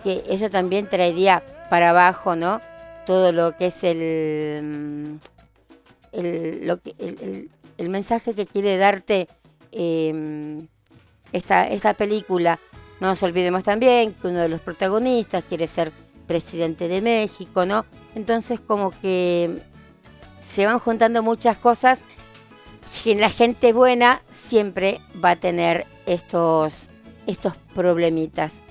que 0.04 0.24
eso 0.30 0.50
también 0.50 0.88
traería 0.88 1.44
para 1.70 1.92
abajo, 1.92 2.36
¿no? 2.36 2.62
Todo 3.06 3.32
lo 3.32 3.56
que 3.56 3.68
es 3.68 3.84
el- 3.84 5.20
el 7.78 7.90
mensaje 7.90 8.34
que 8.34 8.46
quiere 8.46 8.78
darte 8.78 9.28
eh, 9.72 10.68
esta, 11.32 11.68
esta 11.68 11.94
película. 11.94 12.60
No 13.00 13.08
nos 13.08 13.22
olvidemos 13.24 13.64
también 13.64 14.14
que 14.14 14.28
uno 14.28 14.40
de 14.40 14.50
los 14.50 14.62
protagonistas 14.62 15.44
quiere 15.44 15.68
ser 15.68 15.92
presidente 16.28 16.88
de 16.88 17.02
México, 17.02 17.66
¿no? 17.66 17.86
Entonces 18.16 18.60
como 18.60 18.92
que 18.92 19.62
se 20.40 20.66
van 20.66 20.80
juntando 20.80 21.22
muchas 21.24 21.58
cosas 21.58 22.04
que 23.04 23.16
la 23.16 23.30
gente 23.30 23.74
buena 23.74 24.22
siempre 24.32 25.00
va 25.24 25.32
a 25.32 25.36
tener 25.36 25.86
estos, 26.06 26.88
estos 27.28 27.56
problemitas. 27.76 28.64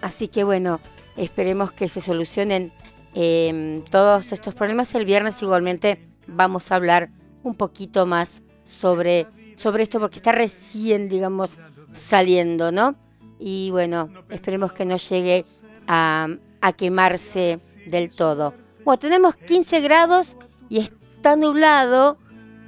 Así 0.00 0.28
que 0.28 0.44
bueno, 0.44 0.80
esperemos 1.16 1.72
que 1.72 1.88
se 1.88 2.00
solucionen 2.00 2.72
eh, 3.14 3.82
todos 3.90 4.32
estos 4.32 4.54
problemas. 4.54 4.94
El 4.94 5.04
viernes 5.04 5.42
igualmente 5.42 6.06
vamos 6.26 6.70
a 6.70 6.76
hablar 6.76 7.10
un 7.42 7.54
poquito 7.54 8.06
más 8.06 8.42
sobre, 8.62 9.26
sobre 9.58 9.82
esto 9.82 9.98
porque 10.00 10.16
está 10.18 10.32
recién, 10.32 11.08
digamos, 11.08 11.58
saliendo, 11.92 12.72
¿no? 12.72 12.94
Y 13.38 13.70
bueno, 13.70 14.08
esperemos 14.30 14.72
que 14.72 14.84
no 14.84 14.96
llegue 14.96 15.44
a, 15.86 16.28
a 16.60 16.72
quemarse 16.72 17.58
del 17.86 18.10
todo. 18.10 18.54
Bueno, 18.84 18.98
tenemos 18.98 19.36
15 19.36 19.80
grados 19.80 20.36
y 20.68 20.78
está 20.78 21.36
nublado 21.36 22.18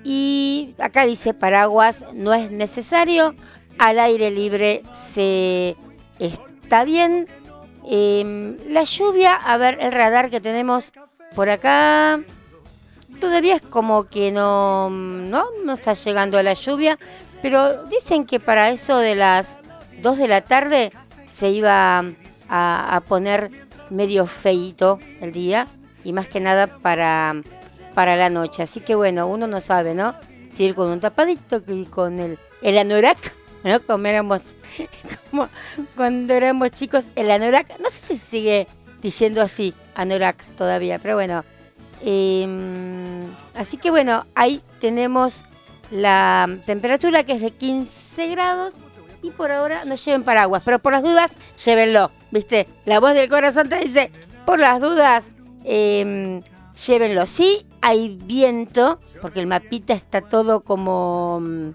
y 0.05 0.75
acá 0.79 1.07
dice 1.07 1.35
paraguas, 1.35 2.05
no 2.15 2.33
es 2.33 2.51
necesario, 2.51 3.35
al 3.79 3.99
aire 3.99 4.31
libre 4.31 4.83
se 4.93 5.77
está 6.19 6.85
bien. 6.85 7.29
Em, 7.87 8.59
la 8.69 8.85
lluvia, 8.85 9.35
a 9.35 9.57
ver 9.57 9.79
el 9.81 9.93
radar 9.93 10.31
que 10.31 10.41
tenemos 10.41 10.93
por 11.35 11.49
acá, 11.49 12.21
todavía 13.21 13.57
es 13.57 13.63
como 13.63 14.09
que 14.09 14.33
no, 14.33 14.91
no, 14.91 15.45
no 15.65 15.75
está 15.75 15.93
llegando 15.93 16.43
la 16.43 16.55
lluvia, 16.55 16.99
pero 17.43 17.85
dicen 17.85 18.27
que 18.27 18.41
para 18.41 18.71
eso 18.71 18.99
de 18.99 19.15
las 19.15 19.57
2 20.03 20.19
de 20.19 20.29
la 20.29 20.41
tarde 20.41 20.93
se 21.27 21.51
iba 21.51 22.05
a, 22.49 22.97
a 22.97 23.01
poner 23.03 23.51
medio 23.91 24.27
feito 24.27 24.99
el 25.21 25.33
día 25.33 25.69
y 26.05 26.13
más 26.13 26.29
que 26.29 26.41
nada 26.41 26.67
para, 26.67 27.43
para 27.95 28.17
la 28.17 28.31
noche. 28.31 28.63
Así 28.63 28.81
que 28.81 28.95
bueno, 28.95 29.27
uno 29.27 29.47
no 29.47 29.61
sabe, 29.61 29.95
¿no? 29.95 30.15
Si 30.49 30.65
ir 30.65 30.75
con 30.75 30.89
un 30.89 31.01
tapadito 31.01 31.63
y 31.69 31.85
con 31.85 32.19
el, 32.19 32.39
el 32.63 32.79
anorak, 32.79 33.33
¿no? 33.65 33.81
Como 33.81 34.07
éramos, 34.07 34.57
como 35.31 35.49
cuando 35.97 36.35
éramos 36.35 36.71
chicos, 36.73 37.07
el 37.17 37.31
anorak, 37.31 37.79
no 37.79 37.91
sé 37.91 38.01
si 38.01 38.17
sigue 38.17 38.67
diciendo 39.01 39.43
así, 39.43 39.75
anorak 39.95 40.45
todavía, 40.57 40.99
pero 40.99 41.15
bueno. 41.15 41.45
Em, 42.03 43.23
así 43.55 43.77
que 43.77 43.91
bueno, 43.91 44.27
ahí 44.35 44.63
tenemos 44.81 45.45
la 45.91 46.49
temperatura 46.67 47.25
que 47.25 47.33
es 47.33 47.41
de 47.41 47.51
15 47.51 48.29
grados 48.29 48.75
y 49.23 49.31
por 49.31 49.51
ahora 49.51 49.85
no 49.85 49.95
lleven 49.95 50.23
paraguas, 50.23 50.63
pero 50.65 50.79
por 50.79 50.93
las 50.93 51.03
dudas, 51.03 51.33
llévenlo, 51.65 52.11
¿viste? 52.31 52.67
La 52.87 53.01
voz 53.01 53.15
del 53.15 53.29
corazón 53.29 53.69
te 53.69 53.77
dice, 53.77 54.11
por 54.47 54.59
las 54.59 54.81
dudas, 54.81 55.31
em, 55.65 56.43
llévenlo. 56.87 57.27
Sí, 57.27 57.67
hay 57.81 58.19
viento, 58.23 59.01
porque 59.21 59.41
el 59.41 59.47
mapita 59.47 59.93
está 59.95 60.23
todo 60.23 60.61
como, 60.61 61.41
mm, 61.41 61.71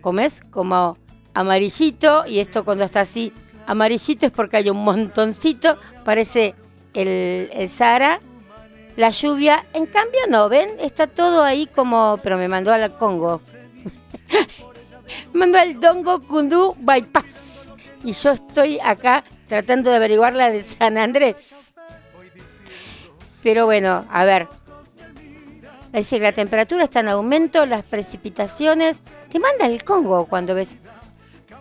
¿cómo 0.00 0.20
es? 0.20 0.40
Como 0.50 0.96
amarillito, 1.34 2.26
y 2.26 2.38
esto 2.38 2.64
cuando 2.64 2.84
está 2.84 3.00
así 3.00 3.32
amarillito 3.66 4.26
es 4.26 4.32
porque 4.32 4.56
hay 4.56 4.70
un 4.70 4.82
montoncito, 4.82 5.76
parece 6.04 6.54
el, 6.94 7.50
el 7.52 7.68
Sahara. 7.68 8.20
La 8.98 9.10
lluvia, 9.10 9.64
en 9.74 9.86
cambio 9.86 10.18
no, 10.28 10.48
¿ven? 10.48 10.70
Está 10.80 11.06
todo 11.06 11.44
ahí 11.44 11.66
como, 11.66 12.18
pero 12.20 12.36
me 12.36 12.48
mandó 12.48 12.72
al 12.72 12.92
Congo. 12.98 13.40
me 15.32 15.38
mandó 15.38 15.58
al 15.58 15.78
Dongo 15.78 16.20
Kundú 16.20 16.74
Bypass. 16.80 17.70
Y 18.02 18.10
yo 18.10 18.32
estoy 18.32 18.80
acá 18.82 19.22
tratando 19.46 19.90
de 19.90 19.96
averiguar 19.96 20.34
la 20.34 20.50
de 20.50 20.64
San 20.64 20.98
Andrés. 20.98 21.74
Pero 23.40 23.66
bueno, 23.66 24.04
a 24.10 24.24
ver. 24.24 24.48
Es 25.92 26.10
decir, 26.10 26.20
la 26.20 26.32
temperatura 26.32 26.82
está 26.82 26.98
en 26.98 27.08
aumento, 27.10 27.64
las 27.66 27.84
precipitaciones. 27.84 29.04
Te 29.30 29.38
manda 29.38 29.66
el 29.66 29.84
Congo 29.84 30.26
cuando 30.26 30.56
ves. 30.56 30.76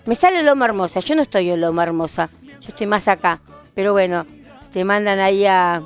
Me 0.07 0.15
sale 0.15 0.41
Loma 0.41 0.65
Hermosa. 0.65 1.01
Yo 1.01 1.13
no 1.13 1.21
estoy 1.21 1.51
en 1.51 1.61
Loma 1.61 1.83
Hermosa. 1.83 2.31
Yo 2.41 2.69
estoy 2.69 2.87
más 2.87 3.07
acá. 3.07 3.41
Pero 3.75 3.91
bueno, 3.91 4.25
te 4.77 4.85
mandan 4.85 5.17
ahí 5.17 5.43
a, 5.47 5.81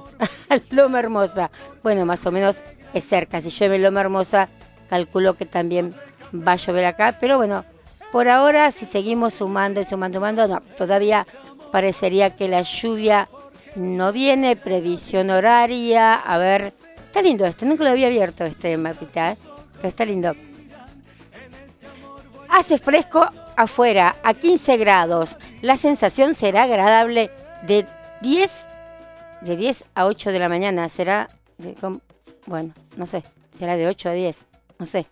Loma 0.69 0.99
Hermosa. 0.99 1.49
Bueno, 1.81 2.05
más 2.05 2.25
o 2.25 2.31
menos 2.33 2.61
es 2.93 3.05
cerca. 3.05 3.39
Si 3.39 3.49
llueve 3.49 3.79
Loma 3.79 4.01
Hermosa, 4.01 4.49
calculo 4.89 5.37
que 5.37 5.45
también 5.45 5.95
va 6.35 6.51
a 6.51 6.55
llover 6.57 6.83
acá. 6.83 7.15
Pero 7.17 7.37
bueno, 7.37 7.63
por 8.11 8.27
ahora, 8.27 8.69
si 8.73 8.85
seguimos 8.85 9.35
sumando 9.35 9.79
y 9.79 9.85
sumando, 9.85 10.17
sumando, 10.17 10.45
no. 10.45 10.59
Todavía 10.75 11.25
parecería 11.71 12.35
que 12.35 12.49
la 12.49 12.63
lluvia 12.63 13.29
no 13.75 14.11
viene. 14.11 14.57
Previsión 14.57 15.29
horaria. 15.29 16.15
A 16.15 16.37
ver. 16.37 16.73
Está 17.05 17.21
lindo 17.21 17.45
este. 17.45 17.65
Nunca 17.65 17.85
lo 17.85 17.91
había 17.91 18.07
abierto 18.07 18.43
este 18.43 18.75
mapita, 18.75 19.31
¿eh? 19.31 19.37
Pero 19.77 19.87
está 19.87 20.03
lindo. 20.03 20.35
Hace 22.49 22.77
fresco 22.77 23.25
afuera 23.55 24.17
a 24.21 24.33
15 24.33 24.75
grados. 24.75 25.37
La 25.61 25.77
sensación 25.77 26.33
será 26.33 26.63
agradable 26.63 27.31
de 27.65 27.87
10 28.19 28.70
de 29.41 29.55
10 29.55 29.85
a 29.95 30.05
8 30.05 30.31
de 30.31 30.39
la 30.39 30.49
mañana. 30.49 30.87
Será 30.89 31.29
de, 31.57 31.73
com- 31.73 31.99
bueno, 32.45 32.73
no 32.95 33.05
sé, 33.05 33.23
será 33.57 33.77
de 33.77 33.87
8 33.87 34.09
a 34.09 34.13
10, 34.13 34.45
no 34.79 34.85
sé. 34.85 35.05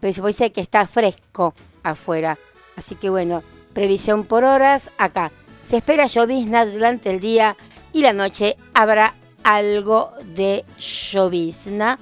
Pero 0.00 0.12
se 0.12 0.20
puede 0.20 0.32
decir 0.32 0.52
que 0.52 0.60
está 0.60 0.86
fresco 0.86 1.54
afuera. 1.82 2.38
Así 2.76 2.94
que 2.94 3.08
bueno, 3.10 3.42
previsión 3.72 4.24
por 4.24 4.44
horas 4.44 4.90
acá. 4.98 5.32
Se 5.62 5.78
espera 5.78 6.06
llovizna 6.06 6.64
durante 6.66 7.10
el 7.10 7.20
día 7.20 7.56
y 7.92 8.02
la 8.02 8.12
noche 8.12 8.56
habrá 8.74 9.14
algo 9.42 10.12
de 10.34 10.64
llovizna. 10.78 11.98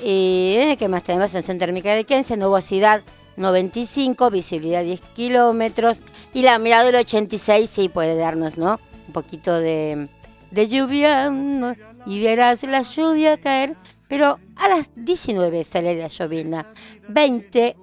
Eh, 0.00 0.76
¿Qué 0.78 0.88
más 0.88 1.02
tenemos? 1.02 1.30
Sensación 1.30 1.58
térmica 1.58 1.94
de 1.94 2.04
15, 2.04 2.36
nubosidad 2.36 3.02
95, 3.36 4.30
visibilidad 4.30 4.82
10 4.82 5.00
kilómetros 5.14 6.00
y 6.34 6.42
la 6.42 6.58
miradora 6.58 7.00
86 7.00 7.70
sí 7.70 7.88
puede 7.88 8.16
darnos, 8.16 8.58
¿no? 8.58 8.80
Un 9.06 9.12
poquito 9.12 9.58
de, 9.58 10.08
de 10.56 10.68
lluvia 10.68 11.28
¿no? 11.28 11.76
y 12.06 12.22
verás 12.22 12.62
la 12.62 12.80
lluvia 12.80 13.38
caer, 13.38 13.76
pero 14.08 14.40
a 14.56 14.68
las 14.68 14.88
19 14.96 15.62
sale 15.64 15.94
la 15.94 16.08
llovizna, 16.08 16.66
20 17.08 17.76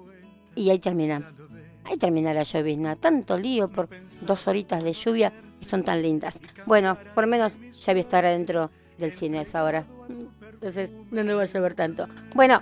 y 0.56 0.70
ahí 0.70 0.78
termina. 0.80 1.30
Ahí 1.84 1.96
termina 1.96 2.34
la 2.34 2.42
llovizna, 2.42 2.96
tanto 2.96 3.38
lío 3.38 3.68
por 3.68 3.88
dos 4.22 4.48
horitas 4.48 4.82
de 4.82 4.92
lluvia 4.92 5.32
y 5.60 5.64
son 5.64 5.84
tan 5.84 6.02
lindas. 6.02 6.40
Bueno, 6.66 6.98
por 7.14 7.24
lo 7.24 7.30
menos 7.30 7.60
ya 7.80 7.92
voy 7.92 7.98
a 7.98 8.00
estar 8.00 8.26
adentro 8.26 8.70
del 8.98 9.12
cine 9.12 9.38
a 9.38 9.42
esa 9.42 9.62
hora. 9.62 9.86
Entonces 10.54 10.90
no 11.12 11.22
me 11.22 11.34
va 11.34 11.42
a 11.42 11.46
llover 11.46 11.74
tanto. 11.74 12.08
Bueno, 12.34 12.60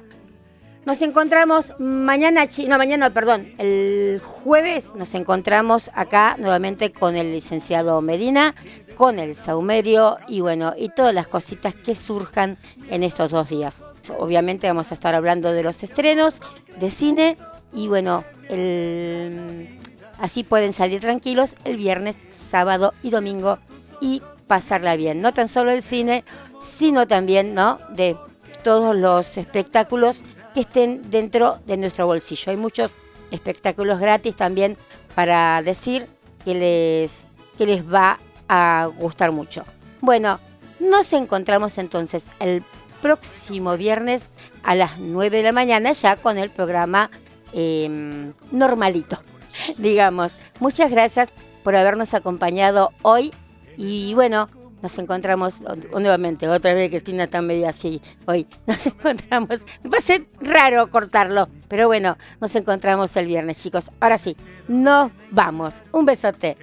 nos 0.85 1.01
encontramos 1.03 1.73
mañana, 1.79 2.47
no 2.67 2.79
mañana, 2.79 3.11
perdón, 3.11 3.47
el 3.59 4.21
jueves 4.21 4.91
nos 4.97 5.15
encontramos 5.15 5.91
acá 5.95 6.37
nuevamente 6.39 6.91
con 6.93 7.15
el 7.17 7.33
licenciado 7.33 8.01
Medina, 8.01 8.55
con 8.97 9.19
el 9.19 9.35
saumerio 9.35 10.19
y 10.29 10.41
bueno, 10.41 10.75
y 10.77 10.89
todas 10.89 11.15
las 11.15 11.29
cositas 11.29 11.75
que 11.75 11.95
surjan 11.95 12.59
en 12.91 13.05
estos 13.05 13.31
dos 13.31 13.49
días. 13.49 13.83
Obviamente 14.19 14.67
vamos 14.67 14.91
a 14.91 14.95
estar 14.95 15.15
hablando 15.15 15.53
de 15.53 15.63
los 15.63 15.83
estrenos 15.85 16.41
de 16.79 16.91
cine 16.91 17.37
y 17.73 17.87
bueno, 17.89 18.25
el- 18.49 19.79
así 20.19 20.43
pueden 20.43 20.73
salir 20.73 21.01
tranquilos 21.01 21.55
el 21.65 21.77
viernes, 21.77 22.17
sábado 22.29 22.93
y 23.03 23.11
domingo 23.11 23.59
y 24.01 24.21
pasarla 24.49 24.97
bien. 24.97 25.23
No 25.23 25.33
tan 25.33 25.49
solo 25.49 25.71
el 25.71 25.83
cine, 25.83 26.25
sino 26.61 27.07
también, 27.07 27.55
¿no? 27.55 27.79
De 27.91 28.17
todos 28.63 28.95
los 28.95 29.39
espectáculos 29.39 30.23
que 30.53 30.61
estén 30.61 31.11
dentro 31.11 31.59
de 31.67 31.77
nuestro 31.77 32.07
bolsillo. 32.07 32.51
Hay 32.51 32.57
muchos 32.57 32.95
espectáculos 33.31 34.01
gratis 34.01 34.37
también 34.37 34.77
para 35.15 35.63
decir 35.63 36.07
que 36.45 36.55
les, 36.55 37.25
que 37.59 37.67
les 37.67 37.85
va 37.85 38.19
a 38.49 38.89
gustar 38.99 39.33
mucho. 39.33 39.65
Bueno, 40.01 40.41
nos 40.81 41.13
encontramos 41.13 41.79
entonces 41.79 42.27
el 42.41 42.63
próximo 43.01 43.77
viernes 43.77 44.31
a 44.63 44.75
las 44.75 44.99
9 44.99 45.39
de 45.39 45.43
la 45.43 45.53
mañana 45.53 45.93
ya 45.93 46.17
con 46.17 46.39
el 46.39 46.51
programa 46.51 47.11
eh, 47.53 48.33
normalito, 48.51 49.19
digamos. 49.79 50.39
Muchas 50.61 50.91
gracias 50.91 51.31
por 51.63 51.77
habernos 51.77 52.15
acompañado 52.15 52.93
hoy 53.03 53.33
y 53.77 54.15
bueno, 54.15 54.49
nos 54.83 54.99
encontramos 54.99 55.61
nuevamente, 55.93 56.49
otra 56.49 56.75
vez 56.75 56.91
Cristina 56.91 57.25
está 57.25 57.41
medio 57.41 57.69
así 57.69 58.03
hoy. 58.27 58.47
Nos 58.67 58.87
encontramos, 58.87 59.61
me 59.83 59.91
parece 59.91 60.27
raro 60.41 60.91
cortarlo, 60.91 61.49
pero 61.69 61.87
bueno, 61.87 62.19
nos 62.41 62.55
encontramos 62.57 63.17
el 63.17 63.27
viernes, 63.27 63.63
chicos. 63.63 63.91
Ahora 64.01 64.19
sí, 64.19 64.37
nos 64.69 65.13
vamos. 65.31 65.77
Un 65.93 66.05
besote. 66.05 66.57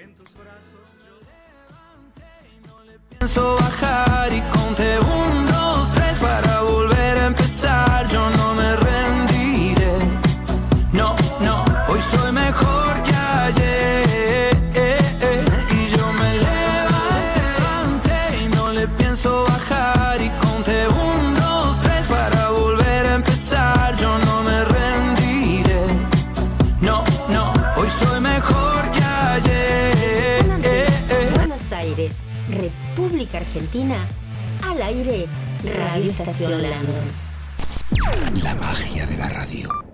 Pienso 3.18 3.56
bajar 3.56 4.32
y 4.34 4.42
conté 4.42 4.98
un, 5.00 5.46
dos, 5.46 5.94
tres 5.94 6.18
para 6.20 6.62
volver 6.62 7.20
a 7.20 7.28
empezar. 7.28 8.08
Yo 8.08 8.30
no 8.30 8.59
Argentina, 33.60 34.08
al 34.64 34.82
aire, 34.82 35.28
Radio 35.66 36.12
Estación. 36.12 36.62
La 38.42 38.56
magia 38.56 39.06
de 39.06 39.18
la 39.18 39.28
radio. 39.28 39.89